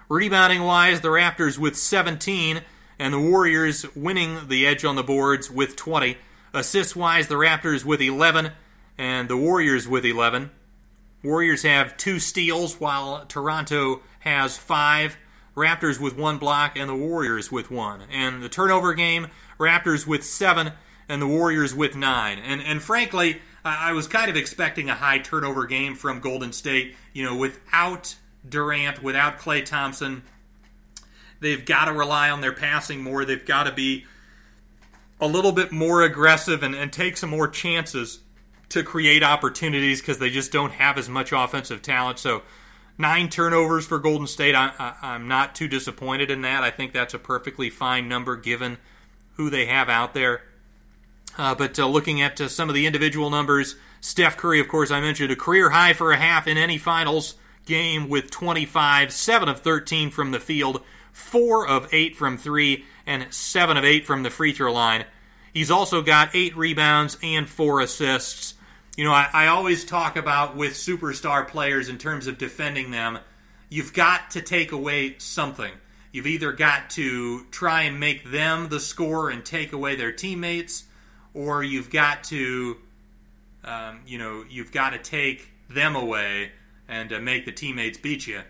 [0.08, 2.62] Rebounding wise, the Raptors with 17,
[2.98, 6.16] and the Warriors winning the edge on the boards with 20.
[6.52, 8.52] Assist wise, the Raptors with 11,
[8.98, 10.50] and the Warriors with 11.
[11.26, 15.16] Warriors have two steals, while Toronto has five.
[15.56, 18.02] Raptors with one block, and the Warriors with one.
[18.12, 19.28] And the turnover game,
[19.58, 20.72] Raptors with seven,
[21.08, 22.38] and the Warriors with nine.
[22.38, 26.94] And and frankly, I was kind of expecting a high turnover game from Golden State.
[27.12, 28.14] You know, without
[28.48, 30.22] Durant, without Klay Thompson,
[31.40, 33.24] they've got to rely on their passing more.
[33.24, 34.04] They've got to be
[35.20, 38.20] a little bit more aggressive and, and take some more chances
[38.70, 42.18] to create opportunities because they just don't have as much offensive talent.
[42.18, 42.42] So
[42.98, 44.54] Nine turnovers for Golden State.
[44.54, 46.62] I, am not too disappointed in that.
[46.62, 48.78] I think that's a perfectly fine number given
[49.34, 50.42] who they have out there.
[51.36, 54.90] Uh, but uh, looking at uh, some of the individual numbers, Steph Curry, of course,
[54.90, 57.34] I mentioned a career high for a half in any finals
[57.66, 60.80] game with 25, 7 of 13 from the field,
[61.12, 65.04] 4 of 8 from 3, and 7 of 8 from the free throw line.
[65.52, 68.54] He's also got 8 rebounds and 4 assists.
[68.96, 73.18] You know, I, I always talk about with superstar players in terms of defending them,
[73.68, 75.72] you've got to take away something.
[76.12, 80.84] You've either got to try and make them the scorer and take away their teammates,
[81.34, 82.78] or you've got to,
[83.64, 86.52] um, you know, you've got to take them away
[86.88, 88.40] and uh, make the teammates beat you.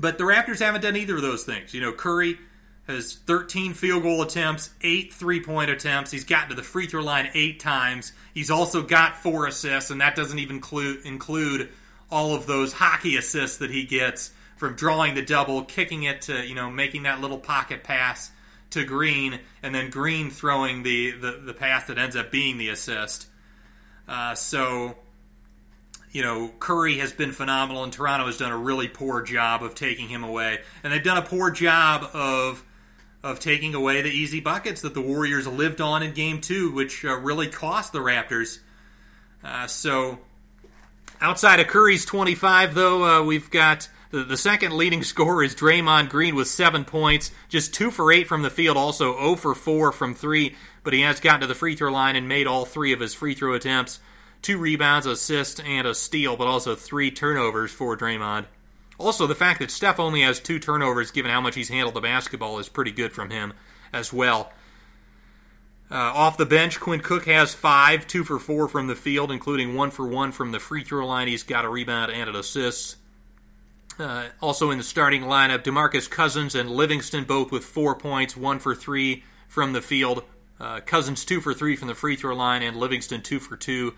[0.00, 1.72] But the Raptors haven't done either of those things.
[1.72, 2.38] You know, Curry
[2.86, 6.10] has 13 field goal attempts, eight three point attempts.
[6.10, 8.12] He's gotten to the free throw line eight times.
[8.34, 11.70] He's also got four assists, and that doesn't even include, include
[12.10, 16.46] all of those hockey assists that he gets from drawing the double, kicking it to,
[16.46, 18.30] you know, making that little pocket pass
[18.70, 22.68] to Green, and then Green throwing the, the, the pass that ends up being the
[22.68, 23.28] assist.
[24.06, 24.96] Uh, so,
[26.12, 29.74] you know, Curry has been phenomenal, and Toronto has done a really poor job of
[29.74, 30.60] taking him away.
[30.82, 32.62] And they've done a poor job of
[33.24, 37.04] of taking away the easy buckets that the Warriors lived on in Game Two, which
[37.06, 38.58] uh, really cost the Raptors.
[39.42, 40.18] Uh, so,
[41.22, 46.10] outside of Curry's 25, though, uh, we've got the, the second leading scorer is Draymond
[46.10, 49.90] Green with seven points, just two for eight from the field, also 0 for 4
[49.92, 52.92] from three, but he has gotten to the free throw line and made all three
[52.92, 54.00] of his free throw attempts.
[54.42, 58.44] Two rebounds, assist, and a steal, but also three turnovers for Draymond.
[58.98, 62.00] Also, the fact that Steph only has two turnovers, given how much he's handled the
[62.00, 63.52] basketball, is pretty good from him
[63.92, 64.52] as well.
[65.90, 69.74] Uh, off the bench, Quinn Cook has five, two for four from the field, including
[69.74, 71.28] one for one from the free throw line.
[71.28, 72.96] He's got a rebound and an assist.
[73.98, 78.58] Uh, also in the starting lineup, DeMarcus Cousins and Livingston both with four points, one
[78.58, 80.24] for three from the field.
[80.58, 83.94] Uh, Cousins two for three from the free throw line, and Livingston two for two.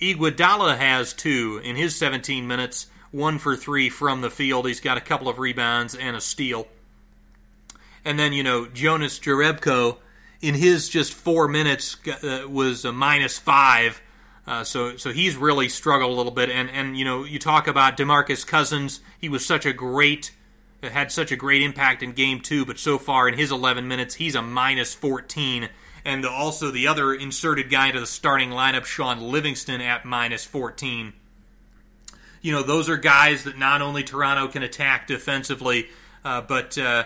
[0.00, 4.66] Iguodala has two in his 17 minutes, one for three from the field.
[4.66, 6.66] He's got a couple of rebounds and a steal.
[8.04, 9.98] And then you know Jonas Jerebko
[10.40, 14.00] in his just four minutes uh, was a minus five
[14.46, 16.50] uh, so so he's really struggled a little bit.
[16.50, 19.00] And and you know you talk about Demarcus Cousins.
[19.18, 20.32] He was such a great
[20.82, 24.14] had such a great impact in game two, but so far in his 11 minutes,
[24.14, 25.68] he's a minus 14.
[26.06, 31.12] And also the other inserted guy into the starting lineup, Shaun Livingston, at minus 14.
[32.42, 35.88] You know, those are guys that not only Toronto can attack defensively,
[36.24, 37.04] uh, but, uh,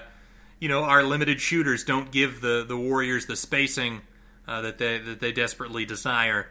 [0.61, 4.03] you know, our limited shooters don't give the, the Warriors the spacing
[4.47, 6.49] uh, that, they, that they desperately desire.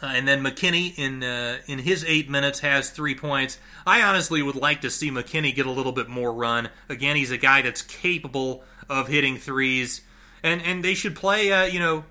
[0.00, 3.58] Uh, and then McKinnie in uh, in his eight minutes has three points.
[3.84, 6.68] I honestly would like to see McKinnie get a little bit more run.
[6.88, 10.02] Again, he's a guy that's capable of hitting threes,
[10.42, 11.50] and and they should play.
[11.50, 12.04] Uh, you know,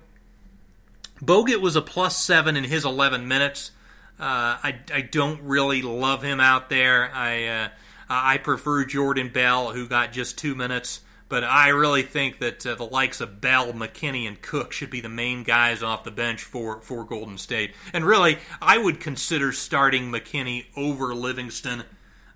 [1.22, 3.70] Bogut was a plus seven in his eleven minutes.
[4.18, 7.10] Uh, I I don't really love him out there.
[7.14, 7.68] I uh,
[8.08, 11.00] I prefer Jordan Bell, who got just two minutes.
[11.28, 15.02] But I really think that uh, the likes of Bell, McKinnie, and Cook should be
[15.02, 17.74] the main guys off the bench for, for Golden State.
[17.92, 21.84] And really, I would consider starting McKinnie over Livingston.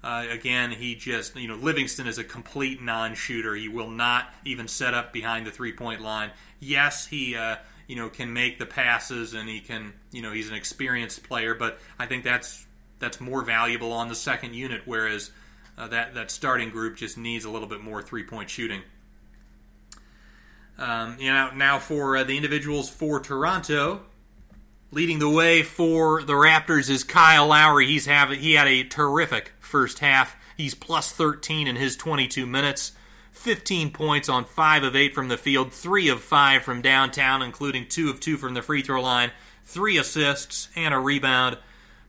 [0.05, 3.55] Uh, again, he just, you know, Livingston is a complete non shooter.
[3.55, 6.31] He will not even set up behind the three point line.
[6.61, 7.57] Yes, he, uh,
[7.87, 11.55] you know, can make the passes and he can, you know, he's an experienced player,
[11.55, 12.67] but I think that's
[12.99, 15.31] that's more valuable on the second unit, whereas
[15.77, 18.83] uh, that that starting group just needs a little bit more three point shooting.
[20.79, 24.03] Um, you know, now for uh, the individuals for Toronto,
[24.91, 27.87] leading the way for the Raptors is Kyle Lowry.
[27.87, 30.37] He's have he had a terrific first half.
[30.57, 32.93] He's plus 13 in his 22 minutes.
[33.43, 37.89] 15 points on 5 of 8 from the field, 3 of 5 from downtown, including
[37.89, 39.33] 2 of 2 from the free throw line,
[39.65, 41.59] 3 assists, and a rebound.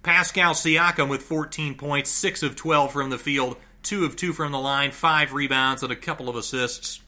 [0.03, 4.51] Pascal Siakam with 14 points, 6 of 12 from the field, 2 of 2 from
[4.51, 7.01] the line, 5 rebounds, and a couple of assists.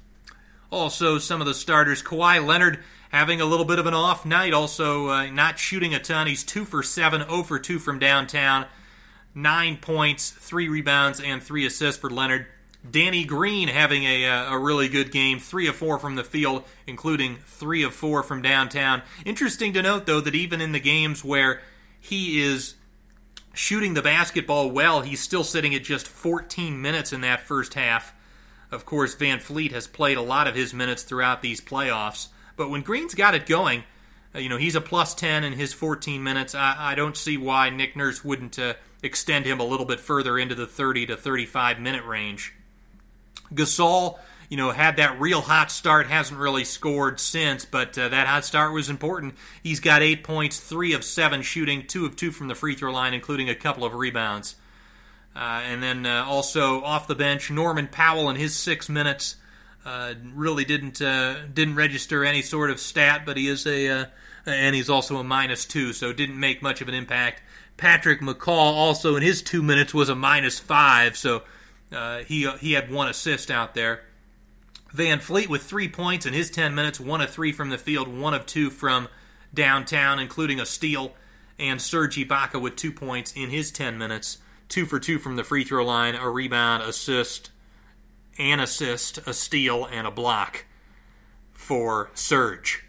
[0.71, 2.79] Also, some of the starters, Kawhi Leonard
[3.09, 6.25] having a little bit of an off night, also uh, not shooting a ton.
[6.25, 8.65] He's 2 for 7, 0 for 2 from downtown,
[9.35, 12.47] 9 points, 3 rebounds, and 3 assists for Leonard.
[12.89, 16.63] Danny Green having a, uh, a really good game, 3 of 4 from the field,
[16.85, 19.01] including 3 of 4 from downtown.
[19.25, 21.61] Interesting to note, though, that even in the games where
[21.99, 22.75] he is
[23.53, 25.01] shooting the basketball well.
[25.01, 28.13] He's still sitting at just 14 minutes in that first half.
[28.71, 32.27] Of course, VanVleet has played a lot of his minutes throughout these playoffs.
[32.57, 33.83] But when Green's got it going,
[34.35, 36.53] Uh, you know, he's a plus 10 in his 14 minutes.
[36.53, 40.37] I, I don't see why Nick Nurse wouldn't uh, extend him a little bit further
[40.37, 42.53] into the 30 to 35 minute range.
[43.55, 44.19] Gasol,
[44.49, 48.45] you know, had that real hot start, hasn't really scored since, but uh, that hot
[48.45, 49.35] start was important.
[49.63, 52.91] He's got eight points, three of seven shooting, two of two from the free throw
[52.91, 54.55] line, including a couple of rebounds.
[55.35, 59.35] Uh, and then uh, also off the bench, Norman Powell in his six minutes
[59.85, 64.05] uh, really didn't uh, didn't register any sort of stat, but he is a uh,
[64.45, 67.41] and he's also a minus two, so didn't make much of an impact.
[67.77, 71.43] Patrick McCaw also in his two minutes was a minus five, so
[71.91, 74.01] uh, he he had one assist out there.
[74.93, 78.33] VanVleet with three points in his ten minutes, one of three from the field, one
[78.33, 79.07] of two from
[79.53, 81.13] downtown, including a steal,
[81.59, 84.37] and Serge Ibaka with two points in his ten minutes
[84.69, 87.51] two for two from the free throw line, a rebound, assist,
[88.37, 90.65] an assist, a steal, and a block
[91.51, 92.83] for Serge.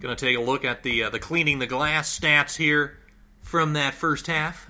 [0.00, 2.98] Going to take a look at the uh, the cleaning the glass stats here
[3.40, 4.68] from that first half.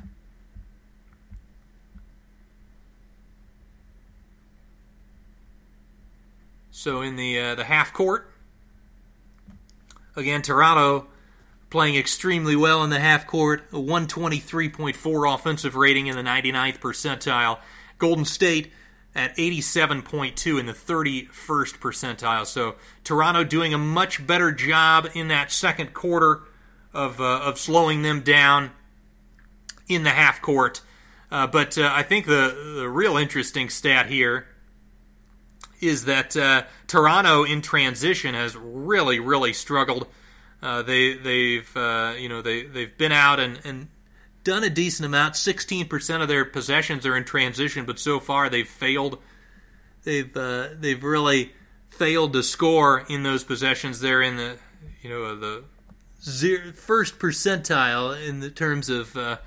[6.82, 8.28] So in the uh, the half court,
[10.16, 11.06] again Toronto
[11.70, 17.60] playing extremely well in the half court, a 123.4 offensive rating in the 99th percentile.
[17.98, 18.72] Golden State
[19.14, 21.28] at 87.2 in the 31st
[21.78, 22.44] percentile.
[22.44, 26.40] So Toronto doing a much better job in that second quarter
[26.92, 28.72] of, uh, of slowing them down
[29.86, 30.80] in the half court.
[31.30, 34.48] Uh, but uh, I think the, the real interesting stat here
[35.82, 40.06] is that uh, Toronto in transition has really, really struggled
[40.62, 43.88] uh, they they've uh, you know they they've been out and, and
[44.44, 45.34] done a decent amount.
[45.36, 49.18] Sixteen percent of their possessions are in transition, but so far they've failed.
[50.04, 51.52] They've uh, they've really
[51.90, 54.00] failed to score in those possessions.
[54.00, 54.56] They're in the
[55.02, 55.64] you know the
[56.22, 59.38] zero, first percentile in the terms of uh,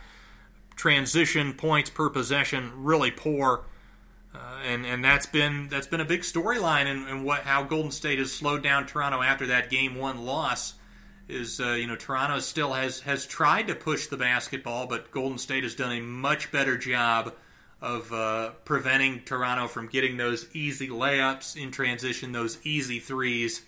[0.75, 2.71] transition points per possession.
[2.75, 3.63] Really poor.
[4.35, 8.19] Uh, and and that's been that's been a big storyline and what how Golden State
[8.19, 10.73] has slowed down Toronto after that game one loss
[11.27, 15.37] is uh, you know Toronto still has has tried to push the basketball, but Golden
[15.37, 17.33] State has done a much better job
[17.81, 23.63] of uh, preventing Toronto from getting those easy layups in transition, those easy threes.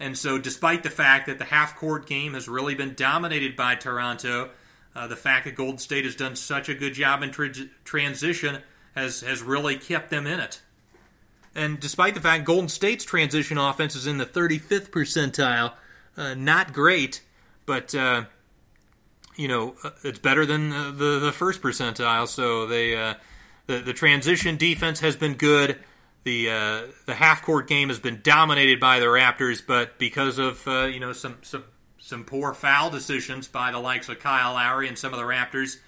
[0.00, 3.74] And so, despite the fact that the half court game has really been dominated by
[3.74, 4.50] Toronto,
[4.94, 7.52] uh, the fact that Golden State has done such a good job in tra-
[7.84, 8.58] transition
[8.94, 10.60] has has really kept them in it.
[11.54, 15.72] And despite the fact Golden State's transition offense is in the 35th percentile,
[16.16, 17.22] uh, not great,
[17.64, 18.24] but uh,
[19.36, 22.26] you know uh, it's better than the the first percentile.
[22.26, 23.14] So they uh,
[23.66, 25.78] the the transition defense has been good.
[26.24, 30.66] The uh, the half court game has been dominated by the Raptors, but because of
[30.66, 31.64] uh, you know some some
[31.98, 35.78] some poor foul decisions by the likes of Kyle Lowry and some of the Raptors.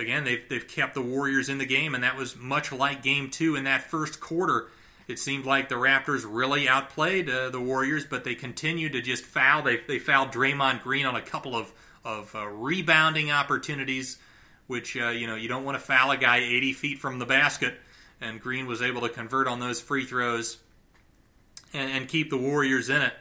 [0.00, 3.30] Again, they've, they've kept the Warriors in the game, and that was much like game
[3.30, 4.68] two in that first quarter
[5.10, 9.24] it seemed like the Raptors really outplayed uh, the Warriors, but they continued to just
[9.24, 9.62] foul.
[9.62, 11.72] They, they fouled Draymond Green on a couple of,
[12.04, 14.18] of uh, rebounding opportunities,
[14.68, 17.26] which, uh, you know, you don't want to foul a guy 80 feet from the
[17.26, 17.74] basket.
[18.20, 20.58] And Green was able to convert on those free throws
[21.72, 23.12] and, and keep the Warriors in it.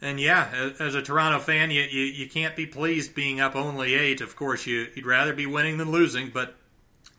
[0.00, 3.94] And yeah, as, a Toronto fan, you, you, you, can't be pleased being up only
[3.94, 4.20] eight.
[4.20, 6.54] Of course, you, you'd rather be winning than losing, but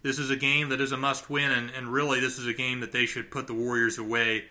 [0.04, 2.54] this is a game that is a must win, and, and really, this is a
[2.54, 4.45] game that they should put the Warriors away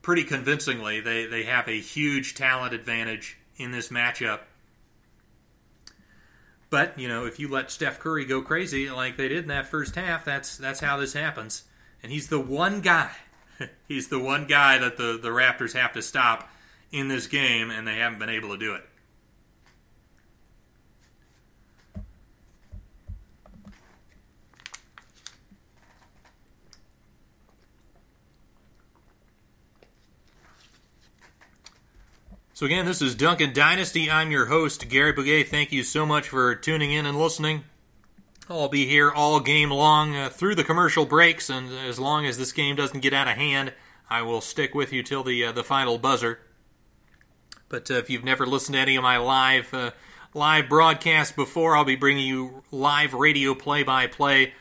[0.00, 1.00] pretty convincingly.
[1.00, 4.40] They, they have a huge talent advantage in this matchup.
[6.70, 9.66] But, you know, if you let Steph Curry go crazy like they did in that
[9.66, 11.64] first half, that's that's how this happens.
[12.02, 13.12] And he's the one guy.
[13.88, 16.48] he's the one guy that the, the Raptors have to stop
[16.94, 18.84] in this game, and they haven't been able to do it.
[32.52, 34.08] So, again, this is Duncan Dynasty.
[34.08, 35.48] I'm your host, Gary Bouguet.
[35.48, 37.64] Thank you so much for tuning in and listening.
[38.48, 42.38] I'll be here all game long uh, through the commercial breaks, and as long as
[42.38, 43.72] this game doesn't get out of hand,
[44.08, 46.38] I will stick with you till the uh, the final buzzer.
[47.68, 49.90] But uh, if you've never listened to any of my live uh,
[50.32, 54.52] live broadcasts before, I'll be bringing you live radio play by play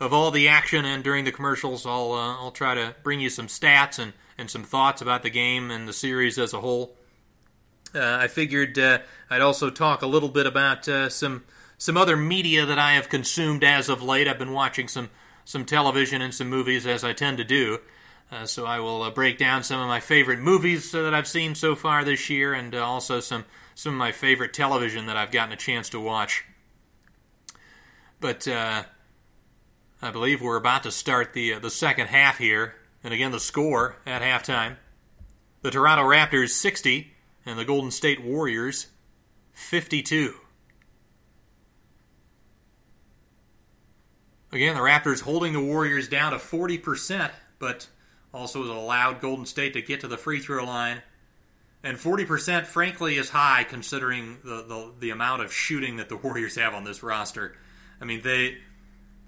[0.00, 3.30] of all the action, and during the commercials, I'll uh, I'll try to bring you
[3.30, 6.96] some stats and and some thoughts about the game and the series as a whole.
[7.94, 11.44] Uh, I figured uh, I'd also talk a little bit about uh, some
[11.78, 14.28] some other media that I have consumed as of late.
[14.28, 15.10] I've been watching some
[15.44, 17.78] some television and some movies as I tend to do.
[18.32, 21.28] Uh, so I will uh, break down some of my favorite movies uh, that I've
[21.28, 23.44] seen so far this year, and uh, also some
[23.74, 26.44] some of my favorite television that I've gotten a chance to watch.
[28.20, 28.84] But uh,
[30.00, 33.40] I believe we're about to start the uh, the second half here, and again the
[33.40, 34.76] score at halftime:
[35.60, 37.12] the Toronto Raptors 60
[37.44, 38.86] and the Golden State Warriors
[39.52, 40.36] 52.
[44.52, 47.88] Again, the Raptors holding the Warriors down to 40%, but
[48.32, 51.02] also has allowed Golden State to get to the free throw line.
[51.84, 56.56] And 40%, frankly, is high considering the, the, the amount of shooting that the Warriors
[56.56, 57.56] have on this roster.
[58.00, 58.58] I mean, they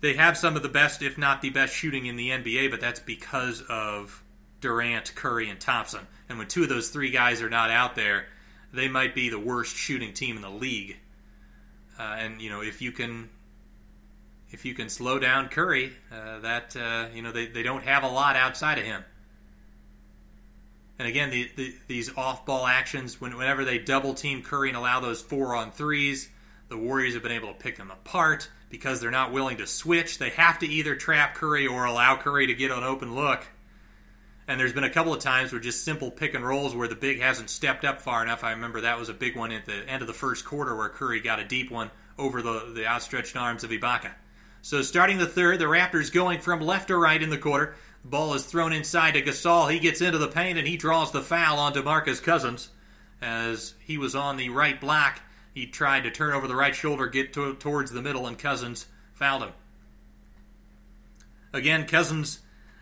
[0.01, 2.79] they have some of the best, if not the best, shooting in the NBA, but
[2.79, 4.23] that's because of
[4.61, 6.07] Durant, Curry, and Thompson.
[6.29, 8.27] And when two of those three guys are not out there,
[8.71, 10.99] they might be the worst shooting team in the league.
[11.99, 13.31] Uh, and you know, if you can
[14.55, 18.05] if you can slow down Curry, uh, that uh, you know they, they don't have
[18.05, 19.05] a lot outside of him.
[20.97, 25.01] And again, the, the, these off-ball actions, when, whenever they double team Curry and allow
[25.01, 26.31] those four on threes,
[26.69, 30.19] the Warriors have been able to pick them apart because they're not willing to switch.
[30.19, 33.45] They have to either trap Curry or allow Curry to get an open look.
[34.47, 36.95] And there's been a couple of times where just simple pick and rolls where the
[36.95, 38.45] big hasn't stepped up far enough.
[38.45, 40.91] I remember that was a big one at the end of the first quarter where
[40.91, 44.13] Curry got a deep one over the, the outstretched arms of Ibaka.
[44.65, 47.75] So starting the third, the Raptors going from left to right in the quarter.
[48.03, 49.71] Ball is thrown inside to Gasol.
[49.71, 52.71] He gets into the paint and he draws the foul on DeMarcus Cousins.
[53.21, 55.21] As he was on the right block,
[55.53, 58.87] he tried to turn over the right shoulder, get to, towards the middle, and Cousins
[59.13, 59.53] fouled him.
[61.53, 62.39] Again, Cousins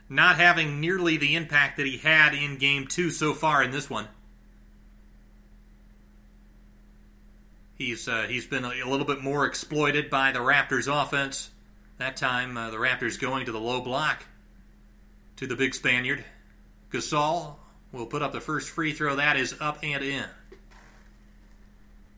[0.09, 3.91] not having nearly the impact that he had in game two so far in this
[3.91, 4.07] one.
[7.75, 11.51] He's uh, he's been a little bit more exploited by the Raptors offense.
[11.99, 14.25] That time, uh, the Raptors going to the low block
[15.37, 16.25] to the big Spaniard.
[16.91, 17.57] Gasol
[17.93, 19.17] will put up the first free throw.
[19.17, 20.25] That is up and in.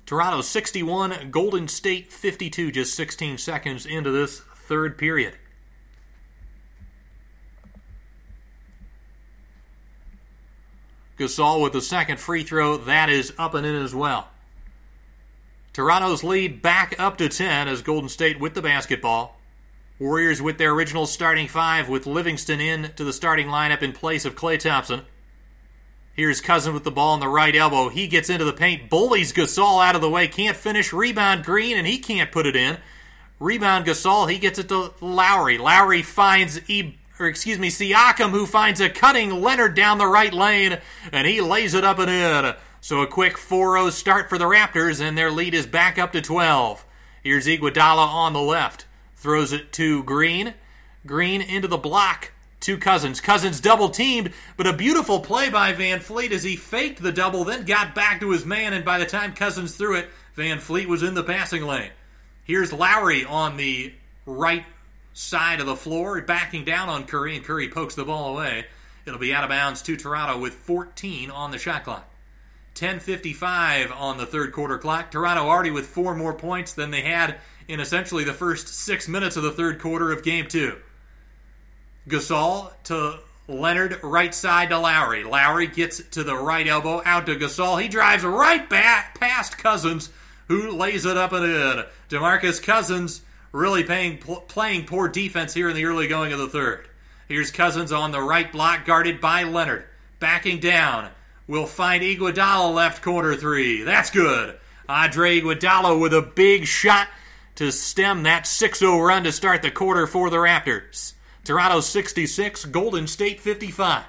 [0.06, 5.36] Toronto 61, Golden State 52, just 16 seconds into this third period.
[11.18, 12.76] Gasol with the second free throw.
[12.76, 14.28] That is up and in as well.
[15.72, 19.40] Toronto's lead back up to 10 as Golden State with the basketball.
[20.04, 24.26] Warriors with their original starting five, with Livingston in to the starting lineup in place
[24.26, 25.00] of Klay Thompson.
[26.12, 27.88] Here's Cousin with the ball on the right elbow.
[27.88, 30.92] He gets into the paint, bullies Gasol out of the way, can't finish.
[30.92, 32.76] Rebound Green, and he can't put it in.
[33.40, 35.56] Rebound Gasol, he gets it to Lowry.
[35.56, 40.34] Lowry finds e- or excuse me, Siakam, who finds a cutting Leonard down the right
[40.34, 40.80] lane,
[41.12, 42.54] and he lays it up and in.
[42.82, 46.20] So a quick 4-0 start for the Raptors, and their lead is back up to
[46.20, 46.84] 12.
[47.22, 48.84] Here's Iguodala on the left.
[49.24, 50.52] Throws it to Green.
[51.06, 53.22] Green into the block to Cousins.
[53.22, 57.64] Cousins double teamed, but a beautiful play by VanVleet as he faked the double, then
[57.64, 61.14] got back to his man, and by the time Cousins threw it, VanVleet was in
[61.14, 61.92] the passing lane.
[62.44, 63.94] Here's Lowry on the
[64.26, 64.66] right
[65.14, 68.66] side of the floor, backing down on Curry, and Curry pokes the ball away.
[69.06, 72.10] It'll be out of bounds to Toronto with 14 on the shot clock.
[72.74, 75.10] 10.55 on the third quarter clock.
[75.10, 77.38] Toronto already with four more points than they had
[77.68, 80.76] in essentially the first six minutes of the third quarter of game two.
[82.08, 83.18] Gasol to
[83.48, 85.24] Leonard, right side to Lowry.
[85.24, 87.80] Lowry gets to the right elbow, out to Gasol.
[87.80, 90.10] He drives right back past Cousins,
[90.48, 91.84] who lays it up and in.
[92.10, 93.22] DeMarcus Cousins
[93.52, 96.88] really paying, playing poor defense here in the early going of the third.
[97.28, 99.84] Here's Cousins on the right block, guarded by Leonard.
[100.20, 101.10] Backing down.
[101.46, 103.82] We'll find Iguodala left corner three.
[103.82, 104.58] That's good.
[104.88, 107.08] Andre Iguodala with a big shot
[107.56, 111.12] to stem that 6-0 run to start the quarter for the Raptors.
[111.44, 114.04] Toronto 66, Golden State 55.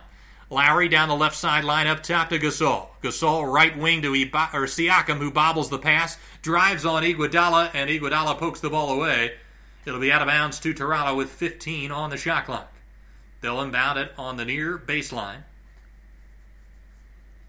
[0.50, 2.88] Lowry down the left side line up top to Gasol.
[3.04, 7.90] Gasol right wing to Iba- or Siakam who bobbles the pass, drives on Iguodala, and
[7.90, 9.34] Iguodala pokes the ball away.
[9.86, 12.72] It'll be out of bounds to Toronto with 15 on the shot clock.
[13.42, 15.44] They'll inbound it on the near baseline.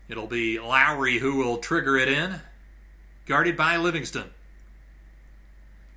[0.09, 2.41] It'll be Lowry who will trigger it in,
[3.27, 4.31] guarded by Livingston.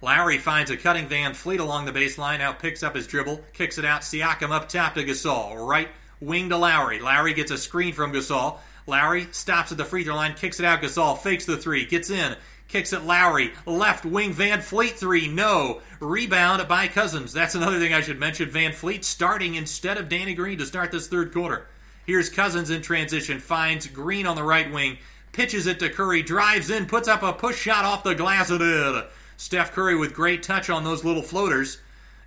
[0.01, 3.85] Lowry finds a cutting VanVleet along the baseline, now picks up his dribble, kicks it
[3.85, 4.01] out.
[4.01, 5.67] Siakam up top to Gasol.
[5.67, 5.89] Right
[6.21, 6.99] wing to Lowry.
[6.99, 8.57] Lowry gets a screen from Gasol.
[8.88, 10.81] Lowry stops at the free throw line, kicks it out.
[10.81, 12.35] Gasol fakes the three, gets in,
[12.69, 13.51] kicks it Lowry.
[13.65, 15.81] Left wing VanVleet three, no.
[15.99, 17.34] Rebound by Cousins.
[17.34, 18.49] That's another thing I should mention.
[18.49, 21.67] VanVleet starting instead of Danny Green to start this third quarter.
[22.05, 24.97] Here's Cousins in transition, finds Green on the right wing,
[25.34, 28.61] pitches it to Curry, drives in, puts up a push shot off the glass and
[28.61, 29.03] in.
[29.40, 31.78] Steph Curry with great touch on those little floaters,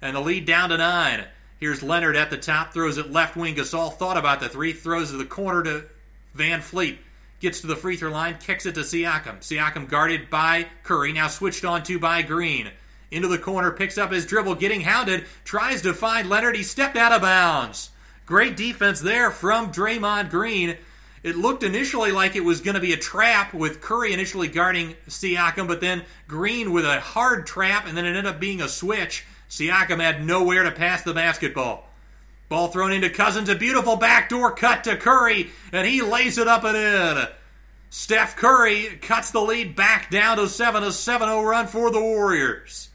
[0.00, 1.26] and the lead down to nine.
[1.60, 3.54] Here's Leonard at the top, throws it left wing.
[3.54, 5.84] Gasol thought about the three, throws to the corner to
[6.34, 6.96] VanVleet.
[7.38, 9.40] Gets to the free throw line, kicks it to Siakam.
[9.40, 12.70] Siakam guarded by Curry, now switched on to by Green.
[13.10, 16.56] Into the corner, picks up his dribble, getting hounded, tries to find Leonard.
[16.56, 17.90] He stepped out of bounds.
[18.24, 20.78] Great defense there from Draymond Green.
[21.22, 24.96] It looked initially like it was going to be a trap with Curry initially guarding
[25.08, 28.68] Siakam, but then Green with a hard trap, and then it ended up being a
[28.68, 29.24] switch.
[29.48, 31.88] Siakam had nowhere to pass the basketball.
[32.48, 36.64] Ball thrown into Cousins, a beautiful backdoor cut to Curry, and he lays it up
[36.64, 37.26] and in.
[37.88, 42.00] Steph Curry cuts the lead back down to 7, a 7 0 run for the
[42.00, 42.88] Warriors.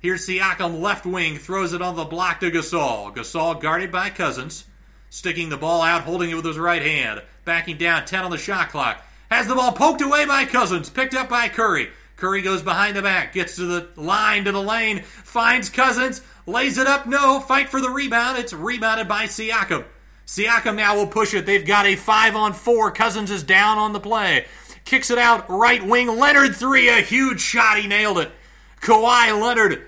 [0.00, 3.14] Here's Siakam left wing, throws it on the block to Gasol.
[3.14, 4.64] Gasol guarded by Cousins,
[5.10, 8.36] sticking the ball out, holding it with his right hand, backing down 10 on the
[8.36, 9.02] shot clock.
[9.30, 11.88] Has the ball poked away by Cousins, picked up by Curry.
[12.16, 16.76] Curry goes behind the back, gets to the line, to the lane, finds Cousins, lays
[16.76, 17.06] it up.
[17.06, 18.38] No, fight for the rebound.
[18.38, 19.84] It's rebounded by Siakam.
[20.26, 21.46] Siakam now will push it.
[21.46, 22.90] They've got a five on four.
[22.90, 24.46] Cousins is down on the play.
[24.84, 26.08] Kicks it out right wing.
[26.08, 27.78] Leonard three, a huge shot.
[27.78, 28.32] He nailed it.
[28.80, 29.86] Kawhi Leonard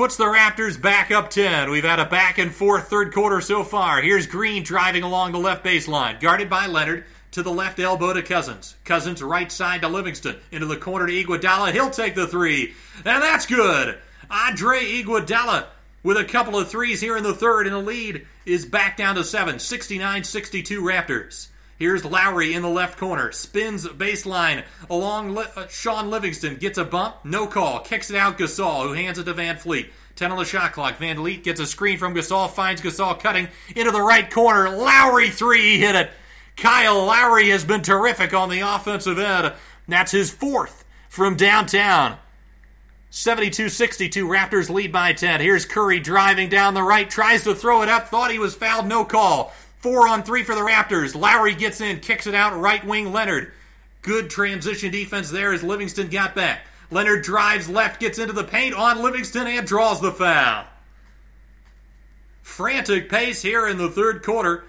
[0.00, 1.70] puts the Raptors back up 10.
[1.70, 4.00] We've had a back and forth third quarter so far.
[4.00, 8.22] Here's Green driving along the left baseline, guarded by Leonard to the left elbow to
[8.22, 8.76] Cousins.
[8.86, 10.36] Cousins right side to Livingston.
[10.50, 11.72] Into the corner to Iguodala.
[11.72, 12.72] He'll take the three.
[13.04, 13.98] And that's good.
[14.30, 15.66] Andre Iguodala
[16.02, 19.16] with a couple of threes here in the third, and the lead is back down
[19.16, 19.58] to seven.
[19.58, 21.48] 69 62 Raptors.
[21.80, 23.32] Here's Lowry in the left corner.
[23.32, 26.56] Spins baseline along uh, Shaun Livingston.
[26.56, 27.16] Gets a bump.
[27.24, 27.80] No call.
[27.80, 29.88] Kicks it out Gasol, who hands it to VanVleet.
[30.14, 30.98] 10 on the shot clock.
[30.98, 32.50] VanVleet gets a screen from Gasol.
[32.50, 34.68] Finds Gasol cutting into the right corner.
[34.68, 35.70] Lowry three.
[35.70, 36.10] He hit it.
[36.54, 39.54] Kyle Lowry has been terrific on the offensive end.
[39.88, 42.18] That's his fourth from downtown.
[43.08, 45.40] 72 62, Raptors lead by 10.
[45.40, 48.86] Here's Curry driving down the right, tries to throw it up, thought he was fouled,
[48.86, 49.52] no call.
[49.80, 51.14] Four on three for the Raptors.
[51.14, 53.52] Lowry gets in, kicks it out, right wing Leonard.
[54.02, 56.66] Good transition defense there as Livingston got back.
[56.90, 60.66] Leonard drives left, gets into the paint on Livingston, and draws the foul.
[62.42, 64.64] Frantic pace here in the third quarter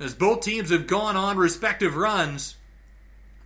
[0.00, 2.56] as both teams have gone on respective runs.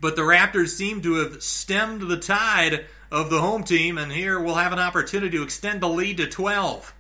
[0.01, 4.41] But the Raptors seem to have stemmed the tide of the home team, and here
[4.41, 6.95] we'll have an opportunity to extend the lead to 12.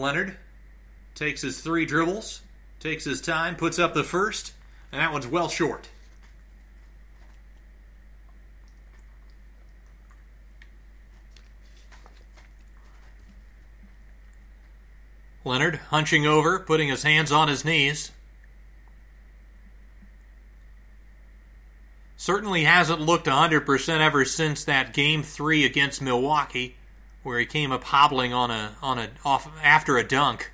[0.00, 0.36] Leonard
[1.14, 2.40] takes his three dribbles,
[2.80, 4.54] takes his time, puts up the first,
[4.90, 5.88] and that one's well short.
[15.44, 18.12] Leonard hunching over, putting his hands on his knees.
[22.16, 26.76] Certainly hasn't looked 100% ever since that game 3 against Milwaukee
[27.22, 30.52] where he came up hobbling on a on a off after a dunk.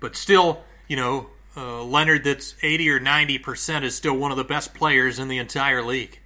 [0.00, 4.44] But still, you know, uh, Leonard that's 80 or 90% is still one of the
[4.44, 6.20] best players in the entire league.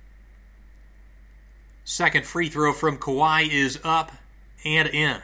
[1.85, 4.13] Second free throw from Kawhi is up
[4.65, 5.23] and in.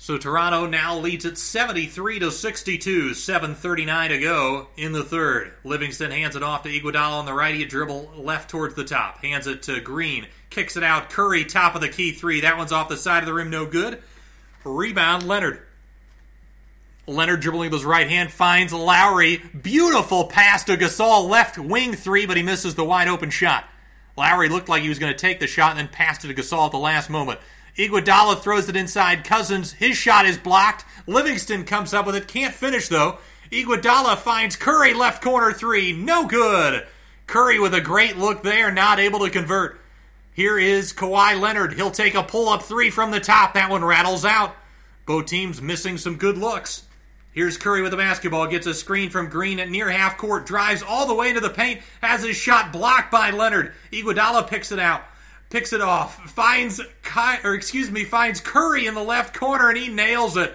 [0.00, 5.52] So Toronto now leads at 73 to 62, 7:39 to go in the third.
[5.64, 7.54] Livingston hands it off to Iguodala on the right.
[7.54, 9.24] He dribble left towards the top.
[9.24, 10.28] Hands it to Green.
[10.50, 11.10] Kicks it out.
[11.10, 12.42] Curry top of the key three.
[12.42, 13.50] That one's off the side of the rim.
[13.50, 14.00] No good.
[14.62, 15.62] Rebound Leonard.
[17.08, 19.38] Leonard dribbling with his right hand finds Lowry.
[19.38, 23.64] Beautiful pass to Gasol left wing three, but he misses the wide open shot.
[24.16, 26.34] Lowry looked like he was going to take the shot and then passed it to
[26.34, 27.40] Gasol at the last moment.
[27.78, 29.22] Iguodala throws it inside.
[29.22, 30.84] Cousins, his shot is blocked.
[31.06, 32.26] Livingston comes up with it.
[32.26, 33.18] Can't finish though.
[33.52, 35.92] Iguodala finds Curry left corner three.
[35.92, 36.84] No good.
[37.28, 39.80] Curry with a great look there, not able to convert.
[40.32, 41.74] Here is Kawhi Leonard.
[41.74, 43.54] He'll take a pull up three from the top.
[43.54, 44.56] That one rattles out.
[45.06, 46.84] Both teams missing some good looks.
[47.32, 50.82] Here's Curry with the basketball, gets a screen from Green at near half court, drives
[50.82, 53.72] all the way into the paint, has his shot blocked by Leonard.
[53.92, 55.02] Iguodala picks it out
[55.50, 59.78] picks it off, finds Ky- or excuse me, finds Curry in the left corner and
[59.78, 60.54] he nails it.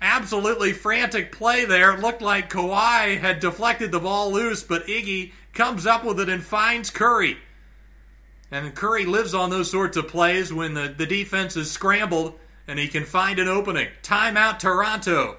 [0.00, 1.92] Absolutely frantic play there.
[1.92, 6.30] It looked like Kawhi had deflected the ball loose, but Iggy comes up with it
[6.30, 7.36] and finds Curry.
[8.50, 12.78] And Curry lives on those sorts of plays when the, the defense is scrambled and
[12.78, 13.88] he can find an opening.
[14.02, 15.36] Timeout Toronto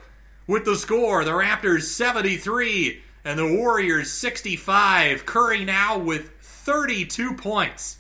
[0.47, 1.23] with the score.
[1.25, 5.25] The Raptors 73 and the Warriors 65.
[5.25, 7.97] Curry now with 32 points.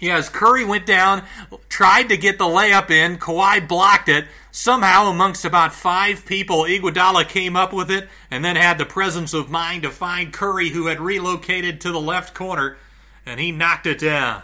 [0.00, 1.22] Yeah, as Curry went down,
[1.68, 4.26] tried to get the layup in, Kawhi blocked it.
[4.50, 9.32] Somehow, amongst about five people, Iguodala came up with it and then had the presence
[9.34, 12.76] of mind to find Curry, who had relocated to the left corner,
[13.24, 14.42] and he knocked it down.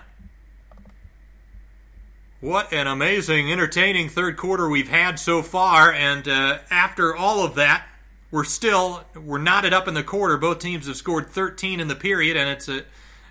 [2.40, 7.54] What an amazing, entertaining third quarter we've had so far, and uh, after all of
[7.56, 7.86] that,
[8.30, 10.38] we're still we're knotted up in the quarter.
[10.38, 12.84] Both teams have scored 13 in the period, and it's a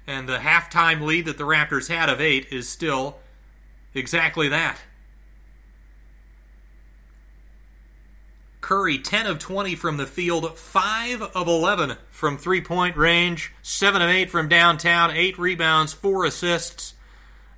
[0.09, 3.19] and the halftime lead that the Raptors had of eight is still
[3.93, 4.79] exactly that.
[8.59, 14.01] Curry 10 of 20 from the field, 5 of 11 from three point range, 7
[14.01, 16.95] of 8 from downtown, 8 rebounds, 4 assists.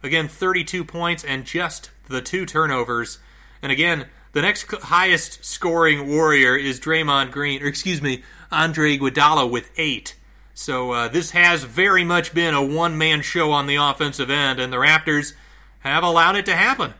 [0.04, 3.20] Again, 32 points and just the two turnovers.
[3.62, 9.50] And again, the next highest scoring Warrior is Draymond Green, or excuse me, Andre Iguodala
[9.50, 10.16] with 8.
[10.54, 14.60] So uh, this has very much been a one man show on the offensive end,
[14.60, 15.34] and the Raptors
[15.80, 16.94] have allowed it to happen.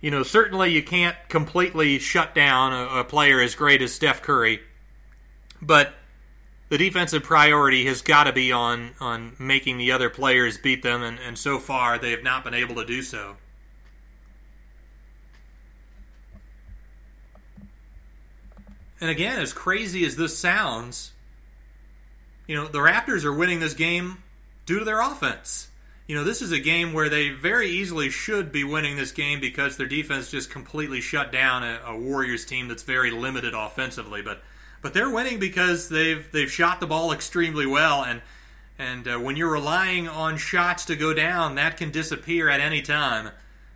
[0.00, 4.22] You know, certainly you can't completely shut down a, a player as great as Steph
[4.22, 4.60] Curry,
[5.60, 5.94] but
[6.70, 11.02] the defensive priority has got to be on, on making the other players beat them,
[11.02, 13.36] and, and so far they have not been able to do so.
[19.00, 21.12] And again, as crazy as this sounds,
[22.46, 24.22] you know, the Raptors are winning this game
[24.66, 25.68] due to their offense.
[26.06, 29.40] You know, this is a game where they very easily should be winning this game
[29.40, 34.20] because their defense just completely shut down a, a Warriors team that's very limited offensively.
[34.20, 34.42] But
[34.82, 38.22] but they're winning because they've they've shot the ball extremely well, and
[38.78, 42.82] and uh, when you're relying on shots to go down, that can disappear at any
[42.82, 43.30] time.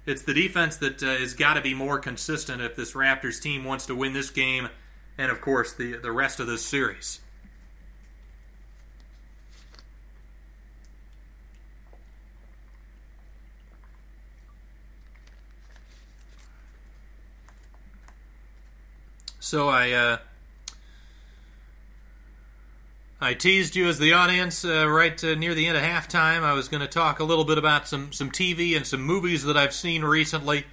[0.07, 3.65] It's the defense that uh, has got to be more consistent if this Raptors team
[3.65, 4.69] wants to win this game
[5.19, 7.21] and of course the the rest of this series.
[19.45, 20.19] So I uh,
[23.21, 26.43] I teased you as the audience uh, right uh, near the end of halftime.
[26.43, 29.45] I was going to talk a little bit about some some TV and some movies
[29.45, 30.65] that I've seen recently.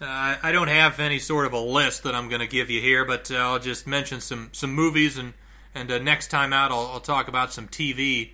[0.00, 2.80] Uh, I don't have any sort of a list that I'm going to give you
[2.80, 5.34] here, but uh, I'll just mention some some movies and
[5.74, 8.30] and uh, next time out I'll, I'll, talk about some TV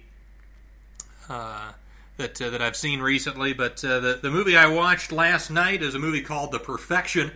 [1.31, 1.73] uh,
[2.19, 3.55] that uh, that I've seen recently.
[3.55, 7.33] But uh, the the movie I watched last night is a movie called The Perfection,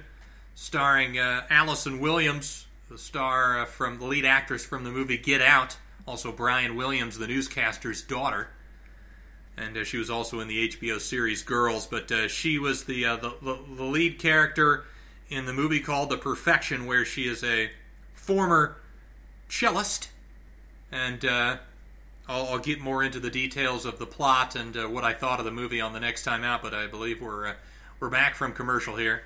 [0.54, 6.32] starring Allison Williams, the star from the lead actress from the movie Get Out, also
[6.32, 8.48] Brian Williams, the newscaster's daughter
[9.58, 11.86] and uh, she was also in the HBO series Girls.
[11.86, 14.84] But uh, she was the, uh, the, the the lead character
[15.28, 17.70] in the movie called The Perfection, where she is a
[18.14, 18.76] former
[19.48, 20.08] cellist,
[20.90, 21.56] and uh,
[22.28, 25.38] I'll, I'll, get more into the details of the plot and uh, what I thought
[25.38, 26.62] of the movie on the next time out.
[26.62, 27.54] But I believe we're uh,
[28.00, 29.22] we're back from commercial here.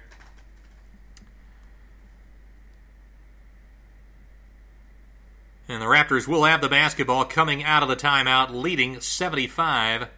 [5.69, 10.09] And the Raptors will have the basketball coming out of the timeout, leading 75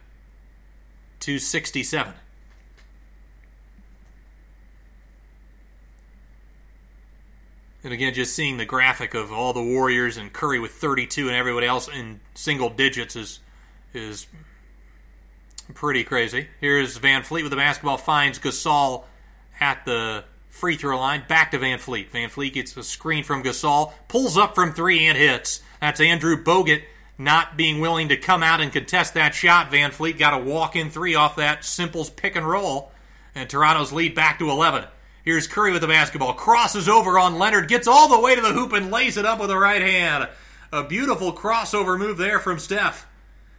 [1.21, 2.13] to 67.
[7.83, 11.37] And again, just seeing the graphic of all the Warriors and Curry with 32 and
[11.37, 13.39] everybody else in single digits is
[13.93, 14.27] is
[15.75, 16.47] pretty crazy.
[16.59, 19.03] Here's VanVleet with the basketball, finds Gasol
[19.59, 21.23] at the free throw line.
[21.27, 22.09] Back to VanVleet.
[22.09, 25.61] Van Fleet gets a screen from Gasol, pulls up from three and hits.
[25.79, 26.81] That's Andrew Bogut
[27.17, 29.71] not being willing to come out and contest that shot.
[29.71, 32.91] VanVleet got a walk in three off that Simples pick and roll.
[33.33, 34.85] And Toronto's lead back to 11.
[35.23, 36.33] Here's Curry with the basketball.
[36.33, 39.39] Crosses over on Leonard, gets all the way to the hoop and lays it up
[39.39, 40.29] with the right hand.
[40.71, 43.07] A beautiful crossover move there from Steph.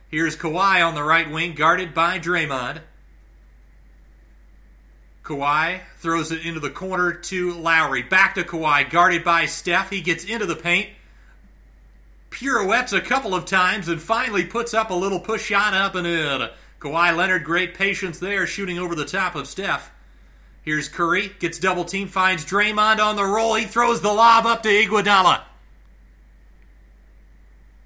[0.09, 2.83] Here's Kawhi on the right wing, guarded by Draymond.
[5.25, 8.03] Kawhi throws it into the corner to Lowry.
[8.03, 9.91] Back to Kawhi, guarded by Steph.
[9.91, 10.91] He gets into the paint
[12.37, 16.07] pirouettes a couple of times and finally puts up a little push shot up and
[16.07, 16.49] in.
[16.79, 19.91] Kawhi Leonard, great patience there, shooting over the top of Steph.
[20.61, 23.55] Here's Curry, gets double team, finds Draymond on the roll.
[23.55, 25.45] He throws the lob up to Iguodala.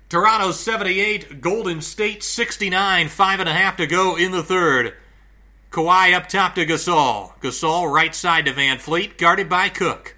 [0.08, 4.94] Toronto 78, Golden State 69, five and a half to go in the third.
[5.70, 7.38] Kawhi up top to Gasol.
[7.40, 10.16] Gasol right side to VanVleet, guarded by Cook.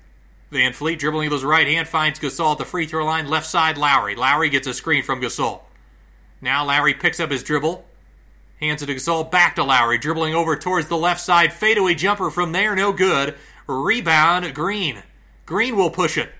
[0.52, 3.28] VanVleet dribbling with his right hand finds Gasol at the free throw line.
[3.28, 4.14] Left side, Lowry.
[4.14, 5.62] Lowry gets a screen from Gasol.
[6.42, 7.86] Now Lowry picks up his dribble.
[8.60, 9.30] Hands it to Gasol.
[9.30, 9.96] Back to Lowry.
[9.96, 11.52] Dribbling over towards the left side.
[11.52, 12.76] Fadeaway jumper from there.
[12.76, 13.34] No good.
[13.66, 15.02] Rebound, Green.
[15.46, 16.30] Green will push it.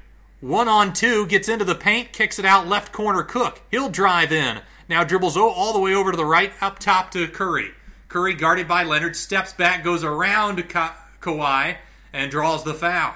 [0.41, 1.27] One on two.
[1.27, 2.13] Gets into the paint.
[2.13, 3.23] Kicks it out left corner.
[3.23, 3.63] Cook.
[3.71, 4.61] He'll drive in.
[4.89, 7.71] Now dribbles all the way over to the right, up top to Curry.
[8.09, 11.77] Curry guarded by Leonard, steps back, goes around Ka- Kawhi,
[12.13, 13.15] and draws the foul.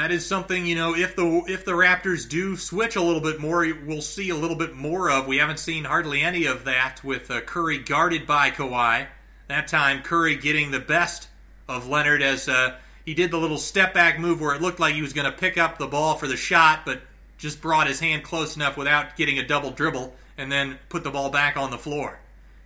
[0.00, 0.96] That is something you know.
[0.96, 4.56] If the if the Raptors do switch a little bit more, we'll see a little
[4.56, 5.26] bit more of.
[5.26, 9.08] We haven't seen hardly any of that with uh, Curry guarded by Kawhi.
[9.48, 11.28] That time, Curry getting the best
[11.68, 14.94] of Leonard as uh, he did the little step back move where it looked like
[14.94, 17.02] he was going to pick up the ball for the shot, but
[17.36, 21.10] just brought his hand close enough without getting a double dribble and then put the
[21.10, 22.18] ball back on the floor.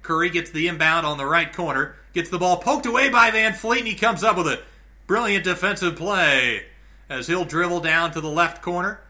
[0.04, 3.78] Curry gets the inbound on the right corner, gets the ball poked away by VanVleet,
[3.80, 4.62] and he comes up with a
[5.08, 6.66] brilliant defensive play
[7.08, 9.00] as he'll dribble down to the left corner.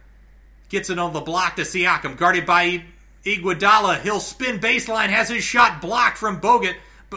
[0.68, 2.84] Gets it on the block to Siakam, guarded by
[3.24, 4.00] Iguodala.
[4.00, 6.76] He'll spin baseline, has his shot blocked from Bogut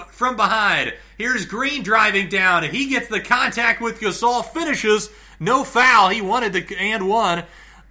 [0.10, 0.94] from behind.
[1.18, 5.10] Here's Green driving down, he gets the contact with Gasol, finishes.
[5.40, 6.10] No foul.
[6.10, 7.44] He wanted the and one,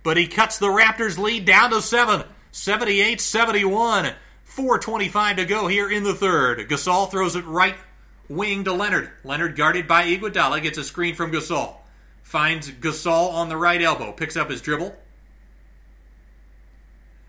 [0.02, 2.24] but he cuts the Raptors' lead down to seven.
[2.52, 4.12] 78 71.
[4.48, 6.68] 4.25 to go here in the third.
[6.68, 7.76] Gasol throws it right
[8.28, 9.10] wing to Leonard.
[9.22, 11.74] Leonard guarded by Iguodala gets a screen from Gasol.
[12.26, 14.10] Finds Gasol on the right elbow.
[14.10, 14.96] Picks up his dribble.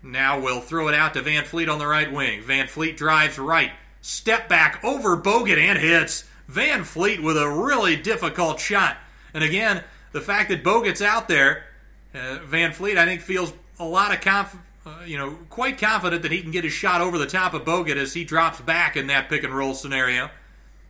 [0.02, 2.42] Now we'll throw it out to VanVleet on the right wing.
[2.42, 3.70] VanVleet drives right.
[4.00, 6.24] Step back over Bogut and hits.
[6.50, 8.96] VanVleet with a really difficult shot.
[9.32, 11.66] And again, the fact that Bogut's out there,
[12.12, 16.32] uh, VanVleet, I think, feels a lot of conf- uh, you know, quite confident that
[16.32, 19.06] he can get his shot over the top of Bogut as he drops back in
[19.06, 20.28] that pick and roll scenario.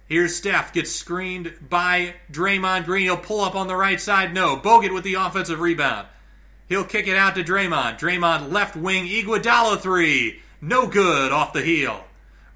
[0.09, 3.05] Here's Steph, gets screened by Draymond Green.
[3.05, 4.32] He'll pull up on the right side.
[4.32, 4.56] No.
[4.56, 6.09] Bogut with the offensive rebound.
[6.66, 7.98] He'll kick it out to Draymond.
[7.98, 10.40] Draymond left wing, Iguodala three.
[10.62, 12.05] No good off the heel.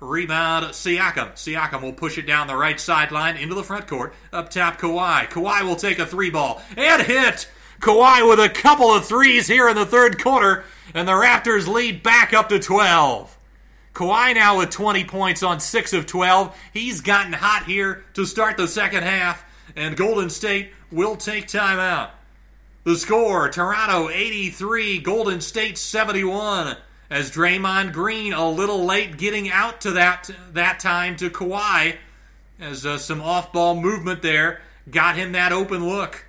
[0.00, 1.32] Rebound, Siakam.
[1.34, 4.14] Siakam will push it down the right sideline into the front court.
[4.32, 5.28] Up top, Kawhi.
[5.28, 7.50] Kawhi will take a three ball and hit.
[7.80, 10.64] Kawhi with a couple of threes here in the third quarter,
[10.94, 13.36] and the Raptors lead back up to 12.
[13.94, 16.56] Kawhi now with 20 points on 6 of 12.
[16.72, 19.44] He's gotten hot here to start the second half,
[19.76, 22.10] and Golden State will take time out.
[22.84, 26.76] The score Toronto 83, Golden State 71.
[27.10, 31.96] As Draymond Green a little late getting out to that that time to Kawhi,
[32.58, 36.24] as uh, some off-ball movement there got him that open look,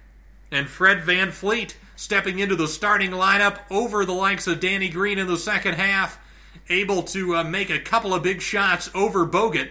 [0.51, 5.27] and Fred VanVleet stepping into the starting lineup over the likes of Danny Green in
[5.27, 6.19] the second half
[6.69, 9.69] able to uh, make a couple of big shots over Bogut.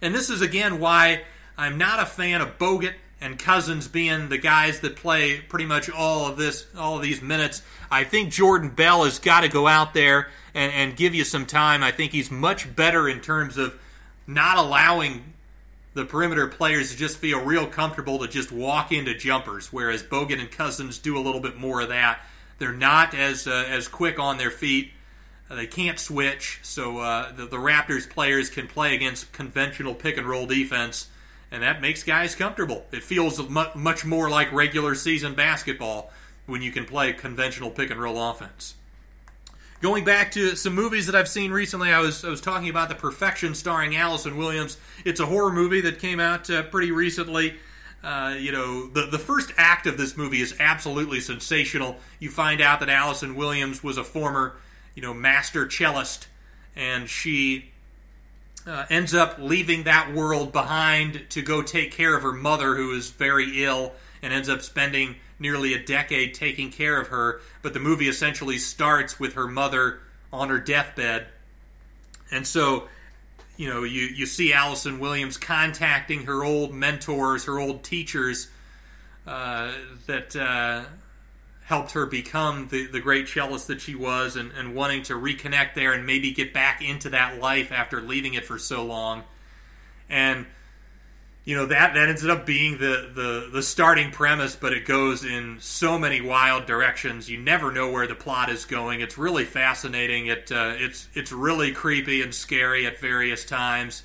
[0.00, 1.22] And this is again why
[1.56, 5.90] I'm not a fan of Bogut and Cousins being the guys that play pretty much
[5.90, 7.62] all of this, all of these minutes.
[7.90, 11.46] I think Jordan Bell has got to go out there and, and give you some
[11.46, 11.82] time.
[11.82, 13.78] I think he's much better in terms of
[14.26, 15.34] not allowing
[15.94, 20.38] the perimeter players to just feel real comfortable to just walk into jumpers, whereas Bogut
[20.38, 22.20] and Cousins do a little bit more of that.
[22.58, 24.92] They're not as uh, as quick on their feet.
[25.50, 30.28] They can't switch, so uh, the, the, Raptors players can play against conventional pick and
[30.28, 31.08] roll defense,
[31.50, 32.84] and that makes guys comfortable.
[32.92, 36.10] It feels mu- much more like regular season basketball
[36.44, 38.74] when you can play conventional pick and roll offense.
[39.80, 42.90] Going back to some movies that I've seen recently, I was I was talking about
[42.90, 44.76] The Perfection, starring Allison Williams.
[45.04, 47.54] It's a horror movie that came out uh, pretty recently.
[48.02, 51.96] Uh, you know, the the first act of this movie is absolutely sensational.
[52.18, 54.56] You find out that Allison Williams was a former
[54.98, 56.26] you know, master cellist,
[56.74, 57.70] and she
[58.66, 62.90] uh, ends up leaving that world behind to go take care of her mother, who
[62.96, 63.92] is very ill,
[64.22, 67.40] and ends up spending nearly a decade taking care of her.
[67.62, 70.00] But the movie essentially starts with her mother
[70.32, 71.28] on her deathbed,
[72.32, 72.88] and so
[73.56, 78.48] you know you you see Allison Williams contacting her old mentors, her old teachers
[79.28, 79.70] uh,
[80.06, 80.34] that.
[80.34, 80.86] Uh,
[81.68, 85.74] helped her become the, the great cellist that she was and, and wanting to reconnect
[85.74, 89.22] there and maybe get back into that life after leaving it for so long.
[90.08, 90.46] And
[91.44, 95.24] you know that that ended up being the, the the starting premise, but it goes
[95.24, 97.28] in so many wild directions.
[97.28, 99.02] You never know where the plot is going.
[99.02, 100.26] It's really fascinating.
[100.26, 104.02] It uh, it's it's really creepy and scary at various times.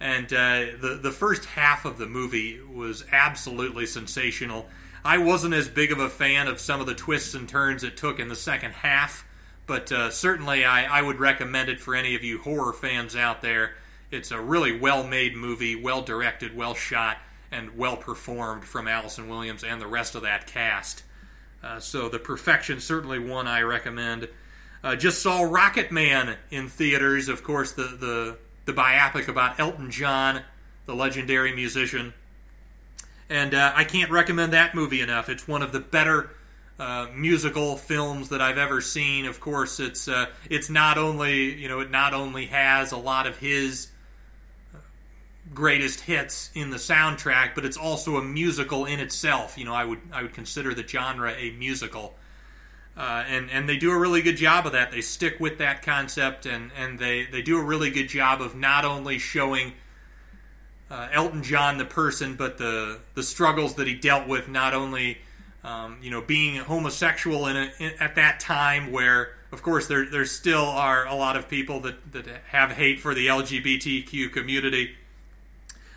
[0.00, 4.66] And uh, the the first half of the movie was absolutely sensational.
[5.04, 7.96] I wasn't as big of a fan of some of the twists and turns it
[7.96, 9.24] took in the second half,
[9.66, 13.40] but uh, certainly I, I, would recommend it for any of you horror fans out
[13.40, 13.74] there.
[14.10, 17.16] It's a really well made movie, well directed, well shot,
[17.50, 21.02] and well performed from Allison Williams and the rest of that cast.
[21.62, 24.28] Uh, so, The Perfection, certainly one I recommend.
[24.82, 29.90] Uh, just saw Rocket Man in theaters, of course, the, the, the biopic about Elton
[29.90, 30.42] John,
[30.86, 32.14] the legendary musician
[33.30, 35.28] and uh, I can't recommend that movie enough.
[35.28, 36.30] It's one of the better
[36.78, 39.24] uh, musical films that I've ever seen.
[39.24, 43.26] Of course, it's uh, it's not only you know it not only has a lot
[43.26, 43.88] of his
[45.54, 49.56] greatest hits in the soundtrack, but it's also a musical in itself.
[49.56, 52.14] You know, I would I would consider the genre a musical.
[52.96, 54.90] Uh, and and they do a really good job of that.
[54.90, 58.56] They stick with that concept, and, and they, they do a really good job of
[58.56, 59.72] not only showing
[60.90, 65.18] uh, Elton John the person, but the the struggles that he dealt with, not only
[65.62, 70.06] um, you know being homosexual in, a, in, at that time, where of course there
[70.06, 74.96] there still are a lot of people that that have hate for the LGBTQ community.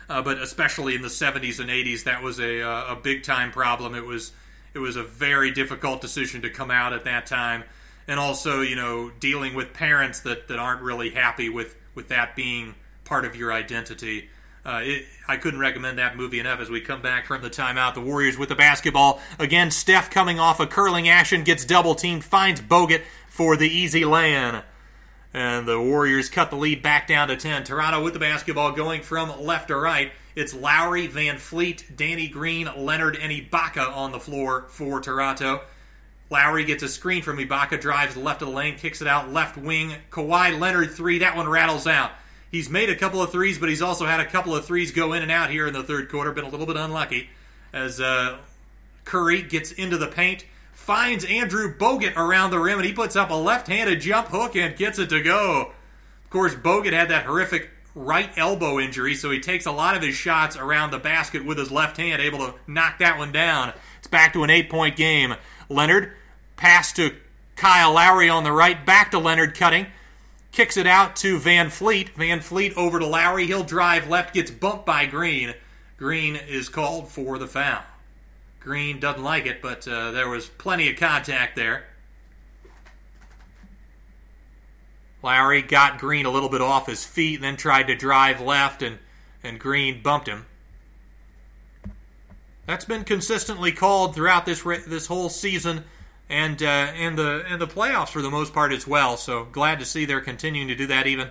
[0.06, 3.94] Uh, but especially in the 70s and 80s, that was a, a big time problem.
[3.94, 4.32] It was
[4.74, 7.64] it was a very difficult decision to come out at that time,
[8.06, 12.36] and also you know dealing with parents that, that aren't really happy with with that
[12.36, 14.28] being part of your identity.
[14.64, 17.94] Uh, it, I couldn't recommend that movie enough as we come back from the timeout.
[17.94, 19.20] The Warriors with the basketball.
[19.38, 24.04] Again, Steph coming off a curling action, gets double teamed, finds Bogut for the easy
[24.04, 24.62] lay-in.
[25.34, 27.64] And the Warriors cut the lead back down to 10.
[27.64, 30.12] Toronto with the basketball going from left to right.
[30.34, 35.60] It's Lowry, VanVleet, Danny Green, Leonard, and Ibaka on the floor for Toronto.
[36.30, 39.56] Lowry gets a screen from Ibaka, drives left of the lane, kicks it out left
[39.56, 39.94] wing.
[40.10, 41.18] Kawhi Leonard three.
[41.18, 42.12] That one rattles out.
[42.54, 45.12] He's made a couple of threes, but he's also had a couple of threes go
[45.12, 46.30] in and out here in the third quarter.
[46.30, 47.28] Been a little bit unlucky
[47.72, 48.38] as uh,
[49.04, 53.30] Curry gets into the paint, finds Andrew Bogut around the rim, and he puts up
[53.30, 55.72] a left-handed jump hook and gets it to go.
[56.22, 60.02] Of course, Bogut had that horrific right elbow injury, so he takes a lot of
[60.02, 63.72] his shots around the basket with his left hand, able to knock that one down.
[63.98, 65.34] It's back to an eight-point game.
[65.68, 66.12] Leonard
[66.54, 67.16] pass to
[67.56, 69.88] Kyle Lowry on the right, back to Leonard cutting
[70.54, 72.10] kicks it out to VanVleet.
[72.10, 73.46] Van Fleet over to Lowry.
[73.46, 75.52] He'll drive left, gets bumped by Green.
[75.96, 77.82] Green is called for the foul.
[78.60, 81.84] Green doesn't like it, but uh, there was plenty of contact there.
[85.22, 88.80] Lowry got Green a little bit off his feet, and then tried to drive left,
[88.80, 88.98] and,
[89.42, 90.46] and Green bumped him.
[92.66, 95.84] That's been consistently called throughout this this whole season
[96.34, 99.16] and uh, and the and the playoffs for the most part as well.
[99.16, 101.28] So glad to see they're continuing to do that even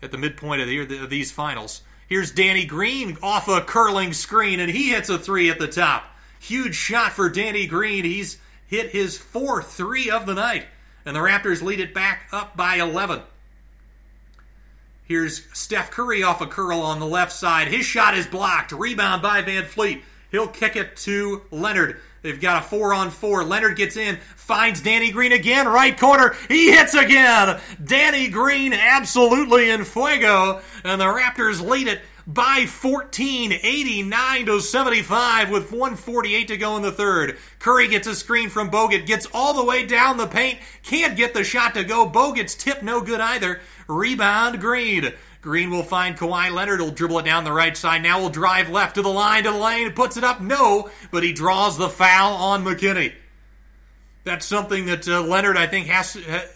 [0.00, 1.82] at the midpoint of, the, of these finals.
[2.08, 6.04] Here's Danny Green off a curling screen, and he hits a three at the top.
[6.38, 8.04] Huge shot for Danny Green.
[8.04, 10.66] He's hit his fourth three of the night,
[11.04, 13.22] and the Raptors lead it back up by 11.
[15.06, 17.68] Here's Steph Curry off a curl on the left side.
[17.68, 18.72] His shot is blocked.
[18.72, 20.02] Rebound by VanVleet.
[20.30, 22.00] He'll kick it to Leonard.
[22.24, 23.44] They've got a four on four.
[23.44, 26.34] Leonard gets in, finds Danny Green again, right corner.
[26.48, 27.60] He hits again.
[27.84, 30.62] Danny Green absolutely in fuego.
[30.84, 36.82] And the Raptors lead it by 14, 89 to 75 with 148 to go in
[36.82, 37.36] the third.
[37.58, 41.34] Curry gets a screen from Bogut, gets all the way down the paint, can't get
[41.34, 42.08] the shot to go.
[42.08, 43.60] Bogut's tip no good either.
[43.86, 45.12] Rebound Green.
[45.44, 46.80] Green will find Kawhi Leonard.
[46.80, 48.02] He'll dribble it down the right side.
[48.02, 50.40] Now will drive left to the line, to the lane, puts it up.
[50.40, 53.12] No, but he draws the foul on McKinnie.
[54.24, 56.14] That's something that uh, Leonard, I think, has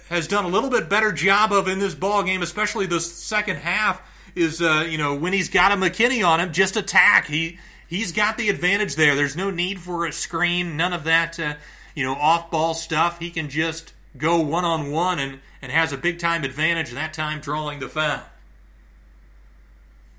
[0.09, 3.57] has done a little bit better job of in this ball game, especially the second
[3.57, 4.01] half.
[4.35, 7.27] Is uh, you know when he's got a McKinnie on him, just attack.
[7.27, 9.15] He he's got the advantage there.
[9.15, 11.57] There's no need for a screen, none of that uh,
[11.95, 13.19] you know off ball stuff.
[13.19, 16.93] He can just go one on one and and has a big time advantage.
[16.93, 18.23] That time drawing the foul.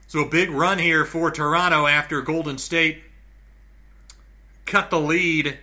[0.10, 3.04] So a big run here for Toronto after Golden State
[4.66, 5.60] cut the lead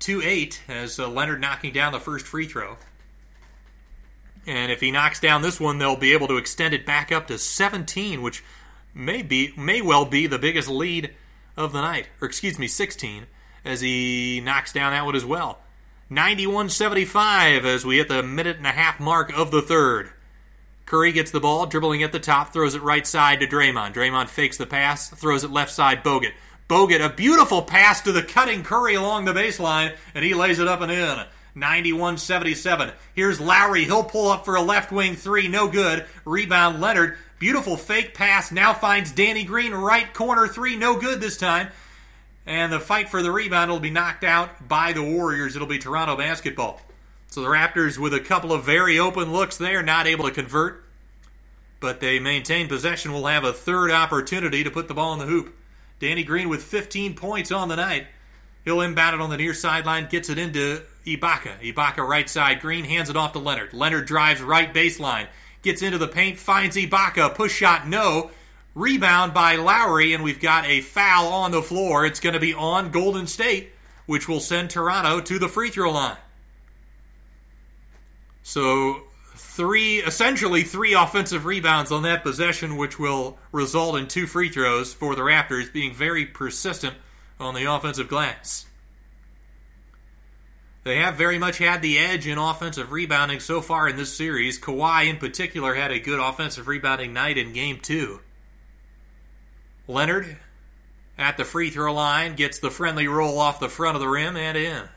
[0.00, 2.76] to eight as uh, Leonard knocking down the first free throw.
[4.46, 7.26] And if he knocks down this one, they'll be able to extend it back up
[7.28, 8.44] to 17, which
[8.92, 11.14] may be may well be the biggest lead
[11.56, 13.26] of the night, or excuse me, 16,
[13.64, 15.60] as he knocks down that one as well.
[16.10, 20.10] 91-75 as we hit the minute and a half mark of the third.
[20.90, 23.94] Curry gets the ball, dribbling at the top, throws it right side to Draymond.
[23.94, 26.32] Draymond fakes the pass, throws it left side, Bogut.
[26.68, 30.66] Bogut, a beautiful pass to the cutting Curry along the baseline, and he lays it
[30.66, 31.26] up and in.
[31.54, 32.90] 91 77.
[33.14, 33.84] Here's Lowry.
[33.84, 35.46] He'll pull up for a left wing three.
[35.46, 36.06] No good.
[36.24, 37.16] Rebound Leonard.
[37.38, 38.50] Beautiful fake pass.
[38.50, 39.72] Now finds Danny Green.
[39.72, 40.74] Right corner three.
[40.74, 41.68] No good this time.
[42.46, 45.54] And the fight for the rebound will be knocked out by the Warriors.
[45.54, 46.80] It'll be Toronto basketball.
[47.30, 50.84] So the Raptors, with a couple of very open looks there, not able to convert.
[51.78, 55.26] But they maintain possession, will have a third opportunity to put the ball in the
[55.26, 55.54] hoop.
[56.00, 58.08] Danny Green with 15 points on the night.
[58.64, 61.60] He'll inbound it on the near sideline, gets it into Ibaka.
[61.62, 62.60] Ibaka right side.
[62.60, 63.72] Green hands it off to Leonard.
[63.72, 65.28] Leonard drives right baseline,
[65.62, 67.34] gets into the paint, finds Ibaka.
[67.34, 68.32] Push shot, no.
[68.74, 72.04] Rebound by Lowry, and we've got a foul on the floor.
[72.04, 73.72] It's going to be on Golden State.
[74.10, 76.16] which will send Toronto to the free throw line.
[78.42, 79.02] So,
[79.34, 84.92] three, essentially three offensive rebounds on that possession, which will result in two free throws
[84.92, 86.94] for the Raptors being very persistent
[87.38, 88.66] on the offensive glass.
[90.82, 94.58] They have very much had the edge in offensive rebounding so far in this series.
[94.58, 98.20] Kawhi, in particular, had a good offensive rebounding night in game two.
[99.86, 100.38] Leonard
[101.18, 104.36] at the free throw line gets the friendly roll off the front of the rim
[104.36, 104.88] and in.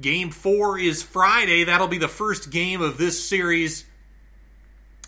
[0.00, 1.64] Game four is Friday.
[1.64, 3.86] That'll be the first game of this series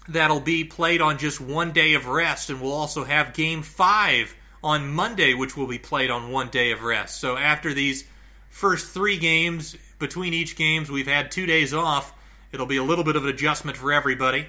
[0.08, 4.34] that'll be played on just one day of rest, and we'll also have game five
[4.64, 7.20] on Monday, which will be played on one day of rest.
[7.20, 8.04] So after these
[8.48, 12.14] first three games, between each games, we've had two days off.
[12.50, 14.46] It'll be a little bit of an adjustment for everybody.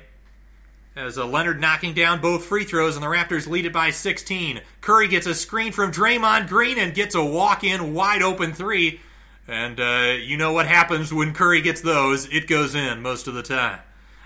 [0.95, 4.61] As uh, Leonard knocking down both free throws, and the Raptors lead it by 16.
[4.81, 9.01] Curry gets a screen from Draymond Green and gets a walk-in wide open three.
[9.49, 12.27] And uh, you know what happens when Curry gets those?
[12.27, 13.79] It goes in most of the time.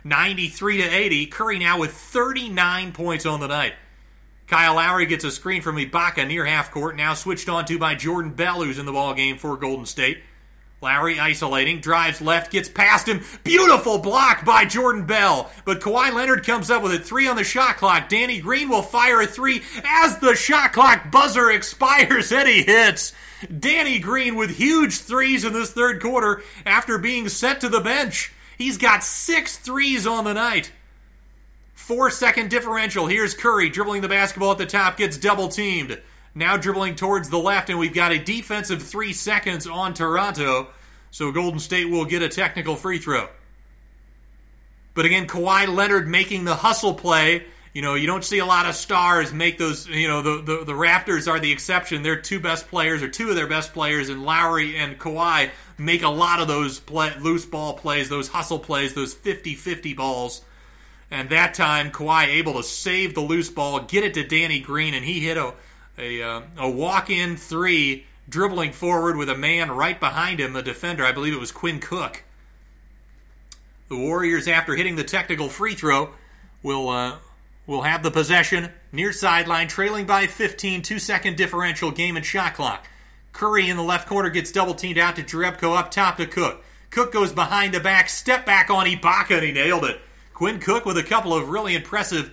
[0.03, 1.25] 93 to 80.
[1.27, 3.73] Curry now with 39 points on the night.
[4.47, 7.95] Kyle Lowry gets a screen from Ibaka near half court, now switched on to by
[7.95, 10.21] Jordan Bell, who's in the ball game for Golden State.
[10.81, 13.23] Lowry isolating, drives left, gets past him.
[13.45, 15.49] Beautiful block by Jordan Bell.
[15.63, 18.09] But Kawhi Leonard comes up with a three on the shot clock.
[18.09, 23.13] Danny Green will fire a three as the shot clock buzzer expires and he hits.
[23.59, 28.31] Danny Green with huge threes in this third quarter after being sent to the bench.
[28.57, 30.71] He's got six threes on the night.
[31.73, 33.07] Four second differential.
[33.07, 36.01] Here's Curry dribbling the basketball at the top, gets double teamed.
[36.35, 40.69] Now dribbling towards the left, and we've got a defensive three seconds on Toronto.
[41.11, 43.27] So Golden State will get a technical free throw.
[44.93, 47.45] But again, Kawhi Leonard making the hustle play.
[47.73, 49.87] You know, you don't see a lot of stars make those.
[49.87, 52.03] You know, the, the, the Raptors are the exception.
[52.03, 56.03] Their two best players, or two of their best players, and Lowry and Kawhi make
[56.03, 60.41] a lot of those play, loose ball plays, those hustle plays, those 50 50 balls.
[61.09, 64.93] And that time, Kawhi able to save the loose ball, get it to Danny Green,
[64.93, 65.53] and he hit a
[65.97, 70.61] a, uh, a walk in three, dribbling forward with a man right behind him, a
[70.61, 71.05] defender.
[71.05, 72.23] I believe it was Quinn Cook.
[73.89, 76.11] The Warriors, after hitting the technical free throw,
[76.63, 77.17] will uh,
[77.65, 82.53] will have the possession near sideline, trailing by 15, two second differential game and shot
[82.53, 82.87] clock.
[83.31, 86.63] Curry in the left corner gets double teamed out to Jerebko up top to Cook.
[86.89, 89.99] Cook goes behind the back, step back on Ibaka, and he nailed it.
[90.33, 92.31] Quinn Cook with a couple of really impressive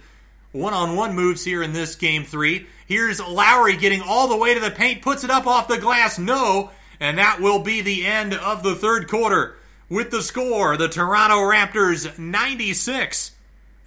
[0.52, 2.66] one on one moves here in this game three.
[2.86, 6.19] Here's Lowry getting all the way to the paint, puts it up off the glass,
[6.19, 9.57] no, and that will be the end of the third quarter.
[9.89, 13.32] With the score, the Toronto Raptors 96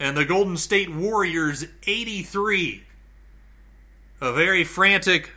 [0.04, 2.84] and the Golden State Warriors 83.
[4.20, 5.32] A very frantic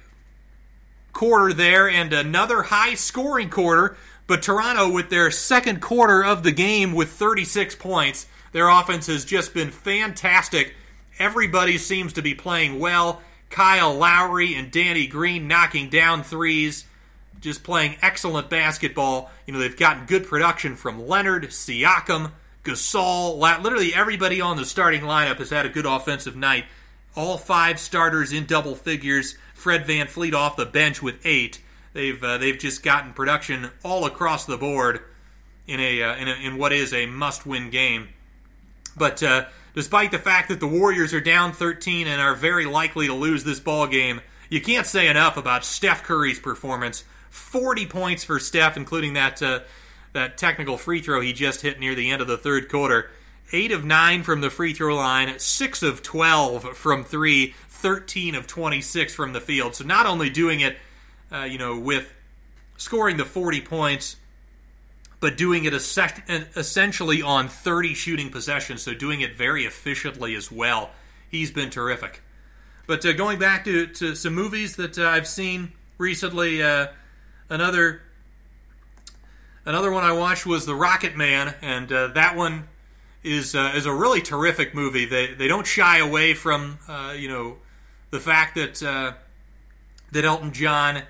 [1.13, 6.51] quarter there and another high scoring quarter, but Toronto with their second quarter of the
[6.51, 10.75] game with 36 points their offense has just been fantastic.
[11.19, 13.23] Everybody seems to be playing well.
[13.51, 16.87] Kyle Lowry and Danny Green knocking down threes,
[17.41, 19.31] just playing excellent basketball.
[19.47, 22.33] You know, they've gotten good production from Leonard, Siakam,
[22.67, 23.39] Gasol.
[23.63, 26.65] Literally everybody on the starting lineup has had a good offensive night.
[27.15, 29.37] All five starters in double figures.
[29.55, 31.61] Fred VanVleet off the bench with eight.
[31.95, 35.01] They've uh, they've just gotten production all across the board
[35.67, 38.09] in a, uh, in, a in what is a must-win game.
[38.97, 43.07] But uh, despite the fact that the Warriors are down 13 and are very likely
[43.07, 44.21] to lose this ball game,
[44.51, 47.05] you can't say enough about Steph Curry's performance.
[47.31, 49.61] 40 points for Steph, including that uh,
[50.17, 53.11] that technical free throw he just hit near the end of the third quarter.
[53.53, 58.47] 8 of 9 from the free throw line, 6 of 12 from 3, 13 of
[58.47, 59.77] 26 from the field.
[59.77, 60.77] So not only doing it,
[61.31, 62.13] uh, you know, with
[62.77, 64.17] scoring the 40 points,
[65.21, 70.91] but doing it essentially on 30 shooting possessions, so doing it very efficiently as well.
[71.31, 72.23] He's been terrific.
[72.87, 76.89] But uh, going back to, to some movies that uh, I've seen recently, uh,
[77.49, 78.03] another
[79.67, 82.69] another one I watched was The Rocket Man, and uh, that one
[83.23, 85.05] is uh, is a really terrific movie.
[85.05, 87.59] They they don't shy away from uh, you know
[88.11, 88.81] the fact that
[90.13, 91.03] that Elton John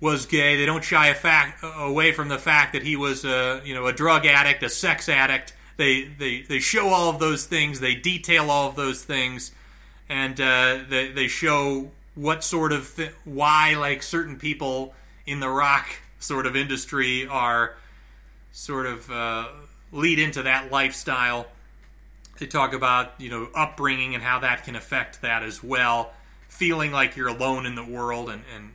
[0.00, 0.56] was gay.
[0.56, 3.92] They don't shy fact, away from the fact that he was a you know a
[3.92, 5.54] drug addict, a sex addict.
[5.76, 7.80] They they they show all of those things.
[7.80, 9.52] They detail all of those things,
[10.08, 14.94] and uh, they they show what sort of th- why like certain people
[15.26, 17.76] in the rock sort of industry are
[18.52, 19.48] sort of uh,
[19.92, 21.46] lead into that lifestyle.
[22.38, 26.12] They talk about you know upbringing and how that can affect that as well.
[26.48, 28.72] Feeling like you're alone in the world and and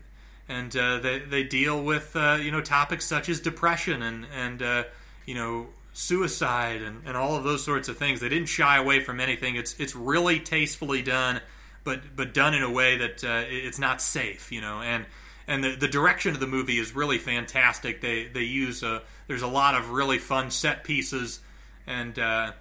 [0.47, 4.61] and uh, they they deal with uh, you know topics such as depression and and
[4.61, 4.83] uh,
[5.25, 8.19] you know suicide and, and all of those sorts of things.
[8.19, 9.55] They didn't shy away from anything.
[9.55, 11.41] It's it's really tastefully done,
[11.83, 14.81] but but done in a way that uh, it's not safe, you know.
[14.81, 15.05] And
[15.47, 18.01] and the, the direction of the movie is really fantastic.
[18.01, 21.39] They they use a, there's a lot of really fun set pieces,
[21.85, 22.53] and uh,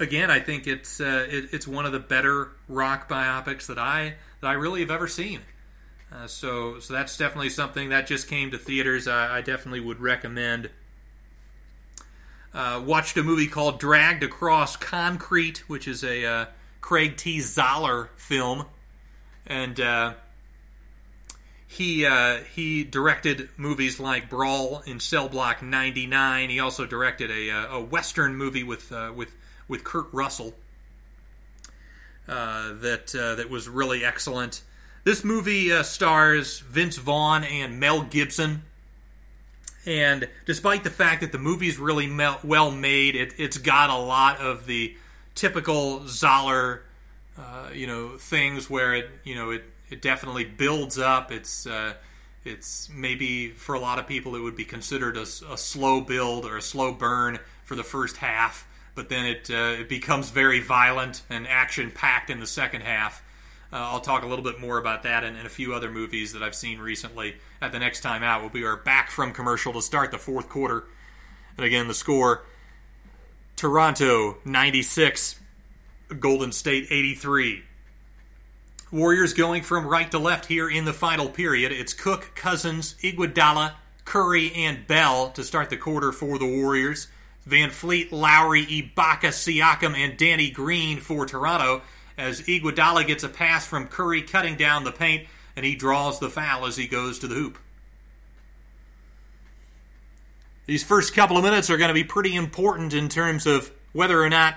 [0.00, 4.14] again, I think it's uh, it, it's one of the better rock biopics that I
[4.40, 5.40] that I really have ever seen.
[6.12, 9.06] Uh, so so that's definitely something that just came to theaters.
[9.06, 10.70] I, I definitely would recommend.
[12.54, 16.46] Uh, watched a movie called Dragged Across Concrete, which is a uh,
[16.80, 17.38] Craig T.
[17.38, 18.64] Zahler film,
[19.46, 20.14] and uh,
[21.68, 26.48] he uh, he directed movies like Brawl in Cell Block 99.
[26.48, 29.34] He also directed a, uh, a western movie with uh, with
[29.68, 30.54] with Kurt Russell
[32.26, 34.62] that that was really excellent.
[35.04, 38.62] This movie stars Vince Vaughn and Mel Gibson.
[39.86, 42.10] And despite the fact that the movie's really
[42.44, 44.94] well made, it, it's got a lot of the
[45.34, 46.80] typical Zahler,
[47.38, 51.32] uh, you know, things where it, you know, it, it definitely builds up.
[51.32, 51.94] It's, uh,
[52.44, 56.44] it's maybe for a lot of people it would be considered a, a, slow build
[56.44, 60.60] or a slow burn for the first half, but then it, uh, it becomes very
[60.60, 63.22] violent and action packed in the second half.
[63.70, 66.32] Uh, I'll talk a little bit more about that and, and, a few other movies
[66.32, 68.40] that I've seen recently at the next time out.
[68.40, 70.84] We'll be back from commercial to start the fourth quarter.
[71.58, 72.46] And again, the score
[73.56, 75.38] Toronto 96,
[76.18, 77.62] Golden State 83.
[78.90, 81.72] Warriors going from right to left here in the final period.
[81.72, 83.74] It's Cook, Cousins, Iguodala,
[84.06, 87.08] Curry, and Bell to start the quarter for the Warriors.
[87.46, 91.82] VanVleet, Lowry, Ibaka, Siakam, and Danny Green for Toronto
[92.16, 96.30] as Iguodala gets a pass from Curry cutting down the paint, and he draws the
[96.30, 97.58] foul as he goes to the hoop.
[100.64, 104.22] These first couple of minutes are going to be pretty important in terms of whether
[104.22, 104.56] or not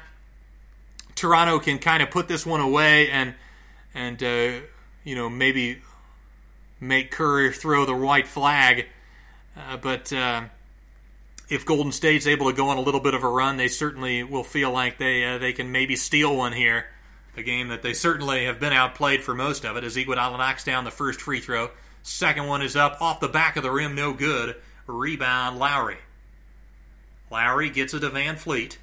[1.16, 3.36] Toronto can kind of put this one away and
[3.94, 4.62] and uh,
[5.04, 5.82] you know maybe
[6.80, 8.88] make Curry throw the white flag.
[9.56, 10.44] Uh, but uh,
[11.50, 14.24] if Golden State's able to go on a little bit of a run, they certainly
[14.24, 16.86] will feel like they uh, they can maybe steal one here
[17.38, 20.64] a game that they certainly have been outplayed for most of it as Iguodala knocks
[20.64, 21.70] down the first free throw.
[22.04, 24.56] Second one is up off the back of the rim, no good.
[24.88, 25.98] Rebound, Lowry.
[27.30, 28.78] Lowry gets it to VanVleet.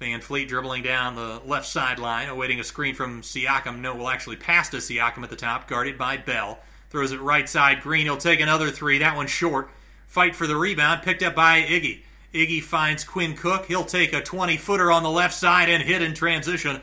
[0.00, 3.80] VanVleet dribbling down the left sideline, awaiting a screen from Siakam.
[3.80, 6.58] No, will actually pass to Siakam at the top, guarded by Bell.
[6.90, 7.80] Throws it right side.
[7.80, 8.98] Green, he'll take another three.
[8.98, 9.70] That one's short.
[10.06, 12.02] Fight for the rebound, picked up by Iggy.
[12.32, 13.66] Iggy finds Quinn Cook.
[13.66, 16.80] He'll take a 20 footer on the left side and hit in transition.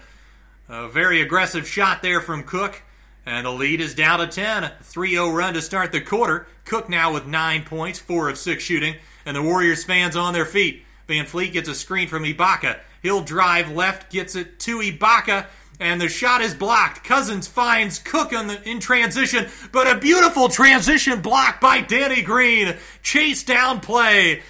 [0.67, 2.81] A very aggressive shot there from Cook.
[3.25, 4.71] And the lead is down to 10.
[4.81, 6.47] 3 0 run to start the quarter.
[6.65, 8.95] Cook now with 9 points, 4 of 6 shooting.
[9.25, 10.83] And the Warriors fans on their feet.
[11.07, 12.79] VanVleet gets a screen from Ibaka.
[13.03, 15.45] He'll drive left, gets it to Ibaka,
[15.79, 17.03] and the shot is blocked.
[17.03, 22.75] Cousins finds Cook in, the, in transition, but a beautiful transition block by Danny Green.
[23.03, 24.41] Chase down play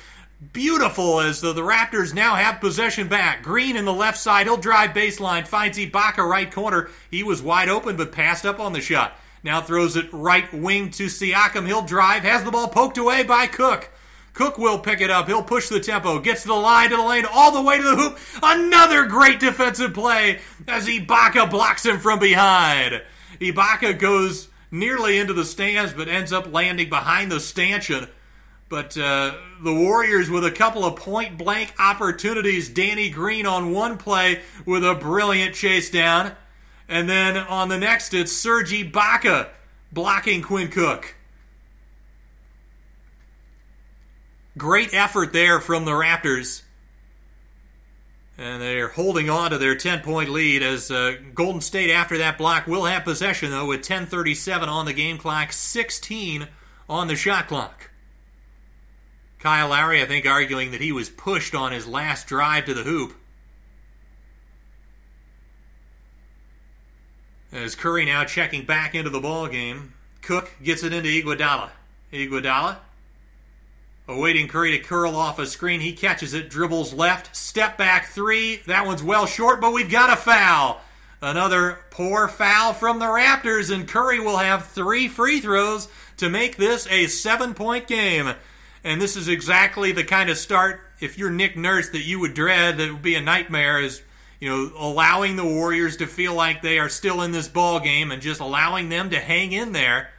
[0.51, 3.43] beautiful as the, the Raptors now have possession back.
[3.43, 4.47] Green in the left side.
[4.47, 5.47] He'll drive baseline.
[5.47, 6.89] Finds Ibaka right corner.
[7.09, 9.17] He was wide open but passed up on the shot.
[9.43, 11.65] Now throws it right wing to Siakam.
[11.65, 12.23] He'll drive.
[12.23, 13.89] Has the ball poked away by Cook.
[14.33, 15.27] Cook will pick it up.
[15.27, 16.19] He'll push the tempo.
[16.19, 18.17] Gets to the line, to the lane, all the way to the hoop.
[18.41, 23.03] Another great defensive play as Ibaka blocks him from behind.
[23.39, 28.07] Ibaka goes nearly into the stands but ends up landing behind the stanchion.
[28.69, 32.69] But uh, the Warriors with a couple of point blank opportunities.
[32.69, 36.31] Danny Green on one play with a brilliant chase down.
[36.89, 39.49] And then on the next, it's Serge Ibaka
[39.91, 41.15] blocking Quinn Cook.
[44.57, 46.61] Great effort there from the Raptors.
[48.37, 52.37] And they're holding on to their 10 point lead as uh, Golden State, after that
[52.37, 56.47] block, will have possession, though, with 10.37 on the game clock, 16
[56.89, 57.89] on the shot clock.
[59.39, 62.83] Kyle Lowry, I think, arguing that he was pushed on his last drive to the
[62.83, 63.13] hoop.
[67.51, 71.69] As Curry now checking back into the ball game, Cook gets it into Iguodala.
[72.11, 72.77] Iguodala
[74.07, 75.79] awaiting Curry to curl off a screen.
[75.79, 78.57] He catches it, dribbles left, step back three.
[78.67, 80.81] That one's well short, but we've got a foul.
[81.21, 86.57] Another poor foul from the Raptors, and Curry will have three free throws to make
[86.57, 88.33] this a seven point game.
[88.83, 92.33] And this is exactly the kind of start, if you're Nick Nurse, that you would
[92.33, 94.01] dread, that would be a nightmare, is
[94.41, 98.11] you know, allowing the Warriors to feel like they are still in this ball game
[98.11, 100.09] and just allowing them to hang in there.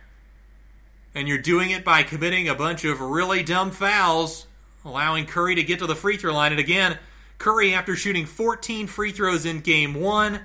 [1.14, 4.46] And you're doing it by committing a bunch of really dumb fouls,
[4.84, 6.52] allowing Curry to get to the free throw line.
[6.52, 6.98] And again,
[7.38, 10.40] Curry, after shooting 14 free throws in game one,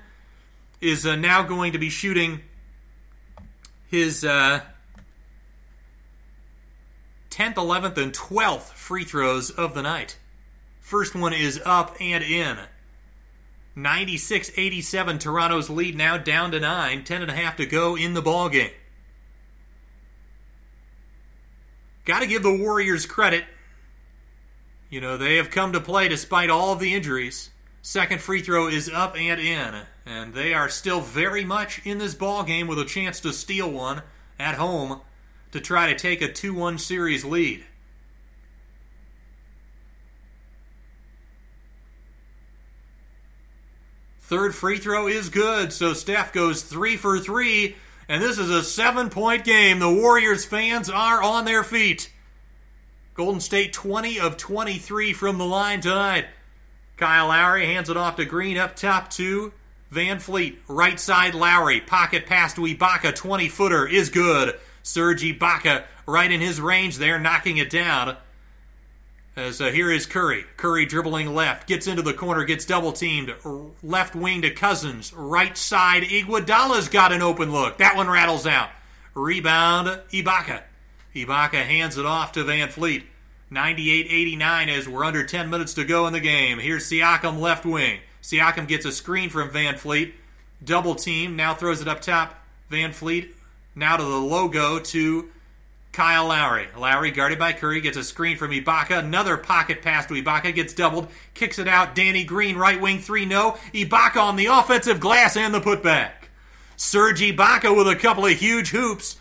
[0.81, 2.41] is uh, now going to be shooting
[3.89, 4.61] his uh,
[7.31, 10.17] 10th, 11th, and 12th free throws of the night.
[10.79, 12.57] First one is up and in.
[13.75, 18.13] 96 87, Toronto's lead now down to 9, 10 and a half to go in
[18.13, 18.71] the ball game.
[22.09, 23.45] Got to give the Warriors credit.
[24.89, 27.51] You know, they have come to play despite all of the injuries.
[27.83, 32.15] Second free throw is up and in, and they are still very much in this
[32.15, 34.01] ball game with a chance to steal one
[34.39, 35.01] at home
[35.51, 37.63] to try to take a 2-1 series lead.
[44.19, 47.75] Third free throw is good, so Steph goes 3 for 3
[48.09, 49.79] and this is a seven point game.
[49.79, 52.11] The Warriors fans are on their feet.
[53.13, 56.25] Golden State 20 of 23 from the line tonight.
[56.97, 59.53] Kyle Lowry hands it off to Green up top to
[59.93, 61.81] VanVleet Right side Lowry.
[61.81, 63.15] Pocket pass to Ibaka.
[63.15, 64.59] 20 footer is good.
[64.81, 68.17] Serge Ibaka right in his range there, knocking it down.
[69.39, 70.43] As uh, here is Curry.
[70.57, 73.33] Curry dribbling left, gets into the corner, gets double teamed.
[73.81, 75.13] Left wing to Cousins.
[75.13, 77.77] Right side, Iguodala's got an open look.
[77.77, 78.69] That one rattles out.
[79.15, 80.63] Rebound, Ibaka.
[81.15, 83.03] Ibaka hands it off to VanVleet.
[83.49, 86.59] 98-89 as we're under 10 minutes to go in the game.
[86.59, 88.01] Here's Siakam left wing.
[88.21, 90.11] Siakam gets a screen from VanVleet.
[90.61, 92.35] Double team, now throws it up top.
[92.69, 93.31] VanVleet
[93.73, 95.29] now to the logo to
[95.91, 96.67] Kyle Lowry.
[96.77, 98.99] Lowry, guarded by Curry, gets a screen from Ibaka.
[98.99, 101.95] Another pocket pass to Ibaka, gets doubled, kicks it out.
[101.95, 103.57] Danny Green, right wing three, no.
[103.73, 106.11] Ibaka on the offensive glass and the putback.
[106.77, 109.17] Serge Ibaka with a couple of huge hoops.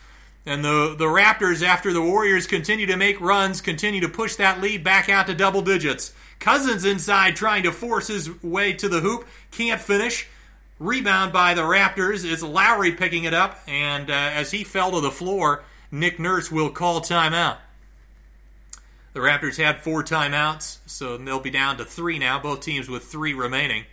[0.47, 4.61] And the, the Raptors, after the Warriors continue to make runs, continue to push that
[4.61, 6.15] lead back out to double digits.
[6.39, 10.29] Cousins inside trying to force his way to the hoop, can't finish.
[10.79, 12.25] Rebound by the Raptors.
[12.25, 16.51] is Lowry picking it up, and uh, as he fell to the floor, Nick Nurse
[16.51, 17.59] will call timeout.
[19.15, 23.05] The Raptors had four timeouts, so they'll be down to three now, both teams with
[23.05, 23.85] three remaining.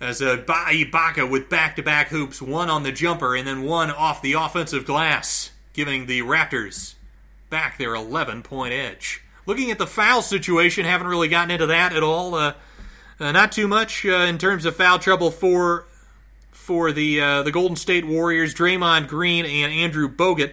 [0.00, 3.90] As uh, Ibaka with back to back hoops, one on the jumper and then one
[3.90, 6.94] off the offensive glass, giving the Raptors
[7.50, 9.22] back their 11 point edge.
[9.46, 12.34] Looking at the foul situation, haven't really gotten into that at all.
[12.34, 12.54] Uh,
[13.18, 15.87] uh, not too much uh, in terms of foul trouble for
[16.68, 20.52] for the uh, the Golden State Warriors, Draymond Green and Andrew Bogut,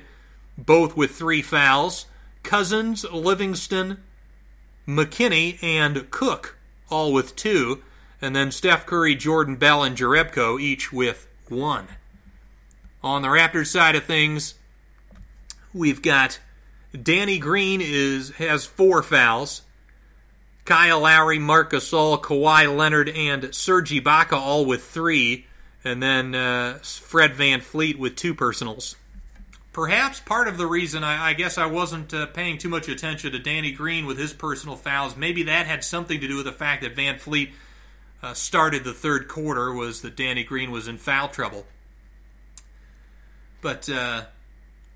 [0.58, 2.06] both with three fouls.
[2.42, 4.02] Cousins, Livingston,
[4.88, 6.58] McKinnie, and Cook,
[6.90, 7.84] all with two.
[8.22, 11.88] And then Steph Curry, Jordan Bell, and Jerebko, each with one.
[13.04, 14.54] On the Raptors side of things,
[15.74, 16.40] we've got
[16.94, 19.64] Danny Green is has four fouls.
[20.64, 25.48] Kyle Lowry, Marc Gasol, Kawhi Leonard, and Serge Ibaka all with three
[25.86, 28.96] and then uh, Fred VanVleet with two personals.
[29.72, 33.32] Perhaps part of the reason I, I guess I wasn't uh, paying too much attention
[33.34, 36.52] to Danny Green with his personal fouls, maybe that had something to do with the
[36.52, 37.52] fact that VanVleet
[38.24, 41.66] uh, started the third quarter, was that Danny Green was in foul trouble.
[43.62, 44.24] But uh,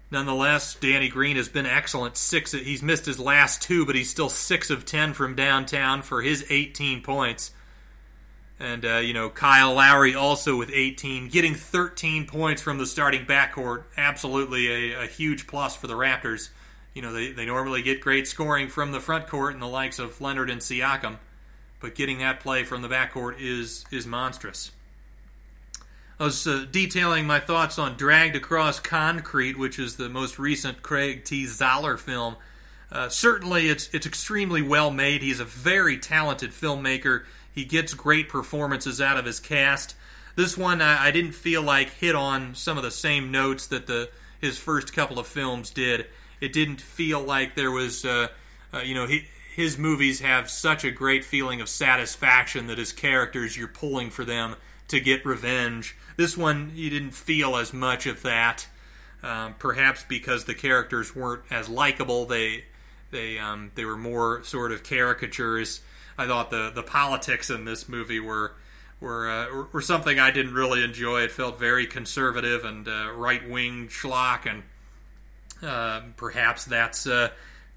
[0.09, 2.17] nonetheless, Danny Green has been excellent.
[2.17, 6.21] Six, he's missed his last two, but he's still six of ten from downtown for
[6.21, 7.51] his 18 points.
[8.59, 13.25] And, uh, you know, Kyle Lowry also with 18, getting 13 points from the starting
[13.25, 13.83] backcourt.
[13.95, 16.49] Absolutely a, a, huge plus for the Raptors.
[16.93, 19.97] You know, they, they normally get great scoring from the front court and the likes
[19.97, 21.17] of Leonard and Siakam,
[21.79, 24.71] but getting that play from the backcourt is, is monstrous.
[26.19, 30.83] I was uh, detailing my thoughts on Dragged Across Concrete, which is the most recent
[30.83, 31.45] Craig T.
[31.45, 32.35] Zahler film.
[32.91, 35.21] Uh, certainly, it's, it's extremely well made.
[35.21, 37.23] He's a very talented filmmaker
[37.53, 39.95] he gets great performances out of his cast.
[40.35, 43.87] This one, I, I didn't feel like hit on some of the same notes that
[43.87, 44.09] the
[44.39, 46.05] his first couple of films did.
[46.39, 48.29] It didn't feel like there was, uh,
[48.73, 52.93] uh, you know, he, his movies have such a great feeling of satisfaction that his
[52.93, 54.55] characters, you're pulling for them
[54.87, 55.97] to get revenge.
[56.15, 58.67] This one, you didn't feel as much of that.
[59.21, 62.25] Um, perhaps because the characters weren't as likable.
[62.25, 62.63] They
[63.11, 65.81] they um, they were more sort of caricatures.
[66.19, 68.51] I thought the the politics in this movie were
[68.99, 71.21] were uh, were something I didn't really enjoy.
[71.21, 74.63] It felt very conservative and uh, right wing schlock, and
[75.63, 77.29] uh, perhaps that's uh,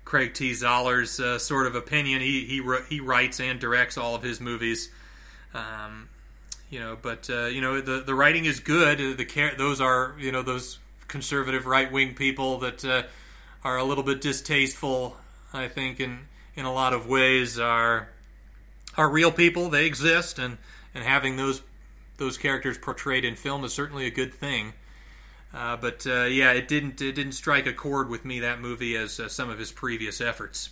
[0.04, 0.50] Craig T.
[0.50, 2.20] Zahler's uh, sort of opinion.
[2.20, 4.90] He he he writes and directs all of his movies.
[5.54, 6.08] Um,
[6.68, 8.98] you know, but uh, you know the the writing is good.
[8.98, 12.84] The those are you know those conservative right wing people that
[13.62, 15.16] are a little bit distasteful.
[15.52, 18.08] I think in in a lot of ways are
[18.96, 19.68] are real people.
[19.68, 20.58] They exist, and
[20.94, 21.62] and having those
[22.18, 24.74] those characters portrayed in film is certainly a good thing.
[25.54, 28.96] Uh, but uh, yeah, it didn't it didn't strike a chord with me that movie
[28.96, 30.70] as uh, some of his previous efforts.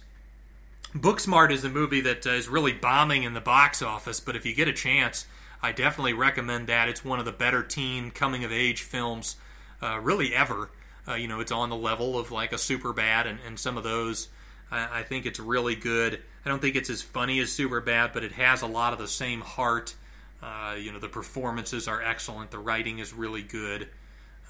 [0.94, 4.44] Booksmart is a movie that uh, is really bombing in the box office, but if
[4.44, 5.26] you get a chance,
[5.62, 6.88] I definitely recommend that.
[6.88, 9.36] It's one of the better teen coming of age films,
[9.82, 10.70] uh, really ever.
[11.06, 13.84] Uh, you know, it's on the level of like a Superbad and, and some of
[13.84, 14.28] those.
[14.70, 16.22] I, I think it's really good.
[16.44, 19.08] I don't think it's as funny as Superbad, but it has a lot of the
[19.08, 19.94] same heart.
[20.42, 22.50] Uh, you know, the performances are excellent.
[22.50, 23.88] The writing is really good.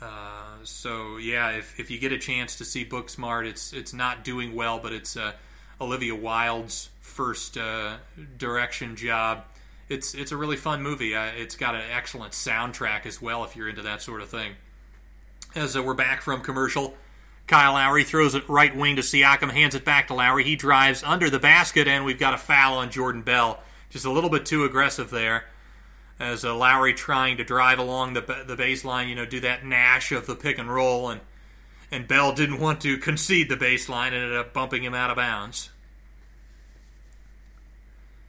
[0.00, 4.24] Uh, so yeah, if, if you get a chance to see Booksmart, it's it's not
[4.24, 5.32] doing well, but it's uh,
[5.80, 7.96] Olivia Wilde's first uh,
[8.38, 9.44] direction job.
[9.88, 11.14] It's it's a really fun movie.
[11.14, 14.52] It's got an excellent soundtrack as well if you're into that sort of thing.
[15.54, 16.94] As uh, we're back from commercial,
[17.50, 20.44] Kyle Lowry throws it right wing to Siakam, hands it back to Lowry.
[20.44, 23.60] He drives under the basket, and we've got a foul on Jordan Bell.
[23.90, 25.46] Just a little bit too aggressive there.
[26.20, 30.12] As uh, Lowry trying to drive along the the baseline, you know, do that Nash
[30.12, 31.22] of the pick and roll, and
[31.90, 35.16] and Bell didn't want to concede the baseline and ended up bumping him out of
[35.16, 35.70] bounds.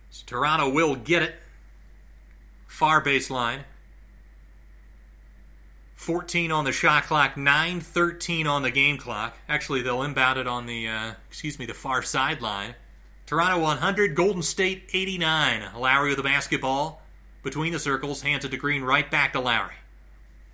[0.09, 1.35] So Toronto will get it.
[2.65, 3.65] Far baseline.
[6.01, 9.37] 14 on the shot clock, 9 13 on the game clock.
[9.47, 12.73] Actually, they'll inbound it on the, uh, excuse me, the far sideline.
[13.27, 15.79] Toronto 100, Golden State 89.
[15.79, 17.03] Lowry with the basketball
[17.43, 19.75] between the circles, hands it to Green, right back to Lowry.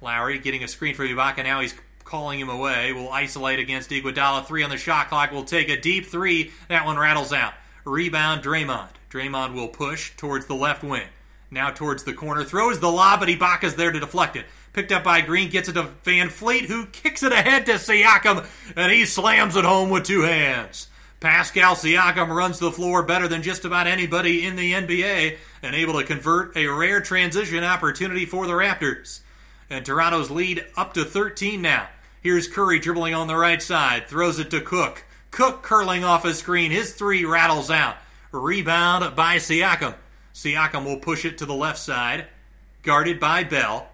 [0.02, 1.46] Lowry getting a screen for Ibaka.
[1.46, 2.92] Now he's calling him away.
[2.92, 4.46] Will isolate against Iguodala.
[4.46, 5.32] Three on the shot clock.
[5.32, 6.52] Will take a deep three.
[6.68, 7.54] That one rattles out.
[7.86, 8.90] Rebound, Draymond.
[9.10, 11.08] Draymond will push towards the left wing.
[11.50, 12.44] Now towards the corner.
[12.44, 14.46] Throws the lob, but Ibaka's there to deflect it.
[14.78, 18.46] Picked up by Green, gets it to VanVleet, who kicks it ahead to Siakam,
[18.76, 20.88] and he slams it home with two hands.
[21.20, 26.00] Pascal Siakam runs the floor better than just about anybody in the NBA and able
[26.00, 29.22] to convert a rare transition opportunity for the Raptors.
[29.68, 31.90] And Toronto's lead up to 13 now.
[32.22, 35.06] Here's Curry dribbling on the right side, throws it to Cook.
[35.32, 36.70] Cook curling off his screen.
[36.70, 37.98] His three rattles out.
[38.32, 39.96] Rebound by Siakam.
[40.36, 42.28] Siakam will push it to the left side,
[42.84, 43.90] guarded by Bell.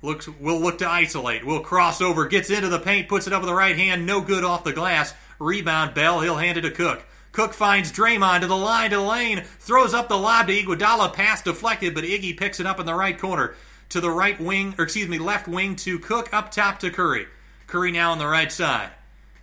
[0.00, 1.44] Looks will look to isolate.
[1.44, 4.20] Will cross over, gets into the paint, puts it up with the right hand, no
[4.20, 5.12] good off the glass.
[5.38, 7.04] Rebound Bell, he'll hand it to Cook.
[7.32, 11.12] Cook finds Draymond to the line to the lane, throws up the lob to Iguodala,
[11.12, 13.54] pass deflected, but Iggy picks it up in the right corner
[13.90, 17.26] to the right wing, or excuse me, left wing to Cook, up top to Curry.
[17.66, 18.90] Curry now on the right side.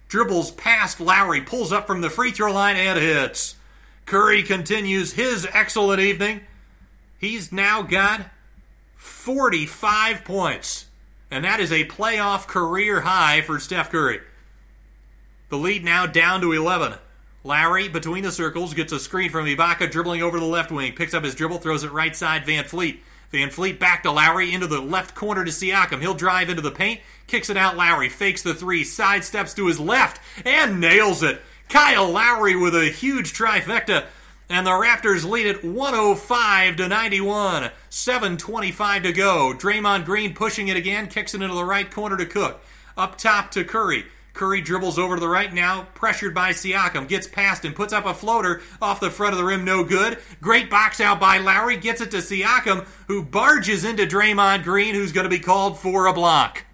[0.07, 3.55] Dribbles past Lowry, pulls up from the free throw line and hits.
[4.05, 6.41] Curry continues his excellent evening.
[7.17, 8.29] He's now got
[9.05, 10.87] 45 points,
[11.29, 14.19] and that is a playoff career high for Steph Curry.
[15.49, 16.95] The lead now down to 11.
[17.43, 21.13] Lowry, between the circles, gets a screen from Ibaka, dribbling over the left wing, picks
[21.13, 22.97] up his dribble, throws it right side, VanVleet.
[23.31, 26.01] Van Fleet back to Lowry into the left corner to Siakam.
[26.01, 27.77] He'll drive into the paint, kicks it out.
[27.77, 31.41] Lowry fakes the three, sidesteps to his left, and nails it.
[31.69, 34.05] Kyle Lowry with a huge trifecta.
[34.49, 37.71] And the Raptors lead it 105 to 91.
[37.89, 39.53] 7.25 to go.
[39.57, 42.61] Draymond Green pushing it again, kicks it into the right corner to Cook.
[42.97, 44.05] Up top to Curry.
[44.35, 48.05] Curry dribbles over to the right now, pressured by Siakam, gets past and puts up
[48.05, 50.19] a floater off the front of the rim, no good.
[50.41, 55.13] Great box out by Lowry, gets it to Siakam, who barges into Draymond Green, who's
[55.13, 56.65] going to be called for a block.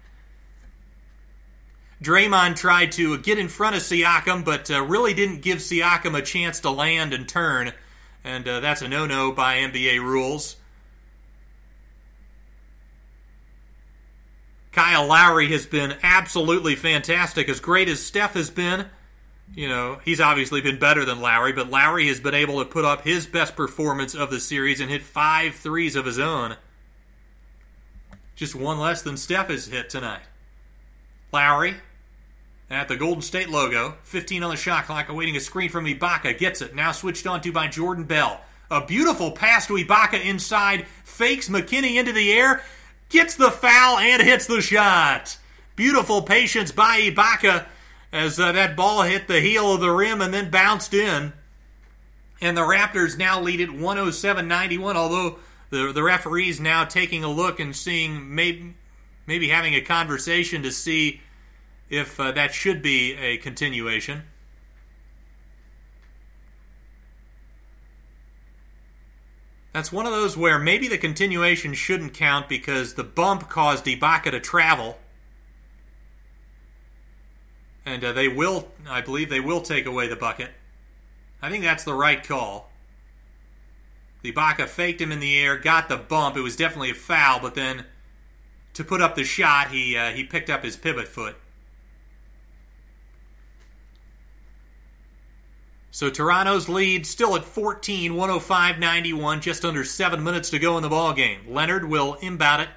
[2.02, 6.22] Draymond tried to get in front of Siakam, but uh, really didn't give Siakam a
[6.22, 7.72] chance to land and turn,
[8.24, 10.56] and uh, that's a no no by NBA rules.
[14.72, 17.48] Kyle Lowry has been absolutely fantastic.
[17.48, 18.86] As great as Steph has been,
[19.54, 22.84] you know, he's obviously been better than Lowry, but Lowry has been able to put
[22.84, 26.56] up his best performance of the series and hit five threes of his own.
[28.34, 30.22] Just one less than Steph has hit tonight.
[31.32, 31.76] Lowry
[32.72, 36.38] at the Golden State logo, 15 on the shot clock, awaiting a screen from Ibaka.
[36.38, 36.74] Gets it.
[36.74, 38.40] Now switched on to by Jordan Bell.
[38.70, 42.62] A beautiful pass to Ibaka inside, fakes McKinnie into the air,
[43.10, 45.36] gets the foul and hits the shot.
[45.76, 47.66] Beautiful patience by Ibaka
[48.12, 51.32] as uh, that ball hit the heel of the rim and then bounced in.
[52.40, 55.38] And the Raptors now lead it 107 91, although
[55.70, 58.74] the, the referee's now taking a look and seeing maybe,
[59.26, 61.20] maybe having a conversation to see
[61.92, 64.24] if uh, that should be a continuation.
[69.72, 74.32] That's one of those where maybe the continuation shouldn't count because the bump caused Ibaka
[74.32, 74.98] to travel.
[77.84, 78.68] and uh, they will.
[78.88, 80.50] I believe they will take away the bucket.
[81.40, 82.70] I think that's the right call.
[84.24, 86.36] Ibaka faked him in the air, got the bump.
[86.36, 87.86] It was definitely a foul, but then
[88.74, 91.36] to put up the shot, he uh, he picked up his pivot foot.
[95.94, 100.88] So Toronto's lead still at 14, 105-91, just under seven minutes to go in the
[100.88, 101.40] ball game.
[101.46, 102.70] Leonard will inbound it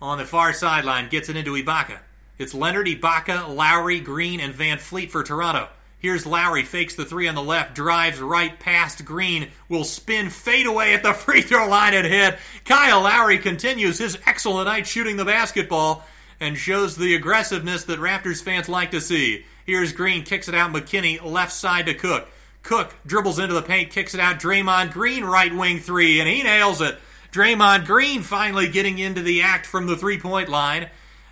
[0.00, 1.98] on the far sideline, gets it into Ibaka.
[2.38, 5.68] It's Leonard, Ibaka, Lowry, Green, and VanVleet for Toronto.
[5.98, 10.64] Here's Lowry, fakes the three on the left, drives right past Green, will spin, fade
[10.64, 12.38] away at the free throw line and hit.
[12.64, 16.02] Kyle Lowry continues his excellent night shooting the basketball
[16.40, 19.44] and shows the aggressiveness that Raptors fans like to see.
[19.64, 22.28] Here's Green, kicks it out, McKinnie, left side to Cook.
[22.62, 26.42] Cook dribbles into the paint, kicks it out, Draymond Green, right wing three, and he
[26.42, 26.98] nails it.
[27.32, 30.88] Draymond Green finally getting into the act from the three point line,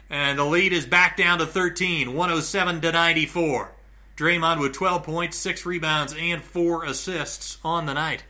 [0.08, 3.72] and the lead is back down to 13, 107 to 94.
[4.16, 8.24] Draymond with 12 points, 6 rebounds, and 4 assists on the night.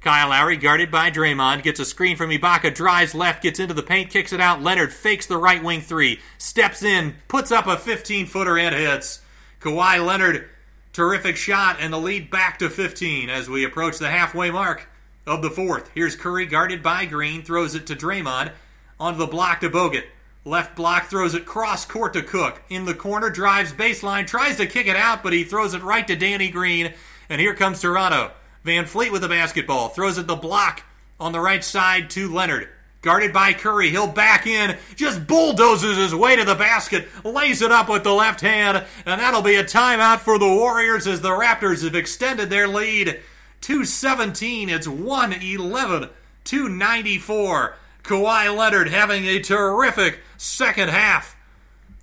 [0.00, 3.82] Kyle Lowry, guarded by Draymond, gets a screen from Ibaka, drives left, gets into the
[3.82, 4.60] paint, kicks it out.
[4.60, 9.22] Leonard fakes the right wing three, steps in, puts up a 15 footer, and hits.
[9.64, 10.46] Kawhi Leonard,
[10.92, 14.86] terrific shot, and the lead back to 15 as we approach the halfway mark
[15.26, 15.90] of the fourth.
[15.94, 18.52] Here's Curry, guarded by Green, throws it to Draymond,
[19.00, 20.04] onto the block to Bogut.
[20.44, 22.60] Left block throws it cross court to Cook.
[22.68, 26.06] In the corner, drives baseline, tries to kick it out, but he throws it right
[26.08, 26.92] to Danny Green.
[27.30, 28.32] And here comes Toronto.
[28.66, 29.88] VanVleet with the basketball.
[29.88, 30.82] Throws it the block
[31.18, 32.68] on the right side to Leonard.
[33.04, 33.90] Guarded by Curry.
[33.90, 34.78] He'll back in.
[34.96, 37.06] Just bulldozes his way to the basket.
[37.22, 38.82] Lays it up with the left hand.
[39.04, 43.20] And that'll be a timeout for the Warriors as the Raptors have extended their lead.
[43.60, 44.70] 217.
[44.70, 46.08] It's 111.
[46.44, 47.76] 294.
[48.02, 51.36] Kawhi Leonard having a terrific second half.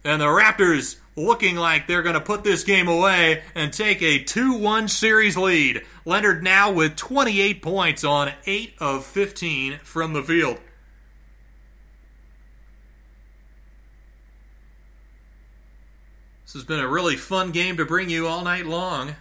[0.03, 4.23] And the Raptors looking like they're going to put this game away and take a
[4.23, 5.81] 2 1 series lead.
[6.05, 10.59] Leonard now with 28 points on 8 of 15 from the field.
[16.51, 19.15] This has been a really fun game to bring you all night long.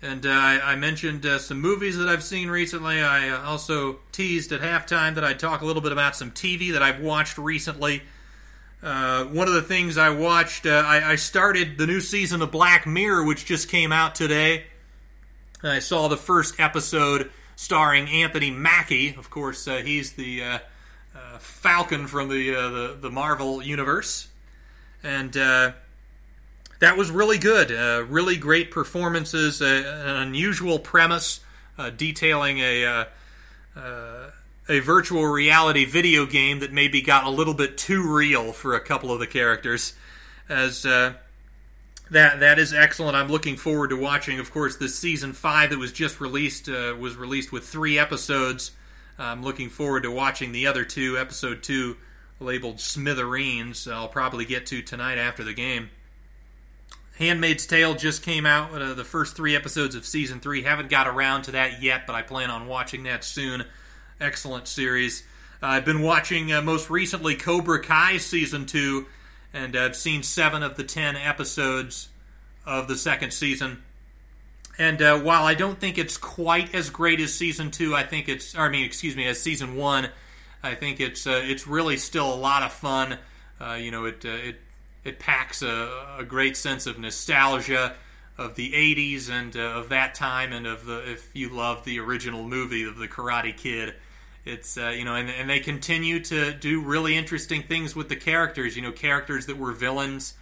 [0.00, 3.02] And uh, I, I, mentioned uh, some movies that I've seen recently.
[3.02, 6.72] I uh, also teased at halftime that I'd talk a little bit about some TV
[6.72, 8.02] that I've watched recently.
[8.82, 12.50] Uh, one of the things I watched, uh, I, I, started the new season of
[12.50, 14.64] Black Mirror, which just came out today.
[15.62, 19.14] I saw the first episode starring Anthony Mackie.
[19.16, 20.60] Of course, uh, he's the
[21.40, 24.28] Falcon from the, the, the Marvel universe,
[25.02, 25.36] and
[26.82, 27.70] that was really good.
[27.70, 29.62] Uh, really great performances.
[29.62, 31.38] Uh, an unusual premise
[31.78, 33.04] uh, detailing a uh,
[33.76, 34.30] uh,
[34.68, 38.80] a virtual reality video game that maybe got a little bit too real for a
[38.80, 39.94] couple of the characters.
[40.48, 41.12] As uh,
[42.10, 43.14] that that is excellent.
[43.14, 44.40] I'm looking forward to watching.
[44.40, 48.72] Of course, this season five that was just released was released with three episodes.
[49.20, 51.16] I'm looking forward to watching the other two.
[51.16, 51.96] Episode two,
[52.40, 55.90] labeled Smithereens, I'll probably get to tonight after the game.
[57.18, 58.72] Handmaid's Tale just came out.
[58.72, 60.62] Uh, the first three episodes of season three.
[60.62, 63.64] Haven't got around to that yet, but I plan on watching that soon.
[64.20, 65.22] Excellent series.
[65.62, 69.06] Uh, I've been watching uh, most recently Cobra Kai season two,
[69.52, 72.08] and I've seen seven of the ten episodes
[72.64, 73.82] of the second season.
[74.78, 78.28] And uh, while I don't think it's quite as great as season two, I think
[78.28, 78.56] it's.
[78.56, 80.08] I mean, excuse me, as season one,
[80.62, 83.18] I think it's uh, it's really still a lot of fun.
[83.60, 84.56] Uh, you know, it it
[85.04, 87.94] it packs a, a great sense of nostalgia
[88.38, 92.00] of the 80s and uh, of that time and of the if you love the
[92.00, 93.94] original movie of the karate kid
[94.44, 98.16] it's uh, you know and, and they continue to do really interesting things with the
[98.16, 100.34] characters you know characters that were villains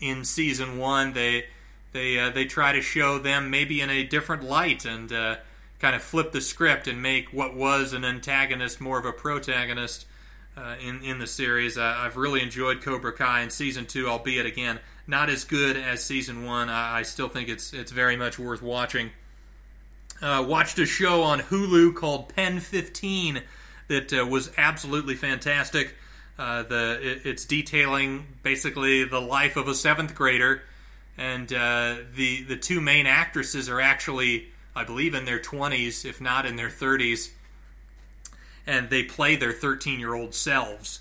[0.00, 1.12] in season one.
[1.12, 1.46] They
[1.92, 5.36] they uh, they try to show them maybe in a different light and uh,
[5.78, 10.06] kind of flip the script and make what was an antagonist more of a protagonist
[10.56, 11.78] uh, in in the series.
[11.78, 16.02] I, have really enjoyed Cobra Kai in season two, albeit again not as good as
[16.02, 16.68] season one.
[16.68, 19.10] I, I still think it's it's very much worth watching.
[20.22, 23.42] Uh, watched a show on Hulu called PEN15
[23.88, 25.94] that uh, was absolutely fantastic.
[26.38, 30.62] Uh, the it, it's detailing basically the life of a seventh grader,
[31.16, 36.20] and uh, the the two main actresses are actually, I believe, in their 20s, if
[36.20, 37.30] not in their 30s
[38.66, 41.00] and they play their 13 year old selves.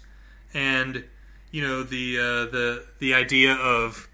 [0.54, 1.04] And
[1.52, 4.08] you know the uh, the the idea of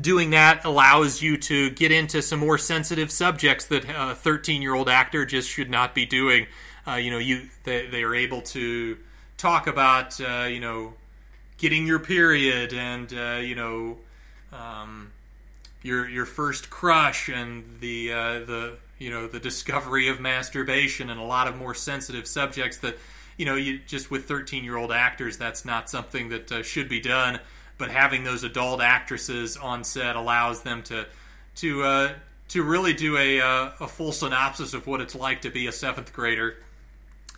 [0.00, 4.74] doing that allows you to get into some more sensitive subjects that a 13 year
[4.74, 6.46] old actor just should not be doing.
[6.86, 8.98] Uh, you know, you they, they are able to
[9.36, 10.94] talk about uh, you know
[11.58, 13.98] getting your period and uh, you know
[14.52, 15.12] um,
[15.82, 21.20] your your first crush and the uh, the you know the discovery of masturbation and
[21.20, 22.96] a lot of more sensitive subjects that
[23.36, 26.88] you know you just with 13 year old actors that's not something that uh, should
[26.88, 27.40] be done
[27.78, 31.06] but having those adult actresses on set allows them to
[31.56, 32.12] to uh,
[32.48, 35.72] to really do a uh, a full synopsis of what it's like to be a
[35.72, 36.56] seventh grader.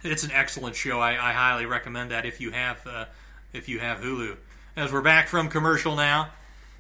[0.03, 1.01] It's an excellent show.
[1.01, 3.07] I, I highly recommend that if you have uh,
[3.53, 4.37] if you have Hulu.
[4.77, 6.31] As we're back from commercial now,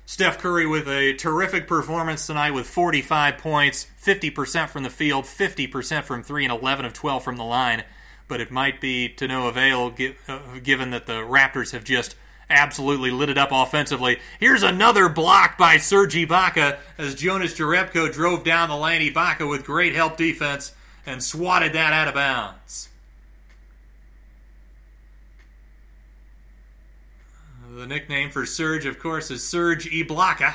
[0.08, 6.04] Steph Curry with a terrific performance tonight with 45 points, 50% from the field, 50%
[6.04, 7.82] from three, and 11 of 12 from the line.
[8.28, 9.92] But it might be to no avail
[10.28, 12.14] uh, given that the Raptors have just
[12.48, 14.20] absolutely lit it up offensively.
[14.38, 19.12] Here's another block by Serge Ibaka as Jonas Jerebko drove down the lane.
[19.12, 20.72] Ibaka with great help defense
[21.04, 22.90] and swatted that out of bounds.
[27.76, 30.54] The nickname for Serge, of course, is Serge Ibaka.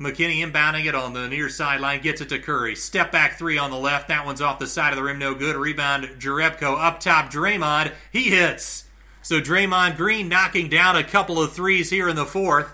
[0.00, 2.74] McKinnie inbounding it on the near sideline, gets it to Curry.
[2.74, 4.08] Step back three on the left.
[4.08, 5.56] That one's off the side of the rim, no good.
[5.56, 7.30] Rebound, Jerebko up top.
[7.30, 8.86] Draymond, he hits.
[9.20, 12.72] So Draymond Green knocking down a couple of threes here in the fourth.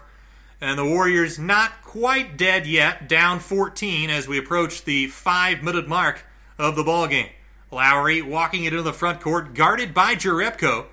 [0.61, 5.89] And the Warriors not quite dead yet, down 14 as we approach the five minute
[5.89, 6.25] mark
[6.59, 7.31] of the ball game.
[7.73, 10.87] Lowry walking it into the front court, guarded by Jerebko.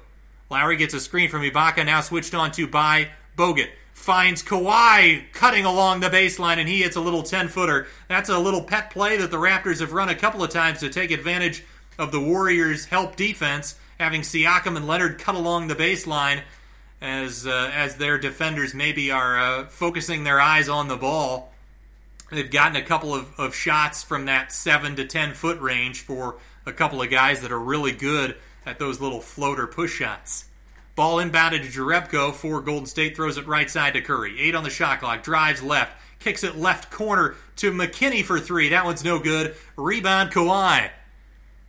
[0.51, 3.07] Lowry gets a screen from Ibaka, now switched on to by
[3.38, 3.69] Bogut.
[3.93, 7.88] Finds Kawhi cutting along the baseline, and he hits a little 10 footer.
[8.09, 10.89] That's a little pet play that the Raptors have run a couple of times to
[10.89, 11.63] take advantage
[11.97, 16.41] of the Warriors' help defense having Siakam and Leonard cut along the baseline
[16.99, 21.53] as uh, as their defenders maybe are uh, focusing their eyes on the ball.
[22.30, 26.39] They've gotten a couple of, of shots from that seven to ten foot range for
[26.65, 30.45] a couple of guys that are really good at those little floater push shots.
[30.95, 34.40] Ball inbounded to Jerebko for Golden State, throws it right side to Curry.
[34.40, 38.69] Eight on the shot clock, drives left, kicks it left corner to McKinnie for three.
[38.69, 39.56] That one's no good.
[39.77, 40.90] Rebound Kawhi.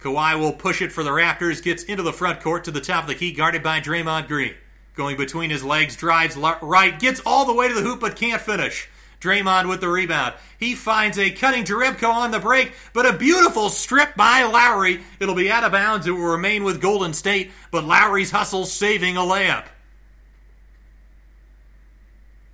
[0.00, 3.04] Kawhi will push it for the Raptors, gets into the front court to the top
[3.04, 4.54] of the key, guarded by Draymond Green.
[4.94, 8.42] Going between his legs, drives right, gets all the way to the hoop, but can't
[8.42, 8.88] finish.
[9.22, 10.34] Draymond with the rebound.
[10.58, 15.00] He finds a cutting Jerebko on the break, but a beautiful strip by Lowry.
[15.20, 16.06] It'll be out of bounds.
[16.06, 19.64] It will remain with Golden State, but Lowry's hustle saving a layup.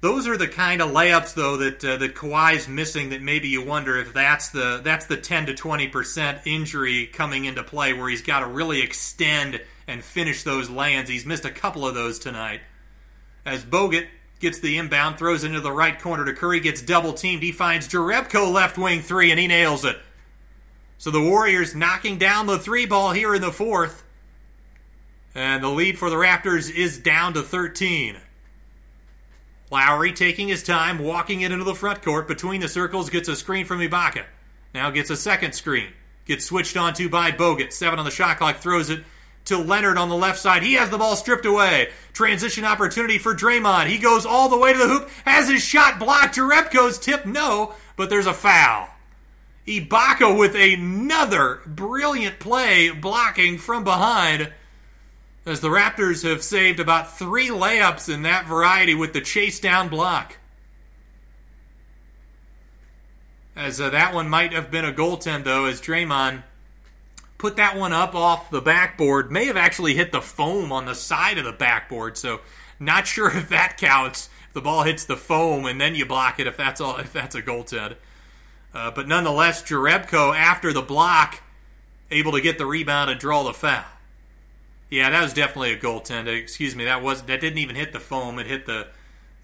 [0.01, 3.11] Those are the kind of layups, though, that uh, that Kawhi's missing.
[3.11, 7.47] That maybe you wonder if that's the that's the ten to twenty percent injury coming
[7.47, 11.11] into play, where he's got to really extend and finish those lands.
[11.11, 12.61] He's missed a couple of those tonight.
[13.45, 14.07] As Bogut
[14.41, 17.43] gets the inbound, throws into the right corner to Curry, gets double teamed.
[17.43, 19.99] He finds Jerebko left wing three, and he nails it.
[20.99, 24.05] So the Warriors knocking down the three ball here in the fourth,
[25.35, 28.17] and the lead for the Raptors is down to thirteen.
[29.71, 33.37] Lowry taking his time, walking it into the front court between the circles, gets a
[33.37, 34.25] screen from Ibaka.
[34.75, 35.93] Now gets a second screen.
[36.25, 37.73] Gets switched onto by Bogut.
[37.73, 39.05] Seven on the shot clock, throws it
[39.49, 40.63] to Leonard on the left side.
[40.63, 41.91] He has the ball stripped away.
[42.13, 43.89] Transition opportunity for Draymond.
[43.89, 46.37] He goes all the way to the hoop, has his shot blocked.
[46.37, 48.89] Jerebko's tip, no, but there's a foul.
[49.67, 54.53] Ibaka with another brilliant play blocking from behind
[55.45, 59.89] as the Raptors have saved about three layups in that variety with the chase down
[59.89, 60.37] block.
[63.57, 66.45] As uh, that one might have been a goaltend, though, as Draymond
[67.39, 69.31] put that one up off the backboard.
[69.31, 72.41] May have actually hit the foam on the side of the backboard, so
[72.79, 74.29] not sure if that counts.
[74.49, 77.13] If the ball hits the foam and then you block it, if that's all, if
[77.13, 77.97] that's a goaltend.
[78.75, 81.43] Uh, but nonetheless, Jerebko after the block,
[82.11, 83.85] able to get the rebound and draw the foul.
[84.91, 86.39] Yeah, that was definitely a goaltender.
[86.39, 88.39] Excuse me, that was that didn't even hit the foam.
[88.39, 88.89] It hit the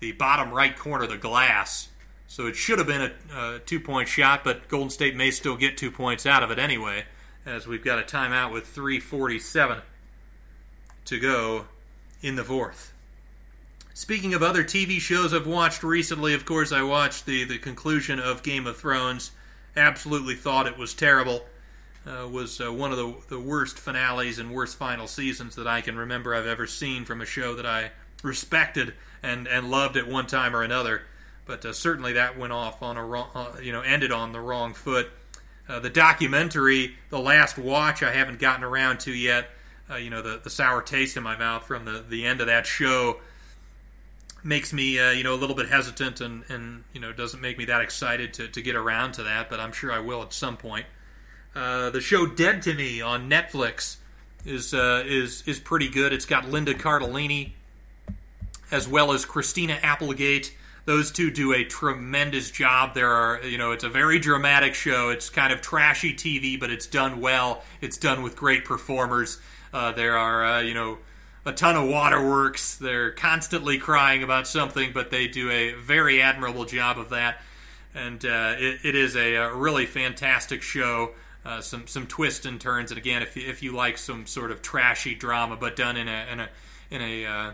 [0.01, 1.89] the bottom right corner of the glass.
[2.27, 5.57] So it should have been a, a two point shot, but Golden State may still
[5.57, 7.05] get two points out of it anyway,
[7.47, 9.83] as we've got a timeout with 3:47
[11.05, 11.67] to go
[12.23, 12.93] in the fourth.
[13.93, 18.19] Speaking of other TV shows I've watched recently, of course, I watched the the conclusion
[18.19, 19.31] of Game of Thrones.
[19.77, 21.45] Absolutely thought it was terrible
[22.07, 25.81] uh, was uh, one of the, the worst finales and worst final seasons that I
[25.81, 27.93] can remember I've ever seen from a show that I
[28.23, 31.03] respected and, and loved at one time or another.
[31.47, 34.41] But uh, certainly that went off on a wrong, uh, you know, ended on the
[34.41, 35.11] wrong foot.
[35.69, 39.49] Uh, the documentary, The Last Watch, I haven't gotten around to yet.
[39.91, 42.47] Uh, you know, the, the sour taste in my mouth from the, the end of
[42.49, 43.21] that show
[44.43, 47.65] makes me, you know, a little bit hesitant and, and, you know, doesn't make me
[47.65, 50.57] that excited to, to get around to that, but I'm sure I will at some
[50.57, 50.85] point.
[51.55, 53.97] Uh, the show Dead to Me on Netflix
[54.45, 56.13] is uh, is is pretty good.
[56.13, 57.53] It's got Linda Cardellini
[58.71, 60.55] as well as Christina Applegate.
[60.85, 62.95] Those two do a tremendous job.
[62.95, 65.09] There are, you know, it's a very dramatic show.
[65.09, 67.63] It's kind of trashy TV, but it's done well.
[67.81, 69.41] It's done with great performers.
[69.73, 70.99] Uh, there are, uh, you know,
[71.47, 72.77] a ton of waterworks.
[72.77, 77.41] They're constantly crying about something, but they do a very admirable job of that.
[77.95, 81.13] And uh, it, it is a, a, really fantastic show.
[81.45, 84.51] Uh, some some twists and turns, and again, if you, if you like some sort
[84.51, 86.49] of trashy drama, but done in a in a
[86.91, 87.53] in a uh,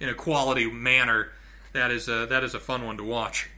[0.00, 1.30] in a quality manner,
[1.72, 3.48] that is a, that is a fun one to watch.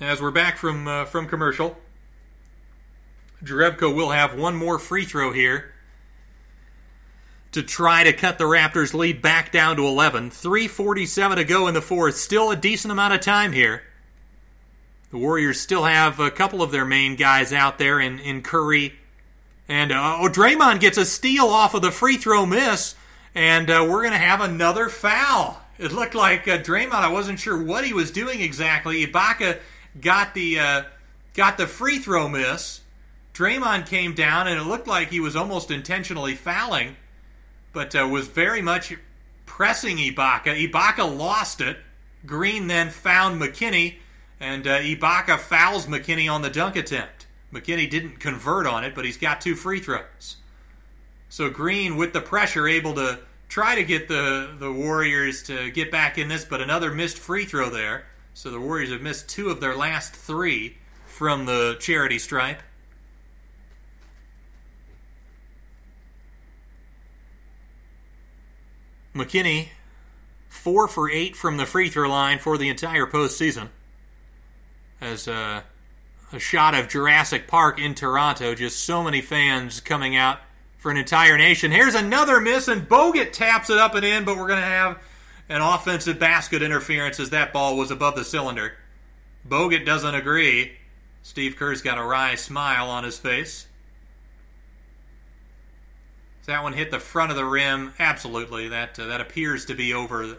[0.00, 1.76] As we're back from uh, from commercial,
[3.42, 5.72] Jerebko will have one more free throw here
[7.52, 10.30] to try to cut the Raptors' lead back down to 11.
[10.30, 12.16] 3:47 to go in the fourth.
[12.16, 13.82] Still a decent amount of time here.
[15.10, 18.96] The Warriors still have a couple of their main guys out there in, in Curry.
[19.68, 22.94] And uh, oh, Draymond gets a steal off of the free throw miss,
[23.34, 25.62] and uh, we're going to have another foul.
[25.78, 26.92] It looked like uh, Draymond.
[26.92, 29.06] I wasn't sure what he was doing exactly.
[29.06, 29.58] Ibaka
[30.00, 30.82] got the uh,
[31.34, 32.80] got the free throw miss.
[33.34, 36.96] Draymond came down, and it looked like he was almost intentionally fouling
[37.76, 38.94] but uh, was very much
[39.44, 40.66] pressing Ibaka.
[40.66, 41.76] Ibaka lost it.
[42.24, 43.96] Green then found McKinnie,
[44.40, 47.26] and uh, Ibaka fouls McKinnie on the dunk attempt.
[47.52, 50.38] McKinnie didn't convert on it, but he's got two free throws.
[51.28, 55.90] So Green, with the pressure, able to try to get the, the Warriors to get
[55.90, 58.06] back in this, but another missed free throw there.
[58.34, 60.76] So the Warriors have missed two of their last three
[61.06, 62.62] from the charity stripe.
[69.14, 69.68] McKinnie,
[70.48, 73.68] four for eight from the free throw line for the entire postseason.
[75.00, 75.64] As a,
[76.32, 80.40] a shot of Jurassic Park in Toronto, just so many fans coming out
[80.86, 81.72] for an entire nation.
[81.72, 85.02] Here's another miss, and Bogut taps it up and in, but we're going to have
[85.48, 88.74] an offensive basket interference as that ball was above the cylinder.
[89.48, 90.76] Bogut doesn't agree.
[91.24, 93.66] Steve Kerr's got a wry smile on his face.
[96.46, 97.92] That one hit the front of the rim.
[97.98, 100.36] Absolutely, that uh, that appears to be over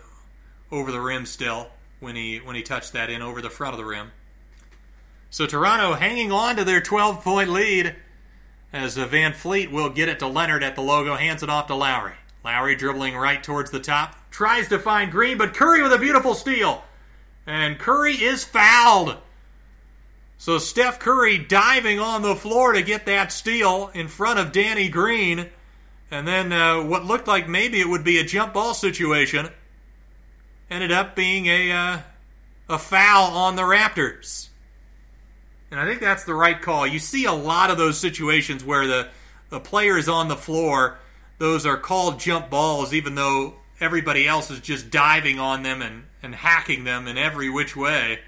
[0.72, 3.80] over the rim still when he when he touched that in over the front of
[3.80, 4.14] the rim.
[5.30, 7.98] So Toronto hanging on to their 12 point lead
[8.78, 12.14] as VanVleet will get it to Leonard at the logo, hands it off to Lowry.
[12.46, 16.36] Lowry dribbling right towards the top, tries to find Green, but Curry with a beautiful
[16.36, 16.84] steal.
[17.48, 19.18] And Curry is fouled.
[20.38, 24.90] So Steph Curry diving on the floor to get that steal in front of Danny
[24.90, 25.50] Green.
[26.12, 29.50] And then uh, what looked like maybe it would be a jump ball situation
[30.70, 32.00] ended up being a uh,
[32.70, 34.47] a foul on the Raptors.
[35.70, 36.88] And I think that's the right call.
[36.88, 39.10] You see a lot of those situations where the
[39.50, 41.00] the player is on the floor.
[41.38, 46.06] Those are called jump balls, even though everybody else is just diving on them and,
[46.22, 48.20] and hacking them in every which way.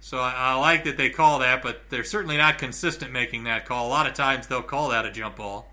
[0.00, 3.66] So I, I like that they call that, but they're certainly not consistent making that
[3.66, 3.86] call.
[3.86, 5.70] A lot of times they'll call that a jump ball.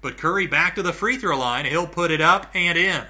[0.00, 1.64] But Curry back to the free throw line.
[1.64, 3.04] He'll put it up and in.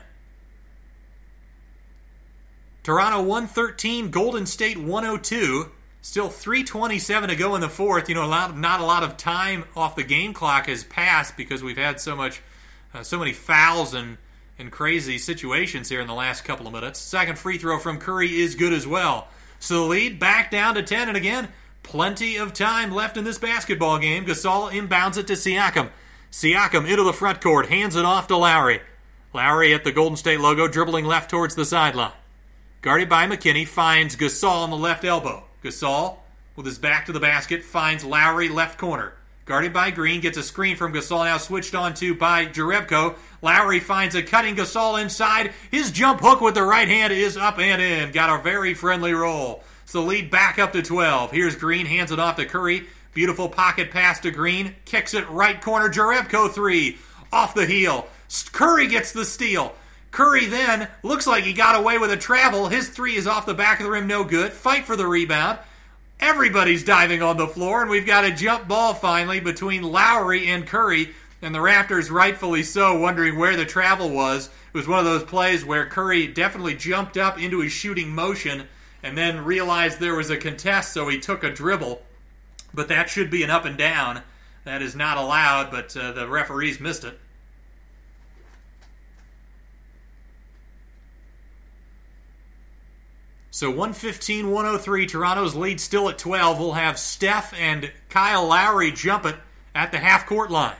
[2.82, 5.70] Toronto 113, Golden State 102.
[6.08, 8.08] Still 327 to go in the fourth.
[8.08, 11.76] You know, not a lot of time off the game clock has passed because we've
[11.76, 12.40] had so much,
[12.94, 14.16] uh, so many fouls and
[14.58, 16.98] and crazy situations here in the last couple of minutes.
[16.98, 19.28] Second free throw from Curry is good as well.
[19.60, 21.48] So the lead back down to 10, and again,
[21.82, 24.24] plenty of time left in this basketball game.
[24.24, 25.90] Gasol inbounds it to Siakam.
[26.32, 28.80] Siakam into the front court, hands it off to Lowry.
[29.34, 32.12] Lowry at the Golden State logo, dribbling left towards the sideline.
[32.80, 35.44] Guarded by McKinnie, finds Gasol on the left elbow.
[35.62, 36.16] Gasol,
[36.56, 39.14] with his back to the basket, finds Lowry left corner.
[39.44, 43.16] Guarded by Green, gets a screen from Gasol, now switched on to by Jerebko.
[43.40, 45.52] Lowry finds a cutting Gasol inside.
[45.70, 48.12] His jump hook with the right hand is up and in.
[48.12, 49.62] Got a very friendly roll.
[49.86, 51.30] So lead back up to 12.
[51.30, 52.86] Here's Green, hands it off to Curry.
[53.14, 54.74] Beautiful pocket pass to Green.
[54.84, 55.88] Kicks it right corner.
[55.88, 56.98] Jerebko three.
[57.32, 58.06] Off the heel.
[58.52, 59.74] Curry gets the steal.
[60.10, 62.68] Curry then looks like he got away with a travel.
[62.68, 64.52] His three is off the back of the rim, no good.
[64.52, 65.58] Fight for the rebound.
[66.20, 70.66] Everybody's diving on the floor, and we've got a jump ball finally between Lowry and
[70.66, 71.10] Curry.
[71.40, 74.48] And the Raptors, rightfully so, wondering where the travel was.
[74.48, 78.66] It was one of those plays where Curry definitely jumped up into his shooting motion
[79.02, 82.02] and then realized there was a contest, so he took a dribble
[82.72, 84.22] but that should be an up and down.
[84.64, 87.18] That is not allowed, but uh, the referees missed it.
[93.58, 96.60] So 115 103, Toronto's lead still at 12.
[96.60, 99.34] We'll have Steph and Kyle Lowry jump it
[99.74, 100.76] at the half court line.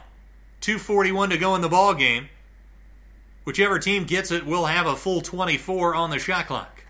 [0.61, 2.29] 241 to go in the ball game.
[3.43, 6.85] whichever team gets it will have a full 24 on the shot clock.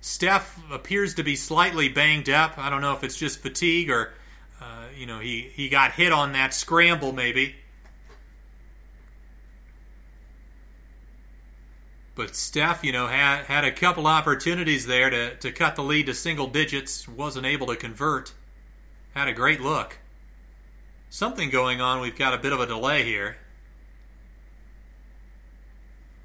[0.00, 2.56] Steph appears to be slightly banged up.
[2.56, 4.14] I don't know if it's just fatigue or,
[4.58, 7.54] uh, you know, he, he got hit on that scramble maybe.
[12.16, 16.06] But Steph, you know, had had a couple opportunities there to, to cut the lead
[16.06, 18.32] to single digits, wasn't able to convert.
[19.14, 19.98] Had a great look.
[21.10, 22.00] Something going on.
[22.00, 23.36] We've got a bit of a delay here.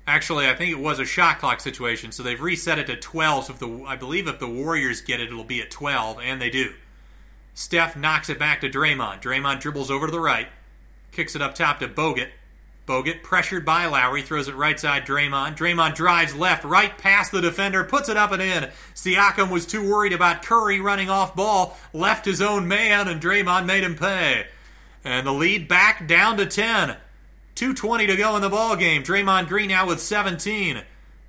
[0.08, 3.46] Actually, I think it was a shot clock situation, so they've reset it to 12.
[3.46, 6.42] So if the I believe if the Warriors get it, it'll be at 12, and
[6.42, 6.74] they do.
[7.54, 9.22] Steph knocks it back to Draymond.
[9.22, 10.48] Draymond dribbles over to the right,
[11.12, 12.30] kicks it up top to Bogut.
[12.88, 15.56] Bogut, pressured by Lowry, throws it right side Draymond.
[15.56, 18.70] Draymond drives left, right past the defender, puts it up and in.
[18.96, 23.66] Siakam was too worried about Curry running off ball, left his own man, and Draymond
[23.66, 24.48] made him pay.
[25.04, 26.98] And the lead back down to 10.
[27.56, 29.04] 2.20 to go in the ball game.
[29.04, 30.82] Draymond Green now with 17.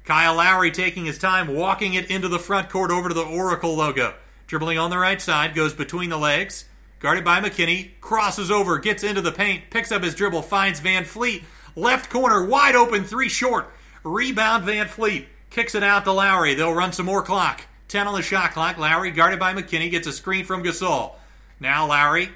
[0.05, 3.75] Kyle Lowry taking his time, walking it into the front court over to the Oracle
[3.75, 4.15] logo.
[4.47, 6.65] Dribbling on the right side, goes between the legs.
[7.03, 11.43] Guarded by McKinnie, crosses over, gets into the paint, picks up his dribble, finds VanVleet.
[11.75, 13.73] Left corner, wide open, three short.
[14.05, 15.27] Rebound VanVleet.
[15.51, 16.55] Kicks it out to Lowry.
[16.55, 17.63] They'll run some more clock.
[17.89, 18.79] 10 on the shot clock.
[18.79, 21.15] Lowry, guarded by McKinnie, gets a screen from Gasol.
[21.59, 22.31] Now Lowry,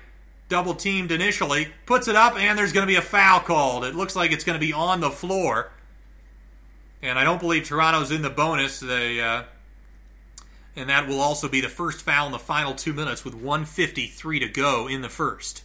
[0.49, 3.85] double teamed initially, puts it up, and there's going to be a foul called.
[3.85, 5.70] It looks like it's going to be on the floor.
[7.03, 8.81] And I don't believe Toronto's in the bonus.
[8.81, 9.45] They uh,
[10.76, 14.40] and that will also be the first foul in the final two minutes with 153
[14.40, 15.62] to go in the first.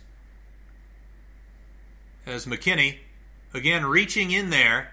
[2.26, 3.00] As McKinnie,
[3.54, 4.92] again reaching in there,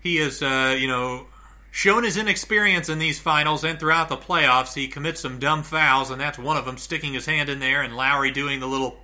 [0.00, 1.26] he has, uh, you know,
[1.70, 4.74] shown his inexperience in these finals and throughout the playoffs.
[4.74, 7.82] He commits some dumb fouls, and that's one of them, sticking his hand in there,
[7.82, 8.98] and Lowry doing the little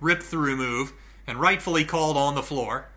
[0.00, 0.92] rip through move,
[1.26, 2.88] and rightfully called on the floor.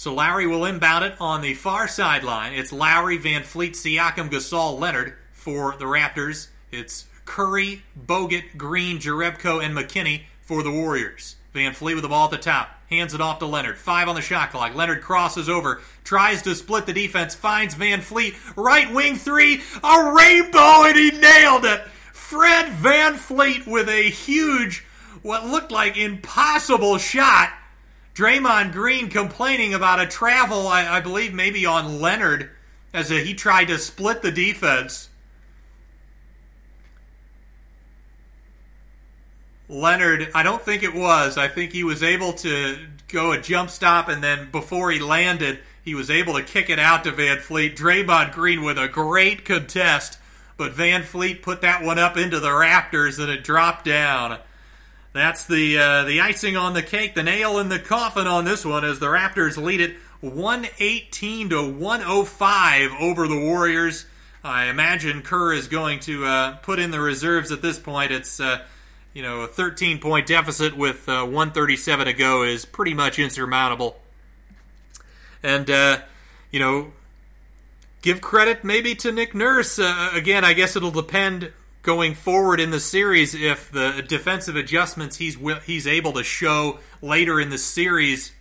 [0.00, 2.54] So Lowry will inbound it on the far sideline.
[2.54, 6.48] It's Lowry, VanVleet, Siakam, Gasol, Leonard for the Raptors.
[6.72, 11.36] It's Curry, Bogut, Green, Jerebko, and McKinnie for the Warriors.
[11.54, 12.70] VanVleet with the ball at the top.
[12.88, 13.76] Hands it off to Leonard.
[13.76, 14.74] Five on the shot clock.
[14.74, 15.82] Leonard crosses over.
[16.02, 17.34] Tries to split the defense.
[17.34, 18.56] Finds VanVleet.
[18.56, 19.60] Right wing three.
[19.84, 21.82] A rainbow, and he nailed it.
[22.14, 24.82] Fred VanVleet with a huge,
[25.20, 27.50] what looked like impossible shot
[28.20, 32.50] Draymond Green complaining about a travel, I, I believe, maybe on Leonard
[32.92, 35.08] as a, he tried to split the defense.
[39.70, 41.38] Leonard, I don't think it was.
[41.38, 42.76] I think he was able to
[43.08, 46.78] go a jump stop, and then before he landed, he was able to kick it
[46.78, 47.74] out to VanVleet.
[47.74, 50.18] Draymond Green with a great contest,
[50.58, 54.40] but VanVleet put that one up into the Raptors, and it dropped down.
[55.12, 58.64] That's the uh, the icing on the cake, the nail in the coffin on this
[58.64, 64.06] one as the Raptors lead it 118 to 105 over the Warriors.
[64.44, 68.12] I imagine Kerr is going to uh, put in the reserves at this point.
[68.12, 68.62] It's uh,
[69.12, 73.96] you know a 13 point deficit with uh, 137 to go is pretty much insurmountable.
[75.42, 75.98] And uh,
[76.52, 76.92] you know,
[78.02, 79.78] give credit maybe to Nick Nurse.
[79.80, 81.52] Uh, again, I guess it'll depend
[81.82, 87.40] going forward in the series if the defensive adjustments he's he's able to show later
[87.40, 88.32] in the series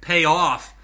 [0.00, 0.74] pay off.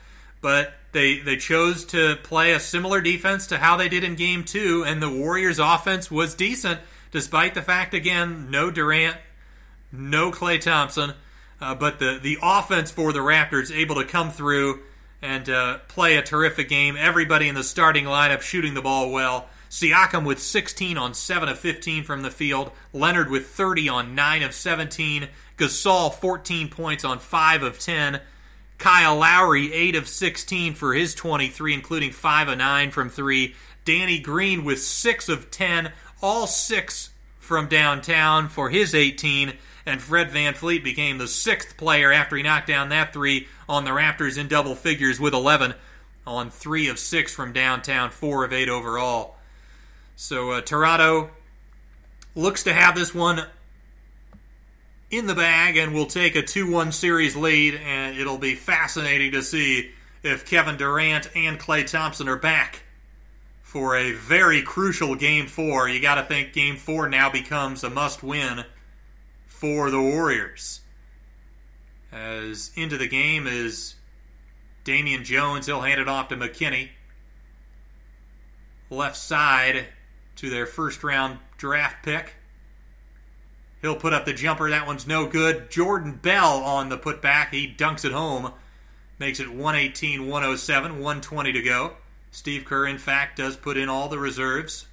[0.41, 4.45] But they they chose to play a similar defense to how they did in game
[4.45, 6.81] 2 and the Warriors offense was decent
[7.13, 9.17] despite the fact again no Durant,
[9.93, 11.15] no Klay Thompson,
[11.61, 14.81] uh, but the the offense for the Raptors able to come through
[15.23, 16.97] and uh, play a terrific game.
[16.97, 19.49] Everybody in the starting lineup shooting the ball well.
[19.71, 22.73] Siakam with 16 on 7 of 15 from the field.
[22.93, 25.29] Leonard with 30 on 9 of 17.
[25.57, 28.21] Gasol 14 points on 5 of 10.
[28.79, 33.55] Kyle Lowry 8 of 16 for his 23, including 5 of 9 from 3.
[33.85, 39.55] Danny Green with 6 of 10, all 6 from downtown for his 18.
[39.87, 43.91] And Fred VanVleet became the sixth player after he knocked down that three on the
[43.91, 45.75] Raptors in double figures with 11
[46.27, 49.37] on 3 of 6 from downtown, 4 of 8 overall.
[50.23, 51.31] So uh, Toronto
[52.35, 53.47] looks to have this one
[55.11, 57.81] in the bag and will take a 2 1 series lead.
[57.83, 59.93] And it'll be fascinating to see
[60.23, 62.83] if Kevin Durant and Klay Thompson are back
[63.63, 65.89] for a very crucial game four.
[65.89, 68.67] You got to think game four now becomes a must win
[69.47, 70.81] for the Warriors.
[72.13, 73.95] As into the game is
[74.85, 75.65] Damian Jones.
[75.65, 76.91] He'll hand it off to McKinnie.
[78.91, 79.87] Left side
[80.41, 82.35] to their first round draft pick.
[83.83, 84.71] He'll put up the jumper.
[84.71, 85.71] That one's no good.
[85.71, 87.51] Jordan Bell on the putback.
[87.51, 88.53] He dunks it home.
[89.19, 91.93] Makes it 118 107, 120 to go.
[92.31, 94.87] Steve Kerr, in fact, does put in all the reserves.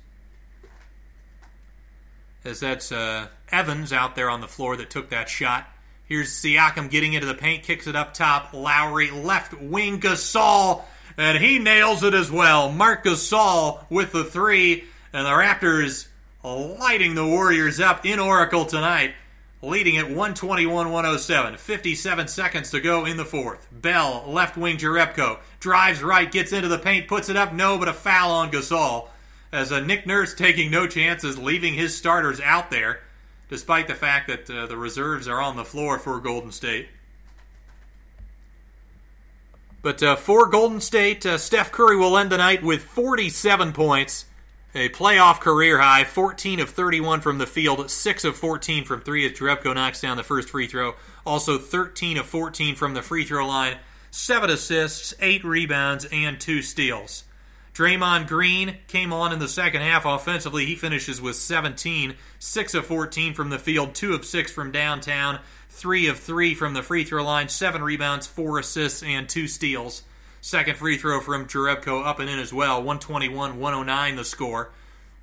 [2.43, 5.67] As that's uh, Evans out there on the floor that took that shot.
[6.05, 8.53] Here's Siakam getting into the paint, kicks it up top.
[8.53, 10.83] Lowry, left wing, Gasol,
[11.17, 12.71] and he nails it as well.
[12.71, 14.85] Marc Gasol with the three,
[15.17, 16.09] and the Raptors
[16.43, 19.15] lighting the Warriors up in Oracle tonight,
[19.63, 21.57] leading at 121 107.
[21.57, 23.67] 57 seconds to go in the fourth.
[23.71, 27.87] Bell, left wing Jerebko, drives right, gets into the paint, puts it up, no, but
[27.87, 29.07] a foul on Gasol.
[29.51, 32.99] As a Nick Nurse taking no chances, leaving his starters out there,
[33.49, 36.89] despite the fact that uh, the reserves are on the floor for Golden State.
[39.81, 44.25] But uh, for Golden State, uh, Steph Curry will end the night with 47 points,
[44.77, 49.25] a playoff career high, 14 of 31 from the field, 6 of 14 from 3
[49.25, 50.95] as Jerebko knocks down the first free throw.
[51.25, 53.77] Also 13 of 14 from the free throw line,
[54.11, 57.23] 7 assists, 8 rebounds, and 2 steals.
[57.73, 60.65] Draymond Green came on in the second half offensively.
[60.65, 65.39] He finishes with 17, 6 of 14 from the field, 2 of 6 from downtown,
[65.69, 70.03] 3 of 3 from the free throw line, 7 rebounds, 4 assists, and 2 steals.
[70.47, 74.71] Second free throw from Jerebko up and in as well, 121 109 the score.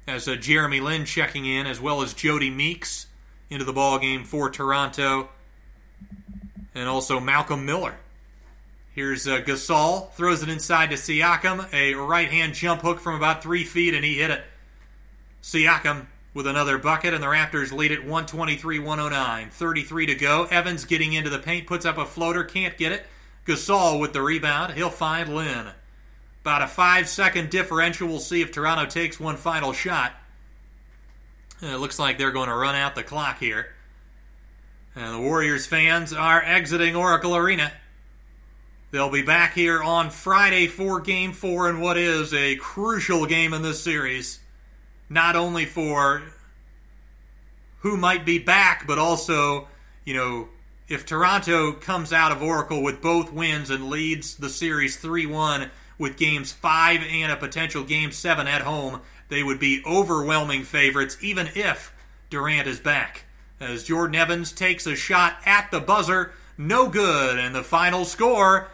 [0.07, 3.07] As uh, Jeremy Lin checking in, as well as Jodie Meeks
[3.49, 5.31] into the ball game for Toronto,
[6.75, 7.97] and also Malcolm Miller
[8.95, 13.43] Here's uh, Gasol, throws it inside to Siakam, a right hand jump hook from about
[13.43, 14.45] three feet, and he hit it.
[15.43, 16.05] Siakam
[16.35, 19.49] with another bucket, and the Raptors lead it 123 109.
[19.49, 20.45] 33 to go.
[20.51, 23.07] Evans getting into the paint, puts up a floater, can't get it.
[23.47, 24.75] Gasol with the rebound.
[24.75, 25.69] He'll find Lin.
[26.43, 28.09] About a five second differential.
[28.09, 30.13] We'll see if Toronto takes one final shot.
[31.63, 33.69] Uh, it looks like they're going to run out the clock here.
[34.95, 37.73] And the Warriors fans are exiting Oracle Arena.
[38.91, 43.53] They'll be back here on Friday for Game 4 in what is a crucial game
[43.53, 44.39] in this series.
[45.09, 46.23] Not only for
[47.81, 49.67] who might be back, but also,
[50.05, 50.49] you know,
[50.89, 55.71] if Toronto comes out of Oracle with both wins and leads the series 3 1
[55.99, 61.17] with games 5 and a potential game 7 at home, they would be overwhelming favorites,
[61.23, 61.93] even if
[62.29, 63.25] Durant is back.
[63.61, 68.69] As Jordan Evans takes a shot at the buzzer, no good, and the final score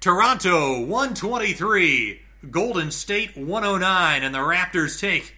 [0.00, 5.36] Toronto 123, Golden State 109, and the Raptors take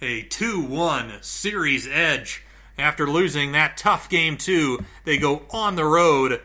[0.00, 2.42] a 2 1 series edge.
[2.78, 6.40] After losing that tough game, two, they go on the road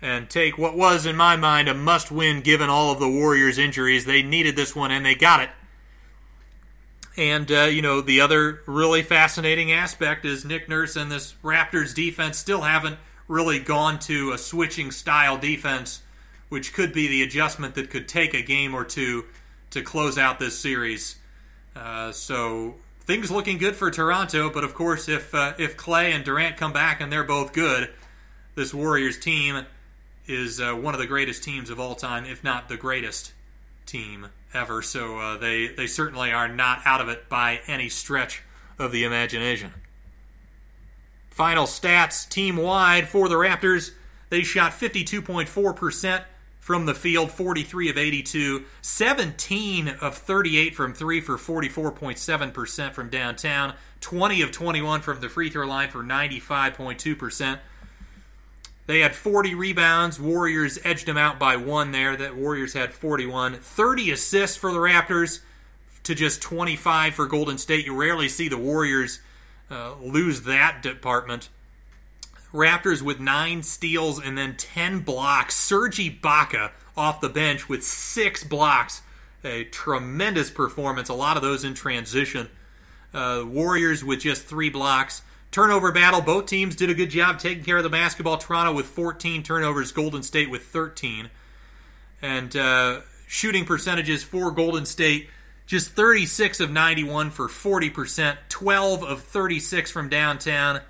[0.00, 3.58] and take what was, in my mind, a must win given all of the Warriors'
[3.58, 4.06] injuries.
[4.06, 5.50] They needed this one and they got it.
[7.16, 11.94] And, uh, you know, the other really fascinating aspect is Nick Nurse and this Raptors
[11.94, 12.98] defense still haven't
[13.28, 16.00] really gone to a switching style defense
[16.50, 19.24] which could be the adjustment that could take a game or two
[19.70, 21.16] to close out this series.
[21.74, 22.74] Uh, so
[23.10, 26.72] things looking good for Toronto, but of course, if uh, if Klay and Durant come
[26.72, 27.90] back and they're both good,
[28.54, 29.66] this Warriors team
[30.28, 33.32] is uh, one of the greatest teams of all time, if not the greatest
[33.84, 34.80] team ever.
[34.80, 38.44] So uh, they they certainly are not out of it by any stretch
[38.78, 39.72] of the imagination.
[41.30, 43.90] Final stats team wide for the Raptors.
[44.28, 46.22] They shot 52.4%
[46.60, 53.74] from the field, 43 of 82, 17 of 38 from 3 for 44.7% from downtown,
[54.00, 57.58] 20 of 21 from the free throw line for 95.2%.
[58.86, 60.20] They had 40 rebounds.
[60.20, 62.16] Warriors edged them out by one there.
[62.16, 63.54] That Warriors had 41.
[63.54, 65.40] 30 assists for the Raptors
[66.02, 67.86] to just 25 for Golden State.
[67.86, 69.20] You rarely see the Warriors
[69.70, 71.50] uh, lose that department.
[72.52, 75.54] Raptors with nine steals and then 10 blocks.
[75.54, 79.02] Sergi Ibaka off the bench with six blocks.
[79.44, 82.48] A tremendous performance, a lot of those in transition.
[83.14, 85.22] Uh, Warriors with just three blocks.
[85.50, 88.36] Turnover battle, both teams did a good job taking care of the basketball.
[88.36, 91.30] Toronto with 14 turnovers, Golden State with 13.
[92.22, 95.28] And uh, shooting percentages for Golden State
[95.70, 100.80] just 36 of 91 for 40%, 12 of 36 from downtown,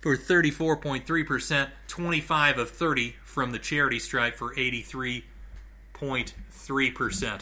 [0.00, 7.40] for 34.3%, 25 of 30 from the charity stripe for 83.3%.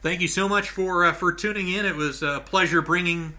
[0.00, 1.84] Thank you so much for uh, for tuning in.
[1.84, 3.34] It was a pleasure bringing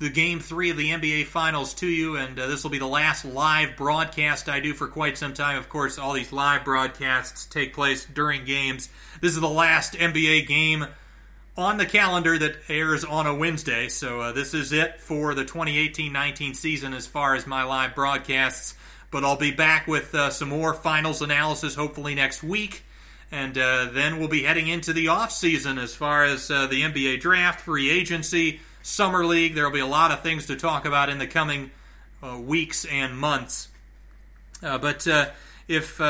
[0.00, 2.86] the game three of the NBA Finals to you, and uh, this will be the
[2.86, 5.56] last live broadcast I do for quite some time.
[5.56, 8.88] Of course, all these live broadcasts take place during games.
[9.20, 10.86] This is the last NBA game
[11.56, 13.88] on the calendar that airs on a Wednesday.
[13.88, 18.74] So uh, this is it for the 2018-19 season as far as my live broadcasts.
[19.10, 22.82] But I'll be back with uh, some more finals analysis hopefully next week.
[23.30, 26.82] And uh, then we'll be heading into the off season as far as uh, the
[26.82, 29.54] NBA draft, free agency, summer league.
[29.54, 31.70] There will be a lot of things to talk about in the coming
[32.22, 33.68] uh, weeks and months.
[34.62, 35.06] Uh, but
[35.68, 36.00] if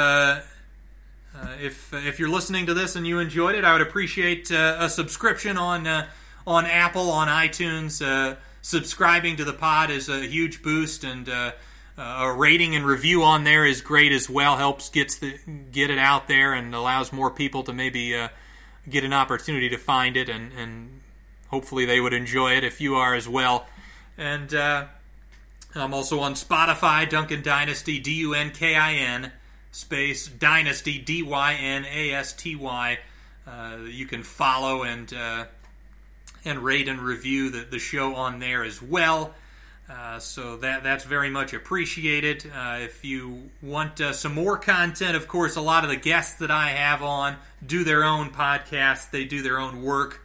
[1.34, 4.76] uh, if if you're listening to this and you enjoyed it, I would appreciate uh,
[4.78, 6.06] a subscription on uh,
[6.46, 8.04] on Apple on iTunes.
[8.04, 11.52] Uh, subscribing to the pod is a huge boost, and uh,
[11.98, 14.56] uh, a rating and review on there is great as well.
[14.56, 15.38] Helps gets the
[15.72, 18.10] get it out there and allows more people to maybe
[18.88, 21.00] get an opportunity to find it, and and
[21.48, 23.66] hopefully they would enjoy it if you are as well.
[24.16, 29.32] And I'm also on Spotify, Dunkin Dynasty, D U N K I N
[29.74, 32.98] space Dynasty D Y N A S T Y.
[33.46, 35.44] Uh, you can follow and uh,
[36.44, 39.34] and rate and review the, the show on there as well.
[39.90, 42.50] Uh, so that that's very much appreciated.
[42.54, 46.38] Uh, if you want uh, some more content, of course, a lot of the guests
[46.38, 47.36] that I have on
[47.66, 49.10] do their own podcasts.
[49.10, 50.20] They do their own work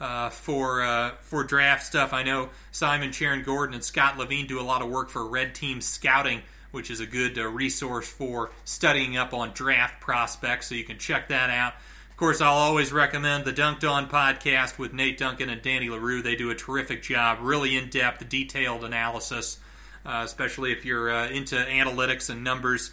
[0.00, 2.12] uh, for for draft stuff.
[2.12, 5.54] I know Simon Sharon Gordon and Scott Levine do a lot of work for Red
[5.54, 10.68] Team Scouting which is a good uh, resource for studying up on draft prospects.
[10.68, 11.74] So you can check that out.
[12.10, 16.20] Of course, I'll always recommend the Dunked On podcast with Nate Duncan and Danny Leroux.
[16.20, 19.58] They do a terrific job, really in depth, detailed analysis,
[20.04, 22.90] uh, especially if you're uh, into analytics and numbers.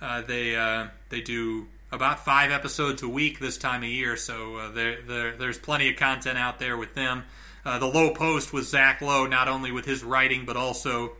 [0.00, 4.56] Uh, they uh, they do about five episodes a week this time of year, so
[4.56, 7.24] uh, there's plenty of content out there with them.
[7.64, 11.12] the Low Post with Zach Lowe, not only with his writing but also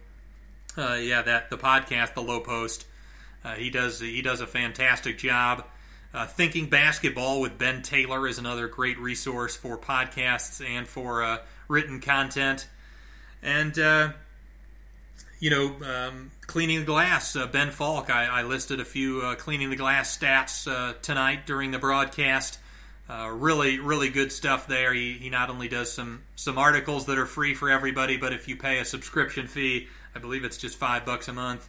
[0.76, 2.86] uh, yeah, that the podcast, the Low Post.
[3.44, 5.65] Uh, he does he does a fantastic job.
[6.15, 11.39] Uh, Thinking Basketball with Ben Taylor is another great resource for podcasts and for uh,
[11.68, 12.68] written content.
[13.42, 14.12] And uh,
[15.41, 17.34] you know, um, cleaning the glass.
[17.34, 18.10] Uh, ben Falk.
[18.10, 22.59] I, I, listed a few cleaning the glass stats tonight during the broadcast.
[23.09, 24.94] really, really good stuff there.
[24.94, 28.47] He, he not only does some some articles that are free for everybody, but if
[28.47, 31.69] you pay a subscription fee, I believe it's just five bucks a month.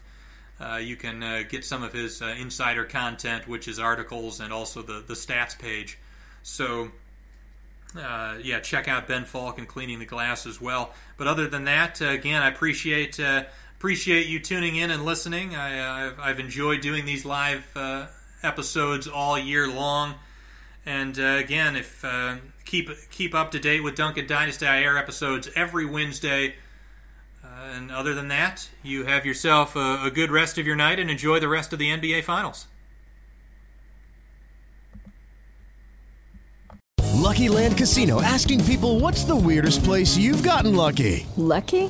[0.59, 4.53] Uh, you can uh, get some of his uh, insider content, which is articles and
[4.53, 5.97] also the, the stats page.
[6.43, 6.91] So,
[7.97, 10.93] uh, yeah, check out Ben Falk and Cleaning the Glass as well.
[11.17, 13.43] But other than that, uh, again, I appreciate uh,
[13.77, 15.55] appreciate you tuning in and listening.
[15.55, 17.65] I, have I've enjoyed doing these live
[18.43, 20.15] episodes all year long.
[20.85, 22.05] And again, if
[22.65, 26.55] keep keep up to date with Dunkin Dynasty, I air episodes every Wednesday
[27.75, 31.09] and other than that, you have yourself a, a good rest of your night and
[31.09, 32.67] enjoy the rest of the NBA Finals.
[37.13, 41.25] Lucky Land Casino asking people what's the weirdest place you've gotten lucky?
[41.37, 41.89] Lucky?